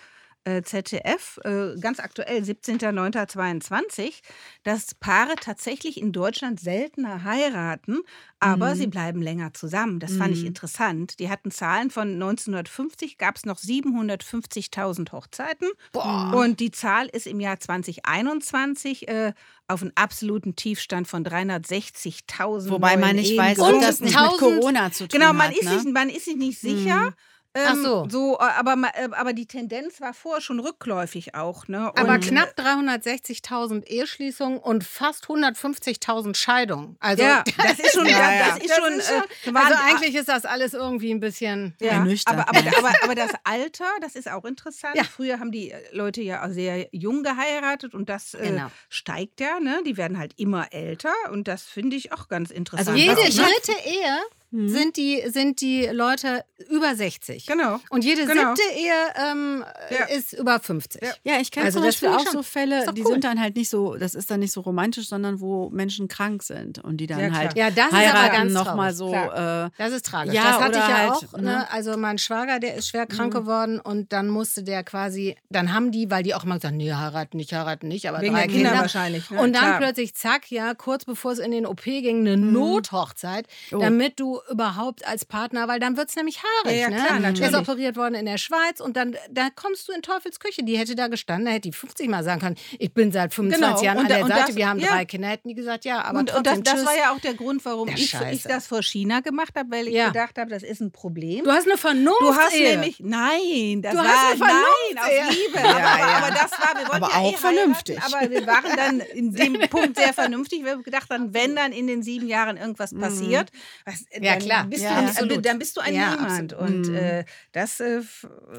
ZDF, 0.62 1.38
äh, 1.44 1.74
ganz 1.80 1.98
aktuell, 2.00 2.42
17.09.22, 2.44 4.20
dass 4.62 4.94
Paare 4.94 5.34
tatsächlich 5.40 6.00
in 6.00 6.12
Deutschland 6.12 6.60
seltener 6.60 7.24
heiraten, 7.24 7.98
aber 8.38 8.70
Mhm. 8.74 8.78
sie 8.78 8.86
bleiben 8.86 9.22
länger 9.22 9.52
zusammen. 9.54 9.98
Das 9.98 10.16
fand 10.16 10.32
ich 10.34 10.42
Mhm. 10.42 10.48
interessant. 10.48 11.18
Die 11.18 11.28
hatten 11.30 11.50
Zahlen 11.50 11.90
von 11.90 12.18
1950, 12.18 13.18
gab 13.18 13.36
es 13.36 13.44
noch 13.44 13.58
750.000 13.58 15.12
Hochzeiten. 15.12 15.68
Boah. 15.92 16.30
Und 16.34 16.60
die 16.60 16.70
Zahl 16.70 17.06
ist 17.06 17.26
im 17.26 17.40
Jahr 17.40 17.58
2021 17.58 19.08
äh, 19.08 19.32
auf 19.68 19.82
einen 19.82 19.92
absoluten 19.96 20.54
Tiefstand 20.54 21.08
von 21.08 21.24
360.000. 21.24 22.70
Wobei 22.70 22.96
man 22.96 23.16
nicht 23.16 23.32
Ehen 23.32 23.38
weiß, 23.38 23.58
ob 23.58 23.80
das 23.80 24.00
nicht 24.00 24.14
mit 24.14 24.22
1000 24.22 24.38
Corona 24.60 24.92
zu 24.92 25.08
tun 25.08 25.18
Genau, 25.18 25.32
man, 25.32 25.48
hat. 25.50 25.56
ist 25.56 25.64
ne? 25.64 25.78
sich, 25.80 25.92
man 25.92 26.08
ist 26.08 26.24
sich 26.24 26.36
nicht 26.36 26.60
sicher. 26.60 27.10
Ach 27.10 27.35
Ähm, 27.56 27.82
so. 27.82 28.06
so 28.08 28.34
äh, 28.38 28.42
aber, 28.42 28.74
äh, 28.94 29.08
aber 29.12 29.32
die 29.32 29.46
Tendenz 29.46 30.00
war 30.00 30.14
vorher 30.14 30.40
schon 30.40 30.60
rückläufig 30.60 31.34
auch. 31.34 31.68
Ne? 31.68 31.92
Aber 31.96 32.14
Und, 32.14 32.20
knapp 32.26 32.54
360.000 32.58 33.84
Eheschließungen 33.86 34.58
und 34.58 34.84
fast 34.84 35.26
150.000 35.26 36.34
Scheidungen. 36.36 36.96
Also, 37.00 37.22
Ja, 37.22 37.42
das 37.56 37.78
ist 37.78 37.92
schon. 37.94 38.06
Ja, 38.06 38.18
das, 38.18 38.38
ja. 38.38 38.48
das 38.48 38.58
ist 38.64 38.74
schon. 38.76 38.92
äh, 38.92 39.22
also 39.22 39.54
waren- 39.54 39.72
eigentlich 39.94 40.14
ist 40.14 40.28
das 40.28 40.44
alles 40.44 40.74
irgendwie 40.74 41.10
ein 41.12 41.20
bisschen. 41.20 41.74
Ja, 41.80 41.92
ernüchternd, 41.92 42.40
aber, 42.48 42.58
aber, 42.58 42.78
aber, 42.78 42.92
aber 43.04 43.14
das 43.14 43.30
Alter, 43.44 43.86
das 44.00 44.14
ist 44.16 44.30
auch 44.30 44.44
interessant. 44.44 44.96
Ja. 44.96 45.04
Früher 45.04 45.38
haben 45.40 45.52
die 45.52 45.70
äh, 45.70 45.76
Leute 45.92 46.22
ja 46.22 46.44
auch 46.44 46.50
sehr 46.50 46.88
jung 46.92 47.22
geheiratet 47.22 47.94
und 47.94 48.08
das 48.08 48.34
äh, 48.34 48.46
Genau. 48.48 48.66
steigt 48.88 49.40
ja. 49.40 49.60
Ne? 49.60 49.80
Die 49.86 49.96
werden 49.96 50.18
halt 50.18 50.32
immer 50.36 50.72
älter 50.72 51.12
und 51.32 51.48
das 51.48 51.62
finde 51.64 51.96
ich 51.96 52.12
auch 52.12 52.28
ganz 52.28 52.50
interessant. 52.50 52.88
Also 52.88 52.98
Jede 53.00 53.14
dritte 53.16 53.72
Ehe 53.84 54.18
Mhm. 54.50 54.68
sind, 54.68 54.96
die, 54.96 55.22
sind 55.26 55.60
die 55.60 55.86
Leute 55.86 56.44
über 56.70 56.94
60. 56.94 57.46
Genau. 57.46 57.80
Und 57.90 58.04
jede 58.04 58.24
Genau. 58.26 58.54
siebte 58.54 58.62
Ehe 58.78 58.92
ähm, 59.30 59.64
Ja. 59.90 60.04
ist 60.06 60.32
über 60.32 60.60
50. 60.60 61.02
Ja. 61.02 61.10
Ja, 61.24 61.40
ich 61.40 61.50
kenne 61.50 61.66
Also 61.66 61.78
zum 61.80 61.86
das 61.86 61.96
Beispiel 61.96 62.08
auch 62.10 62.22
schon- 62.24 62.32
so 62.32 62.42
Fälle, 62.42 62.86
die 62.94 63.02
cool. 63.04 63.12
sind 63.12 63.24
dann 63.24 63.40
halt 63.40 63.56
nicht 63.56 63.68
so, 63.68 63.96
das 63.96 64.14
ist 64.14 64.30
dann 64.30 64.40
nicht 64.40 64.52
so 64.52 64.60
romantisch, 64.60 65.08
sondern 65.08 65.40
wo 65.40 65.68
Menschen 65.70 66.08
krank 66.08 66.42
sind 66.42 66.78
und 66.82 66.98
die 66.98 67.06
dann 67.06 67.20
Ja, 67.20 67.30
halt 67.32 67.56
Ja, 67.56 67.70
das 67.70 67.86
ist 67.86 67.92
aber 67.92 67.96
heiraten 67.98 68.32
ganz 68.36 68.52
nochmal 68.52 68.94
traurig. 68.94 68.96
so. 68.96 69.14
Äh, 69.14 69.70
Das 69.78 69.92
ist 69.92 70.06
tragisch. 70.06 70.34
Ja, 70.34 70.44
das 70.52 70.60
hatte 70.60 70.78
ich 70.78 70.88
ja 70.88 70.96
halt, 70.98 71.10
auch. 71.10 71.32
Ne? 71.36 71.42
ne? 71.42 71.70
Also 71.72 71.96
mein 71.96 72.18
Schwager, 72.18 72.58
der 72.60 72.76
ist 72.76 72.88
schwer 72.88 73.06
krank 73.06 73.34
Mhm. 73.34 73.38
geworden 73.38 73.80
und 73.80 74.12
dann 74.12 74.28
musste 74.28 74.62
der 74.62 74.84
quasi, 74.84 75.36
dann 75.50 75.72
haben 75.74 75.90
die, 75.92 76.10
weil 76.10 76.22
die 76.22 76.34
auch 76.34 76.44
immer 76.44 76.54
gesagt, 76.56 76.74
nee, 76.74 76.92
heiraten 76.92 77.36
nicht, 77.36 77.52
heiraten 77.52 77.88
nicht, 77.88 78.08
aber 78.08 78.20
Wegen 78.20 78.34
drei 78.34 78.42
der 78.42 78.50
Kinder, 78.50 78.68
Kinder. 78.70 78.82
wahrscheinlich. 78.82 79.30
Ne? 79.30 79.40
Und 79.40 79.52
dann 79.54 79.62
Klar. 79.64 79.78
plötzlich, 79.78 80.14
zack, 80.14 80.50
ja, 80.50 80.74
kurz 80.74 81.04
bevor 81.04 81.32
es 81.32 81.38
in 81.40 81.50
den 81.50 81.66
OP 81.66 81.82
ging, 82.00 82.20
eine 82.20 82.36
Nothochzeit, 82.36 83.46
Oh. 83.72 83.78
damit 83.78 84.20
du 84.20 84.35
du 84.46 84.52
überhaupt 84.52 85.06
als 85.06 85.24
Partner, 85.24 85.68
weil 85.68 85.80
dann 85.80 85.96
wird 85.96 86.08
es 86.08 86.16
nämlich 86.16 86.38
haarig. 86.42 86.78
Ja, 86.78 86.88
ja, 86.88 86.90
ne? 86.90 86.96
klar, 86.96 87.16
ist 87.16 87.22
natürlich. 87.22 87.54
operiert 87.56 87.96
worden 87.96 88.14
in 88.14 88.26
der 88.26 88.38
Schweiz 88.38 88.80
und 88.80 88.96
dann 88.96 89.16
da 89.30 89.48
kommst 89.54 89.88
du 89.88 89.92
in 89.92 90.02
Teufels 90.02 90.40
Küche. 90.40 90.62
Die 90.64 90.76
hätte 90.78 90.94
da 90.94 91.08
gestanden, 91.08 91.46
da 91.46 91.52
hätte 91.52 91.68
die 91.68 91.72
50 91.72 92.08
Mal 92.08 92.24
sagen 92.24 92.40
können, 92.40 92.56
ich 92.78 92.92
bin 92.92 93.12
seit 93.12 93.32
25 93.34 93.66
Genau, 93.66 93.82
Jahren 93.82 93.98
und 93.98 94.02
an 94.04 94.08
der 94.08 94.22
und 94.24 94.28
Seite, 94.30 94.46
das- 94.48 94.56
wir 94.56 94.68
haben 94.68 94.78
ja. 94.80 94.88
drei 94.88 95.04
Kinder, 95.04 95.28
hätten 95.28 95.48
die 95.48 95.54
gesagt, 95.54 95.84
ja, 95.84 96.02
aber 96.02 96.18
und, 96.20 96.34
und 96.34 96.44
trotzdem, 96.44 96.62
das, 96.64 96.74
das 96.74 96.82
tschüss. 96.82 96.86
war 96.86 96.96
ja 96.96 97.12
auch 97.12 97.20
der 97.20 97.34
Grund, 97.34 97.64
warum 97.64 97.88
ich, 97.88 98.14
ich 98.32 98.42
das 98.42 98.66
vor 98.66 98.82
China 98.82 99.20
gemacht 99.20 99.54
habe, 99.56 99.70
weil 99.70 99.88
ich 99.88 99.94
Ja. 99.94 100.08
gedacht 100.08 100.38
habe, 100.38 100.50
das 100.50 100.62
ist 100.62 100.80
ein 100.80 100.90
Problem. 100.92 101.44
Du 101.44 101.50
hast 101.50 101.66
eine 101.66 101.76
Vernunft. 101.78 102.20
Du 102.20 102.34
hast 102.34 102.54
Ehe. 102.54 102.70
nämlich, 102.72 103.00
nein, 103.00 103.82
das 103.82 103.92
Du 103.92 103.98
war, 103.98 104.04
hast 104.06 104.30
eine 104.32 104.38
nein, 104.40 104.48
Vernunft, 104.96 105.28
aus 105.30 105.36
Liebe. 105.36 105.58
Ja, 105.58 105.70
aber, 105.76 105.98
ja. 105.98 106.16
aber, 106.18 106.30
das 106.30 106.50
war, 106.52 106.74
wir 106.74 106.88
wollten 106.88 107.04
Aber 107.04 107.10
ja 107.12 107.18
auch 107.20 107.32
eh 107.32 107.36
vernünftig. 107.36 107.96
Heiraten, 108.00 108.14
aber 108.14 108.30
wir 108.30 108.46
waren 108.46 108.76
dann 108.76 109.00
in 109.00 109.32
dem 109.34 109.52
Punkt 109.70 109.96
sehr 109.96 110.12
vernünftig. 110.12 110.64
Wir 110.64 110.72
haben 110.72 110.82
gedacht, 110.82 111.06
dann, 111.10 111.32
wenn 111.34 111.54
dann 111.56 111.72
in 111.72 111.86
den 111.86 112.02
sieben 112.02 112.28
Jahren 112.28 112.56
irgendwas 112.56 112.94
passiert, 112.94 113.50
was, 113.84 114.04
Ja, 114.26 114.32
dann, 114.34 114.42
klar. 114.42 114.64
Bist 114.66 114.82
Ja, 114.82 115.00
du, 115.00 115.06
absolut. 115.08 115.46
dann 115.46 115.58
bist 115.58 115.76
du 115.76 115.80
ein 115.80 115.94
Ja, 115.94 116.10
Niemand. 116.16 116.52
Und 116.52 116.88
äh, 116.94 117.24
das, 117.52 117.80
äh, 117.80 118.00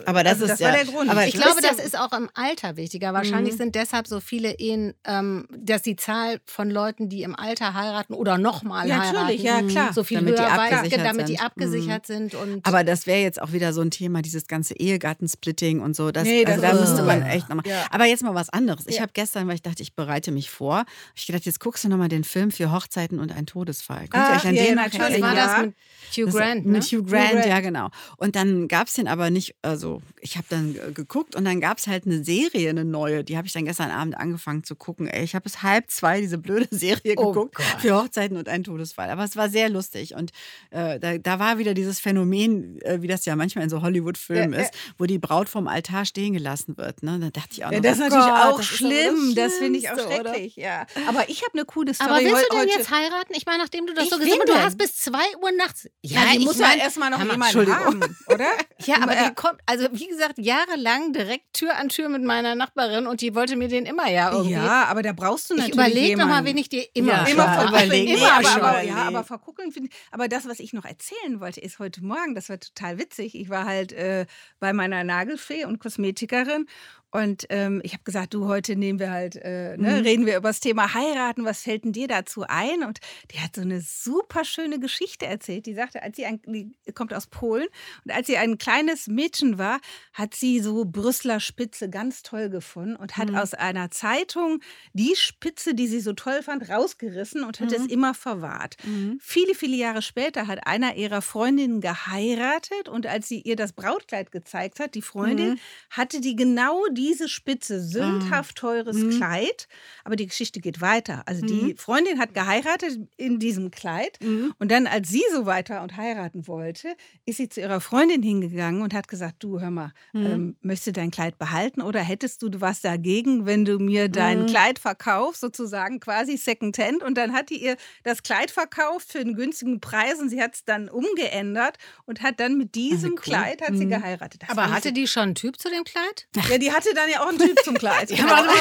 Aber 0.06 0.24
das 0.24 0.34
also 0.34 0.46
ist 0.46 0.52
das 0.52 0.60
ja- 0.60 0.68
war 0.70 0.76
der 0.76 0.86
Grund. 0.86 1.10
aber 1.10 1.26
Ich 1.28 1.34
glaube, 1.34 1.62
das 1.62 1.78
ist 1.84 1.98
auch 1.98 2.12
im 2.14 2.30
Alter 2.34 2.78
wichtiger. 2.78 3.14
Wahrscheinlich 3.14 3.54
Mhm. 3.54 3.58
sind 3.58 3.76
deshalb 3.76 4.08
so 4.08 4.20
viele 4.20 4.58
Ehen, 4.60 4.94
ähm, 5.06 5.48
dass 5.58 5.82
die 5.82 5.96
Zahl 5.96 6.40
von 6.46 6.70
Leuten, 6.70 7.10
die 7.10 7.24
im 7.24 7.36
Alter 7.36 7.74
heiraten 7.74 8.14
oder 8.14 8.38
nochmal 8.38 8.88
Ja, 8.88 9.00
heiraten, 9.02 9.16
natürlich, 9.16 9.44
ja, 9.44 9.62
klar. 9.62 9.94
so 9.94 10.04
viel 10.04 10.18
Damit 10.18 10.38
die 10.38 10.42
höher 10.42 10.58
weil, 10.58 10.74
abgesichert 10.74 11.06
damit 11.06 11.30
die 11.30 11.40
abgesichert 11.40 12.06
sind. 12.08 12.36
Und 12.36 12.66
Aber 12.66 12.84
das 12.84 13.06
wäre 13.08 13.20
jetzt 13.22 13.42
auch 13.42 13.52
wieder 13.52 13.74
so 13.74 13.82
ein 13.82 13.92
Thema, 13.92 14.22
dieses 14.22 14.48
ganze 14.48 14.74
Ehegattensplitting 14.76 15.80
und 15.82 15.96
so. 15.96 16.12
Das, 16.12 16.24
Nee, 16.24 16.44
das 16.46 16.56
also 16.56 16.62
da 16.62 16.72
ist- 16.72 16.80
müsste 16.90 17.04
man 17.04 17.22
Ja. 17.22 17.28
echt 17.30 17.50
nochmal. 17.50 17.66
Ja. 17.68 17.86
Aber 17.92 18.06
jetzt 18.06 18.24
mal 18.24 18.36
was 18.36 18.50
anderes. 18.50 18.86
Ich 18.88 18.96
Ja. 18.96 19.02
habe 19.02 19.12
gestern, 19.14 19.48
weil 19.48 19.56
ich 19.56 19.62
dachte, 19.62 19.82
ich 19.84 19.96
bereite 19.96 20.32
mich 20.32 20.50
vor, 20.50 20.86
ich 21.16 21.26
gedacht, 21.28 21.46
jetzt 21.46 21.60
guckst 21.60 21.84
du 21.84 21.90
nochmal 21.90 22.10
den 22.10 22.24
Film 22.24 22.52
für 22.52 22.72
Hochzeiten 22.72 23.20
und 23.20 23.32
ein 23.36 23.46
Todesfall. 23.46 24.08
Könnt 24.08 24.30
ihr 24.30 24.36
euch 24.36 24.46
an 24.48 24.56
ja, 24.56 24.64
den 24.64 24.76
natürlich. 24.76 25.02
was 25.04 25.10
erinnern? 25.12 25.57
Ja. 25.58 25.64
das 25.64 25.74
mit 26.18 26.18
Hugh 26.18 26.26
Das- 26.26 26.36
Grant? 26.36 26.66
Ne? 26.66 26.72
Mit 26.72 26.84
Hugh 26.86 27.04
Grant, 27.04 27.32
Grant. 27.32 27.46
ja 27.46 27.60
genau. 27.60 27.90
Und 28.18 28.36
dann 28.36 28.68
gab 28.68 28.88
es 28.88 28.94
den 28.94 29.08
aber 29.08 29.30
nicht, 29.30 29.56
also 29.62 30.02
ich 30.22 30.38
habe 30.38 30.48
dann 30.50 30.76
äh, 30.76 30.92
geguckt 30.94 31.36
und 31.36 31.44
dann 31.46 31.60
gab 31.60 31.78
es 31.80 31.88
halt 31.88 32.06
eine 32.06 32.24
Serie, 32.24 32.70
eine 32.70 32.86
neue, 32.86 33.24
die 33.24 33.38
habe 33.38 33.46
ich 33.48 33.54
dann 33.54 33.66
gestern 33.66 33.92
Abend 33.92 34.18
angefangen 34.18 34.64
zu 34.64 34.76
gucken. 34.76 35.08
Ey, 35.08 35.24
ich 35.24 35.36
habe 35.36 35.44
bis 35.44 35.64
halb 35.64 35.90
zwei 35.90 36.22
diese 36.22 36.38
blöde 36.38 36.68
Serie 36.72 37.16
Oh 37.18 37.32
geguckt 37.34 37.56
Gott. 37.56 37.66
für 37.80 37.96
Hochzeiten 38.02 38.38
und 38.38 38.48
einen 38.48 38.64
Todesfall. 38.64 39.10
Aber 39.10 39.24
es 39.26 39.36
war 39.36 39.50
sehr 39.50 39.70
lustig 39.70 40.16
und 40.16 40.32
äh, 40.72 41.00
da, 41.00 41.18
da 41.18 41.40
war 41.40 41.58
wieder 41.58 41.74
dieses 41.74 42.00
Phänomen, 42.00 42.82
äh, 42.82 43.02
wie 43.02 43.08
das 43.08 43.26
ja 43.26 43.36
manchmal 43.36 43.66
in 43.66 43.70
so 43.70 43.82
Hollywood-Filmen 43.82 44.54
Ja, 44.54 44.62
ist, 44.62 44.74
wo 44.98 45.06
die 45.06 45.20
Braut 45.20 45.50
vom 45.50 45.68
Altar 45.68 46.06
stehen 46.06 46.34
gelassen 46.34 46.78
wird. 46.78 47.04
Ne? 47.04 47.20
Da 47.20 47.30
dachte 47.30 47.50
ich 47.52 47.66
auch 47.66 47.72
Ja, 47.72 47.78
noch, 47.78 47.84
das 47.84 47.98
ist 48.00 48.04
oh 48.04 48.10
natürlich 48.10 48.26
Gott, 48.28 48.40
auch 48.54 48.58
das 48.58 48.72
ist 48.72 48.78
schlimm. 48.78 49.34
Das 49.36 49.54
finde 49.56 49.80
ich 49.80 49.90
auch 49.90 49.94
oder? 49.94 50.04
schrecklich. 50.32 50.56
Ja. 50.56 50.86
Aber 51.08 51.30
ich 51.30 51.42
habe 51.44 51.52
eine 51.54 51.66
coole 51.66 51.94
Story. 51.94 52.10
aber 52.10 52.20
willst 52.22 52.46
du 52.46 52.50
denn 52.56 52.60
heute. 52.62 52.78
jetzt 52.78 52.92
heiraten? 52.92 53.34
Ich 53.36 53.46
meine, 53.46 53.60
nachdem 53.60 53.88
du 53.88 53.94
das 53.94 54.06
Ich 54.06 54.10
so 54.10 54.20
will 54.20 54.26
gesagt 54.26 54.50
hast, 54.50 54.58
du 54.58 54.64
hast 54.64 54.78
bis 54.78 54.96
2 54.98 55.18
Uhr 55.42 55.47
nachts. 55.56 55.88
Ja, 56.02 56.22
die 56.32 56.40
ich 56.40 56.46
muss 56.46 56.58
mein- 56.58 56.78
ja 56.78 56.84
erstmal 56.86 57.10
noch 57.10 57.20
jemanden 57.20 57.76
haben, 57.76 58.02
oder? 58.28 58.46
Ja, 58.86 58.98
aber 59.02 59.16
die 59.16 59.34
kommt, 59.34 59.60
also 59.66 59.88
wie 59.92 60.08
gesagt, 60.08 60.36
jahrelang 60.38 61.12
direkt 61.12 61.52
Tür 61.54 61.76
an 61.78 61.90
Tür 61.90 62.10
mit 62.10 62.24
meiner 62.24 62.54
Nachbarin 62.56 63.08
und 63.08 63.22
die 63.22 63.34
wollte 63.34 63.56
mir 63.56 63.68
den 63.68 63.86
immer 63.88 64.08
ja 64.10 64.32
irgendwie. 64.32 64.52
Ja, 64.54 64.86
aber 64.86 65.02
da 65.02 65.14
brauchst 65.14 65.50
du 65.50 65.56
ich 65.56 65.62
natürlich 65.62 65.76
überlege 65.76 66.18
nochmal, 66.18 66.46
wen 66.46 66.58
ich 66.58 66.70
dir 66.70 66.86
immer 66.94 67.14
Ja, 67.14 67.24
Immer 67.26 67.66
überlegen. 67.68 68.18
Immer 68.18 68.34
aber, 68.34 68.44
schon. 68.44 68.62
aber, 68.62 68.72
überlegen. 68.74 68.96
ja, 68.96 69.04
aber 69.04 69.24
vor 69.24 69.42
gucken 69.42 69.72
finde 69.72 69.90
ich. 69.92 69.96
Aber 70.12 70.28
das, 70.28 70.48
was 70.48 70.60
ich 70.60 70.74
noch 70.74 70.86
erzählen 70.86 71.40
wollte, 71.40 71.60
ist 71.60 71.80
heute 71.80 72.04
Morgen, 72.04 72.36
das 72.36 72.50
war 72.50 72.60
total 72.60 73.00
witzig. 73.00 73.34
Ich 73.36 73.50
war 73.50 73.66
halt 73.66 73.92
äh, 73.94 74.26
bei 74.60 74.74
meiner 74.74 75.04
Nagelfee 75.04 75.66
und 75.66 75.80
Kosmetikerin 75.80 76.68
und 77.12 77.46
ähm, 77.50 77.82
ich 77.84 77.94
habe 77.94 78.04
gesagt, 78.04 78.34
du, 78.34 78.48
heute 78.48 78.76
nehmen 78.76 79.00
wir 79.00 79.12
halt, 79.12 79.36
äh, 79.38 79.78
ne, 79.78 79.98
Mhm. 80.00 80.04
reden 80.04 80.26
wir 80.26 80.38
über 80.38 80.50
das 80.50 80.60
Thema 80.60 80.94
heiraten. 80.94 81.46
Was 81.46 81.62
fällt 81.64 81.86
denn 81.86 81.94
dir 81.94 82.08
dazu 82.08 82.44
ein? 82.48 82.84
Und 82.84 83.00
die 83.32 83.40
hat 83.40 83.56
so 83.56 83.62
eine 83.62 83.82
super 83.82 84.44
schöne 84.44 84.80
Geschichte 84.80 85.26
erzählt. 85.26 85.66
Die 85.66 85.74
sagte, 85.74 86.04
als 86.04 86.18
sie 86.18 86.26
ein, 86.26 86.42
die 86.46 86.74
kommt 86.94 87.14
aus 87.14 87.28
Polen 87.28 87.68
und 88.06 88.12
als 88.12 88.28
sie 88.28 88.38
ein 88.38 88.58
kleines 88.58 89.08
Mädchen 89.08 89.58
war, 89.58 89.80
hat 90.14 90.36
sie 90.36 90.60
so 90.60 90.86
Brüsseler 90.86 91.40
Spitze 91.40 91.90
ganz 91.90 92.24
toll 92.24 92.50
gefunden 92.50 92.96
und 92.98 93.18
hat 93.18 93.32
Mhm. 93.32 93.36
aus 93.36 93.54
einer 93.54 93.90
Zeitung 93.92 94.60
die 94.94 95.16
Spitze, 95.16 95.74
die 95.76 95.88
sie 95.88 96.02
so 96.02 96.14
toll 96.14 96.44
fand, 96.44 96.70
rausgerissen 96.70 97.44
und 97.44 97.60
hat 97.60 97.72
es 97.72 97.84
Mhm. 97.84 97.90
immer 97.90 98.14
verwahrt. 98.14 98.76
Mhm. 98.84 99.18
Viele, 99.22 99.56
viele 99.56 99.76
Jahre 99.78 100.02
später 100.02 100.48
hat 100.48 100.68
einer 100.68 100.96
ihrer 100.96 101.22
Freundinnen 101.22 101.82
geheiratet 101.82 102.90
und 102.90 103.06
als 103.08 103.28
sie 103.28 103.42
ihr 103.42 103.56
das 103.56 103.74
Brautkleid 103.74 104.32
gezeigt 104.32 104.80
hat, 104.80 104.96
die 104.96 105.02
Freundin, 105.02 105.52
Mhm. 105.52 105.60
hatte 105.90 106.22
die 106.22 106.36
genau 106.36 106.86
diese 106.98 107.30
Spitze, 107.30 107.80
sündhaft 107.82 108.58
teures 108.58 108.98
Mhm. 108.98 109.10
Kleid. 109.12 109.68
Aber 110.04 110.16
die 110.16 110.26
Geschichte 110.28 110.60
geht 110.60 110.82
weiter. 110.82 111.24
Also 111.28 111.46
die 111.46 111.74
Mhm. 111.74 111.78
Freundin 111.78 112.20
hat 112.20 112.34
geheiratet 112.34 113.00
in 113.18 113.40
diesem 113.40 113.72
Kleid 113.72 114.18
Mhm. 114.22 114.54
und 114.60 114.72
dann, 114.72 114.88
als 114.88 115.10
sie 115.10 115.24
so 115.32 115.46
weiter 115.46 115.84
und 115.84 115.96
heiraten 115.96 116.48
wollte, 116.48 116.96
ist 117.26 117.38
sie 117.38 117.48
zu 117.50 117.62
ihrer 117.62 117.80
Freundin 117.80 118.24
hingegangen 118.24 118.82
und 118.82 118.94
hat 118.94 119.08
gesagt, 119.08 119.36
du 119.44 119.60
hör 119.60 119.70
mal, 119.72 119.94
Mhm. 120.14 120.26
ähm, 120.26 120.58
möchtest 120.62 120.88
du 120.88 120.92
dein 120.94 121.12
Kleid 121.12 121.38
behalten 121.38 121.82
oder 121.82 122.02
hättest 122.02 122.42
du 122.42 122.50
was 122.60 122.82
dagegen, 122.82 123.46
wenn 123.46 123.64
du 123.64 123.78
mir 123.80 124.10
dein 124.10 124.42
Mhm. 124.42 124.46
Kleid 124.48 124.80
verkaufst, 124.80 125.42
sozusagen 125.42 126.00
quasi 126.00 126.36
Secondhand? 126.38 127.04
Und 127.04 127.16
dann 127.18 127.32
hat 127.34 127.50
die 127.52 127.62
ihr 127.64 127.78
das 128.04 128.24
Kleid 128.24 128.50
verkauft 128.50 129.12
für 129.12 129.20
einen 129.20 129.36
günstigen 129.36 129.80
Preis 129.80 130.20
und 130.20 130.30
sie 130.30 130.42
hat 130.42 130.56
es 130.56 130.66
dann 130.66 130.90
umgeändert 130.90 131.78
und 132.06 132.22
hat 132.22 132.40
dann 132.40 132.58
mit 132.58 132.74
diesem 132.76 133.12
cool. 133.12 133.16
Kleid 133.18 133.62
hat 133.62 133.78
sie 133.78 133.86
Mhm. 133.86 133.90
geheiratet. 133.90 134.42
Das 134.44 134.50
Aber 134.50 134.72
hatte 134.72 134.92
die 134.94 135.08
schon 135.08 135.24
einen 135.24 135.36
Typ 135.36 135.60
zu 135.60 135.70
dem 135.70 135.84
Kleid? 135.84 136.28
ja, 136.50 136.58
die 136.58 136.72
hatte 136.72 136.87
dann 136.96 137.10
ja 137.10 137.22
auch 137.24 137.28
einen 137.30 137.40
Typ 137.40 137.60
zum 137.64 137.78
Kleid. 137.78 138.10
Ja, 138.18 138.18
Genau. 138.18 138.52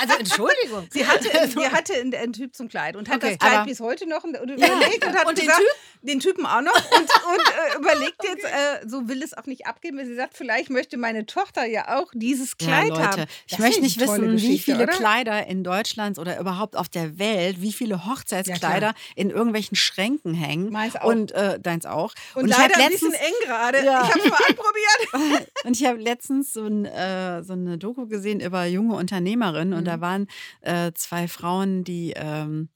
also 0.00 0.14
Entschuldigung. 0.18 0.86
Sie 0.90 1.06
hatte, 1.06 1.28
sie 1.48 1.68
hatte 1.70 1.94
einen, 1.94 2.14
einen 2.14 2.32
Typ 2.32 2.54
zum 2.54 2.68
Kleid 2.68 2.96
und 2.96 3.08
hat 3.08 3.22
Okay, 3.22 3.36
das 3.40 3.48
Kleid 3.50 3.66
bis 3.66 3.80
heute 3.80 4.08
noch 4.08 4.24
und 4.24 4.34
überlegt 4.36 5.04
und 5.06 5.14
hat 5.16 5.26
Und 5.26 5.38
den 5.38 5.46
gesagt, 5.46 5.62
den 6.02 6.20
Typen 6.20 6.44
auch 6.46 6.60
noch 6.60 6.74
und, 6.74 7.00
und 7.00 7.40
äh, 7.40 7.78
überlegt 7.78 8.22
jetzt, 8.24 8.44
äh, 8.44 8.86
so 8.86 9.08
will 9.08 9.22
es 9.22 9.36
auch 9.36 9.46
nicht 9.46 9.66
abgeben, 9.66 9.98
weil 9.98 10.06
sie 10.06 10.14
sagt, 10.14 10.36
vielleicht 10.36 10.70
möchte 10.70 10.96
meine 10.96 11.26
Tochter 11.26 11.64
ja 11.64 11.96
auch 11.98 12.10
dieses 12.14 12.56
Kleid 12.58 12.88
ja, 12.88 12.94
Leute, 12.94 13.02
haben. 13.08 13.22
ich 13.46 13.50
Das 13.52 13.58
möchte 13.60 13.80
nicht 13.80 14.00
wissen, 14.00 14.36
wie 14.38 14.58
viele 14.58 14.84
oder? 14.84 14.92
Kleider 14.92 15.46
in 15.46 15.64
Deutschland 15.64 16.18
oder 16.18 16.38
überhaupt 16.38 16.76
auf 16.76 16.88
der 16.88 17.18
Welt, 17.18 17.60
wie 17.60 17.72
viele 17.72 18.06
Hochzeitskleider 18.06 18.94
in 19.16 19.30
irgendwelchen 19.30 19.76
Schränken 19.76 20.34
hängen. 20.34 20.70
Meins 20.70 20.96
auch. 20.96 21.04
Und 21.04 21.32
äh, 21.32 21.58
deins 21.60 21.86
auch. 21.86 22.12
Und, 22.34 22.48
ich 22.48 22.56
leider 22.56 22.74
hab 22.74 22.82
ein 22.82 22.90
bisschen 22.90 23.10
letztens, 23.12 23.28
eng 23.28 23.46
gerade. 23.46 23.84
Ja. 23.84 24.02
Ich 24.02 24.10
habe 24.10 24.20
es 24.20 24.30
mal 24.30 24.38
anprobiert. 24.48 25.48
und 25.64 25.80
ich 25.80 25.86
habe 25.86 25.98
letztens 26.00 26.52
so, 26.52 26.66
ein, 26.66 26.84
äh, 26.84 27.42
so 27.42 27.52
eine 27.54 27.73
Doku 27.78 28.06
gesehen 28.06 28.40
über 28.40 28.64
junge 28.66 28.94
Unternehmerinnen 28.96 29.72
und 29.74 29.82
Mhm. 29.82 29.86
da 29.86 30.00
waren 30.00 30.26
äh, 30.60 30.92
zwei 30.94 31.28
Frauen, 31.28 31.84
die 31.84 32.12
ähm, 32.16 32.68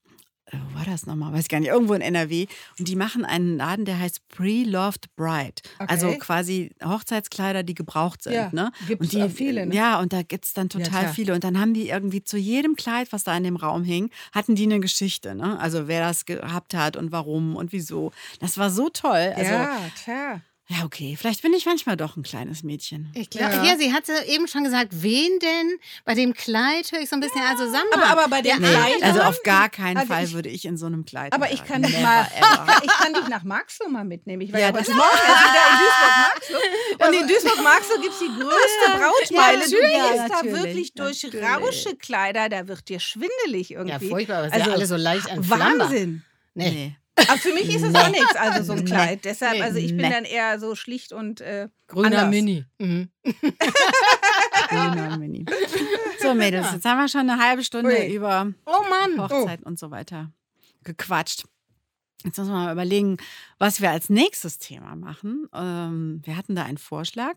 äh, 0.50 0.56
wo 0.72 0.78
war 0.78 0.86
das 0.86 1.04
nochmal? 1.04 1.32
Weiß 1.34 1.42
ich 1.42 1.48
gar 1.50 1.60
nicht, 1.60 1.68
irgendwo 1.68 1.92
in 1.92 2.00
NRW. 2.00 2.46
Und 2.78 2.88
die 2.88 2.96
machen 2.96 3.26
einen 3.26 3.58
Laden, 3.58 3.84
der 3.84 3.98
heißt 3.98 4.26
Pre-Loved 4.28 5.14
Bride. 5.14 5.60
Also 5.78 6.08
Okay. 6.08 6.18
quasi 6.18 6.70
Hochzeitskleider, 6.82 7.62
die 7.62 7.74
gebraucht 7.74 8.22
sind. 8.22 8.32
Ja, 8.32 8.48
ne? 8.52 8.72
gibt's 8.86 9.02
und 9.02 9.12
die, 9.12 9.28
viele, 9.28 9.66
ne? 9.66 9.74
Ja, 9.74 10.00
und 10.00 10.14
da 10.14 10.22
gibt 10.22 10.46
es 10.46 10.54
dann 10.54 10.68
Ja, 10.72 10.78
total 10.80 11.02
klar. 11.02 11.12
viele. 11.14 11.34
Und 11.34 11.44
dann 11.44 11.60
haben 11.60 11.74
die 11.74 11.90
irgendwie 11.90 12.24
zu 12.24 12.38
jedem 12.38 12.76
Kleid, 12.76 13.12
was 13.12 13.24
da 13.24 13.36
in 13.36 13.44
dem 13.44 13.56
Raum 13.56 13.84
hing, 13.84 14.08
hatten 14.32 14.54
die 14.54 14.62
eine 14.64 14.80
Geschichte. 14.80 15.34
Ne? 15.34 15.60
Also 15.60 15.86
wer 15.86 16.00
das 16.00 16.24
gehabt 16.24 16.72
hat 16.72 16.96
und 16.96 17.12
warum 17.12 17.54
und 17.54 17.72
wieso. 17.72 18.10
Das 18.40 18.56
war 18.56 18.70
so 18.70 18.88
toll. 18.88 19.34
Also, 19.36 19.52
ja. 19.52 19.78
Ja, 20.70 20.84
okay, 20.84 21.16
vielleicht 21.18 21.40
bin 21.40 21.54
ich 21.54 21.64
manchmal 21.64 21.96
doch 21.96 22.16
ein 22.16 22.22
kleines 22.22 22.62
Mädchen. 22.62 23.10
Ich 23.14 23.30
glaube, 23.30 23.54
Ja. 23.54 23.64
ja. 23.64 23.76
sie 23.78 23.94
hatte 23.94 24.12
eben 24.26 24.46
schon 24.48 24.64
gesagt, 24.64 24.88
wen 25.02 25.38
denn? 25.38 25.78
Bei 26.04 26.14
dem 26.14 26.34
Kleid 26.34 26.92
höre 26.92 27.00
ich 27.00 27.08
so 27.08 27.16
ein 27.16 27.20
bisschen, 27.20 27.40
also 27.40 27.70
sag 27.70 27.84
mal. 27.90 28.02
Aber, 28.04 28.20
aber 28.20 28.28
bei 28.28 28.42
den 28.42 28.60
Nee, 28.60 28.68
Kleidern. 28.68 29.02
also 29.02 29.20
auf 29.22 29.42
gar 29.44 29.70
keinen 29.70 29.96
Also 29.96 30.12
Fall 30.12 30.24
ich- 30.24 30.32
würde 30.34 30.50
ich 30.50 30.66
in 30.66 30.76
so 30.76 30.84
einem 30.84 31.06
Kleid. 31.06 31.32
aber 31.32 31.50
ich 31.52 31.64
kann 31.64 31.82
dich 31.82 31.98
mal, 32.00 32.26
ich 32.34 32.40
kann, 32.66 32.80
ich 32.84 32.90
kann 32.92 33.14
dich 33.14 33.28
nach 33.28 33.44
Marxloh 33.44 33.88
mal 33.88 34.04
mitnehmen. 34.04 34.42
Ich 34.42 34.52
war 34.52 34.60
Ja, 34.60 34.66
ja, 34.66 34.72
das 34.72 34.88
Morgen 34.88 35.00
erst 35.00 35.44
wieder 35.44 35.64
in 35.70 35.78
Duisburg-Marxloh. 35.78 37.06
Und 37.06 37.14
in 37.14 37.28
Duisburg-Marxloh 37.28 38.00
gibt 38.02 38.12
es 38.12 38.18
die 38.18 38.26
größte 38.26 38.98
Brautmeile. 38.98 39.58
ja, 39.60 39.64
du 39.64 39.70
natürlich, 39.72 39.92
gehst 39.94 40.18
da 40.18 40.28
natürlich, 40.28 40.62
wirklich 40.64 40.92
durch 40.94 41.22
natürlich. 41.22 41.46
rausche 41.46 41.96
Kleider, 41.96 42.48
da 42.50 42.68
wird 42.68 42.88
dir 42.90 43.00
schwindelig 43.00 43.70
irgendwie. 43.70 44.04
ja, 44.04 44.10
furchtbar, 44.10 44.38
aber 44.44 44.46
ist 44.56 44.66
ja 44.66 44.72
alles 44.72 44.88
so 44.90 44.96
leicht 44.96 45.28
entflammbar. 45.28 45.88
Wahnsinn. 45.90 46.22
Nee. 46.54 46.70
Nee. 46.70 46.96
Aber 47.28 47.38
für 47.38 47.52
mich 47.54 47.74
ist 47.74 47.82
es 47.82 47.94
auch 47.94 48.08
nichts, 48.10 48.36
also 48.36 48.62
so 48.62 48.72
ein. 48.74 48.84
Kleid. 48.84 49.24
Deshalb, 49.24 49.54
Nee. 49.54 49.62
also 49.62 49.78
ich 49.78 49.88
bin 49.88 49.96
Nee. 49.98 50.10
dann 50.10 50.24
eher 50.24 50.58
so 50.60 50.74
schlicht 50.74 51.12
und 51.12 51.40
äh, 51.40 51.68
Grüner 51.88 52.06
anders. 52.06 52.30
Mini. 52.30 52.64
Mhm. 52.78 53.08
Genau, 54.70 55.16
Mini. 55.16 55.46
So, 56.20 56.34
Mädels, 56.34 56.72
jetzt 56.72 56.84
haben 56.84 56.98
wir 56.98 57.08
schon 57.08 57.28
eine 57.30 57.38
halbe 57.42 57.64
Stunde 57.64 57.90
Ui. 57.90 58.14
über 58.14 58.52
Oh 58.66 58.84
Mann. 58.88 59.18
Hochzeit 59.18 59.62
und 59.62 59.78
so 59.78 59.90
weiter 59.90 60.30
gequatscht. 60.84 61.44
Jetzt 62.24 62.36
müssen 62.38 62.50
wir 62.50 62.64
mal 62.64 62.72
überlegen, 62.72 63.16
was 63.58 63.80
wir 63.80 63.90
als 63.90 64.10
nächstes 64.10 64.58
Thema 64.58 64.96
machen. 64.96 65.48
Ähm, 65.54 66.20
wir 66.24 66.36
hatten 66.36 66.54
da 66.54 66.64
einen 66.64 66.78
Vorschlag. 66.78 67.36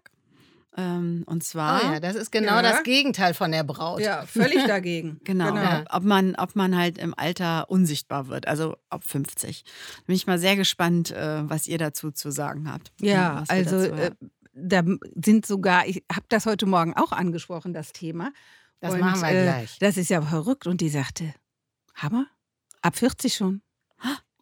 Ähm, 0.78 1.24
und 1.26 1.38
Oh 1.38 1.46
zwar, 1.46 1.94
ja, 1.94 2.00
das 2.00 2.16
ist 2.16 2.32
genau 2.32 2.56
Ja. 2.56 2.62
das 2.62 2.84
Gegenteil 2.84 3.34
von 3.34 3.52
der 3.52 3.64
Braut. 3.64 4.00
Ja, 4.00 4.26
völlig 4.26 4.66
dagegen. 4.68 5.20
genau, 5.26 5.54
Ja. 5.56 5.84
ob, 5.90 6.04
man, 6.04 6.36
ob 6.36 6.56
man 6.56 6.78
halt 6.78 6.98
im 6.98 7.14
Alter 7.18 7.70
unsichtbar 7.70 8.28
wird, 8.28 8.48
also 8.48 8.78
ab 8.90 9.04
50. 9.04 9.64
Bin 10.06 10.16
ich 10.16 10.28
mal 10.28 10.40
sehr 10.40 10.56
gespannt, 10.56 11.12
äh, 11.12 11.50
was 11.50 11.68
ihr 11.68 11.78
dazu 11.78 12.12
zu 12.12 12.32
sagen 12.32 12.72
habt. 12.72 12.92
Ja, 13.02 13.44
also 13.50 13.86
dazu 13.88 13.94
äh, 13.96 14.12
da 14.54 14.84
sind 15.24 15.46
sogar, 15.46 15.88
ich 15.88 16.04
habe 16.12 16.26
das 16.30 16.46
heute 16.46 16.66
Morgen 16.66 16.94
auch 16.94 17.12
angesprochen, 17.12 17.74
das 17.74 17.92
Thema. 17.94 18.32
Das 18.80 18.94
Und, 18.94 19.00
machen 19.00 19.22
wir 19.22 19.30
äh, 19.30 19.44
gleich. 19.44 19.78
Das 19.80 19.98
ist 19.98 20.10
ja 20.10 20.22
verrückt. 20.22 20.68
Und 20.68 20.82
die 20.82 20.90
sagte, 20.90 21.34
Hammer, 21.96 22.28
ab 22.82 22.96
40 22.96 23.34
schon. 23.36 23.62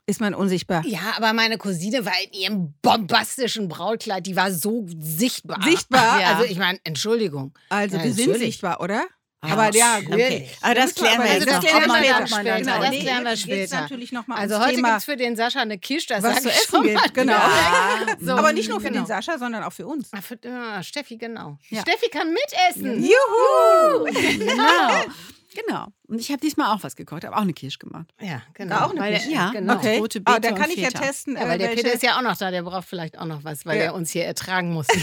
Ist 0.09 0.19
man 0.19 0.33
unsichtbar. 0.33 0.83
Ja, 0.85 1.13
aber 1.17 1.33
meine 1.33 1.57
Cousine 1.57 2.05
war 2.05 2.13
in 2.25 2.33
ihrem 2.39 2.73
bombastischen 2.81 3.69
Brautkleid, 3.69 4.25
die 4.25 4.35
war 4.35 4.51
so 4.51 4.85
sichtbar. 4.99 5.61
Sichtbar? 5.63 5.99
Ja. 6.21 6.35
Also 6.35 6.45
ich 6.51 6.57
meine, 6.57 6.79
Entschuldigung. 6.83 7.53
Also 7.69 7.97
Ja, 7.97 8.03
wir 8.03 8.13
sind 8.13 8.37
sichtbar, 8.37 8.81
oder? 8.81 9.05
Ja, 9.45 9.53
aber 9.53 9.73
ja, 9.73 9.99
gut. 9.99 10.09
natürlich. 10.09 10.57
Aber 10.61 10.73
das 10.75 10.95
klären 10.95 11.23
wir 11.23 11.33
jetzt 11.33 11.47
das 11.47 11.59
klären 11.61 11.81
wir 11.81 11.87
mal 11.87 12.03
später. 12.03 12.19
dazu. 12.19 12.81
Das 12.81 12.99
klären 12.99 13.23
wir 13.23 13.37
später. 13.37 13.81
natürlich 13.81 14.11
noch 14.11 14.27
mal 14.27 14.35
Also 14.37 14.59
heute 14.59 14.75
gibt 14.75 14.87
es 14.97 15.05
für 15.05 15.15
den 15.15 15.35
Sascha 15.37 15.61
eine 15.61 15.77
Quiche, 15.77 16.07
das 16.09 16.23
was 16.23 16.41
zu 16.41 16.49
essen 16.49 16.83
gibt. 16.83 17.13
Genau. 17.13 17.33
Ja. 17.33 18.05
So, 18.21 18.33
Aber 18.33 18.51
nicht 18.51 18.69
nur 18.69 18.81
für 18.81 18.89
genau. 18.89 19.01
den 19.03 19.07
Sascha, 19.07 19.37
sondern 19.37 19.63
auch 19.63 19.71
für 19.71 19.87
uns. 19.87 20.09
Ah, 20.11 20.21
für, 20.21 20.37
ah, 20.49 20.83
Steffi, 20.83 21.15
genau. 21.17 21.57
Ja. 21.69 21.81
Steffi 21.81 22.09
kann 22.09 22.33
mitessen. 22.33 23.01
Juhu! 23.03 24.05
Genau. 24.39 25.05
Genau. 25.55 25.87
Und 26.07 26.19
ich 26.19 26.29
habe 26.31 26.39
diesmal 26.39 26.75
auch 26.75 26.83
was 26.83 26.95
gekocht, 26.95 27.23
habe 27.25 27.35
auch 27.35 27.41
eine 27.41 27.53
Kirsch 27.53 27.79
gemacht. 27.79 28.05
Ja, 28.21 28.41
genau. 28.53 28.85
Auch 28.85 28.91
eine 28.91 28.99
Weil 28.99 29.11
der- 29.13 29.19
Quiche? 29.21 29.33
Ja, 29.33 29.49
genau. 29.51 29.75
okay. 29.75 29.97
rote 29.97 30.21
Beete 30.21 30.35
Ah, 30.37 30.39
da 30.39 30.49
und 30.49 30.55
kann 30.59 30.69
ich 30.69 30.77
ja 30.77 30.87
Feta. 30.89 30.99
testen, 31.01 31.35
Ja, 31.35 31.47
weil 31.47 31.57
der 31.57 31.69
Peter 31.69 31.91
ist 31.91 32.03
ja 32.03 32.17
auch 32.17 32.21
noch 32.21 32.37
da, 32.37 32.51
der 32.51 32.61
braucht 32.63 32.87
vielleicht 32.87 33.17
auch 33.17 33.25
noch 33.25 33.43
was, 33.43 33.65
weil 33.65 33.77
Ja. 33.77 33.85
er 33.85 33.93
uns 33.95 34.11
hier 34.11 34.25
ertragen 34.25 34.73
muss. 34.73 34.87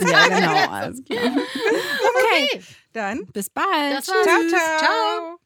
Ja, 0.00 0.26
genau. 0.26 0.70
Alles 0.70 1.04
klar. 1.04 1.22
okay. 1.36 2.62
Dann. 2.92 3.26
Bis 3.32 3.48
bald. 3.50 3.66
Das 3.98 4.08
war's. 4.08 4.24
Ciao, 4.24 4.40
Tschüss. 4.40 4.50
ciao. 4.50 4.78
Ciao. 4.78 5.38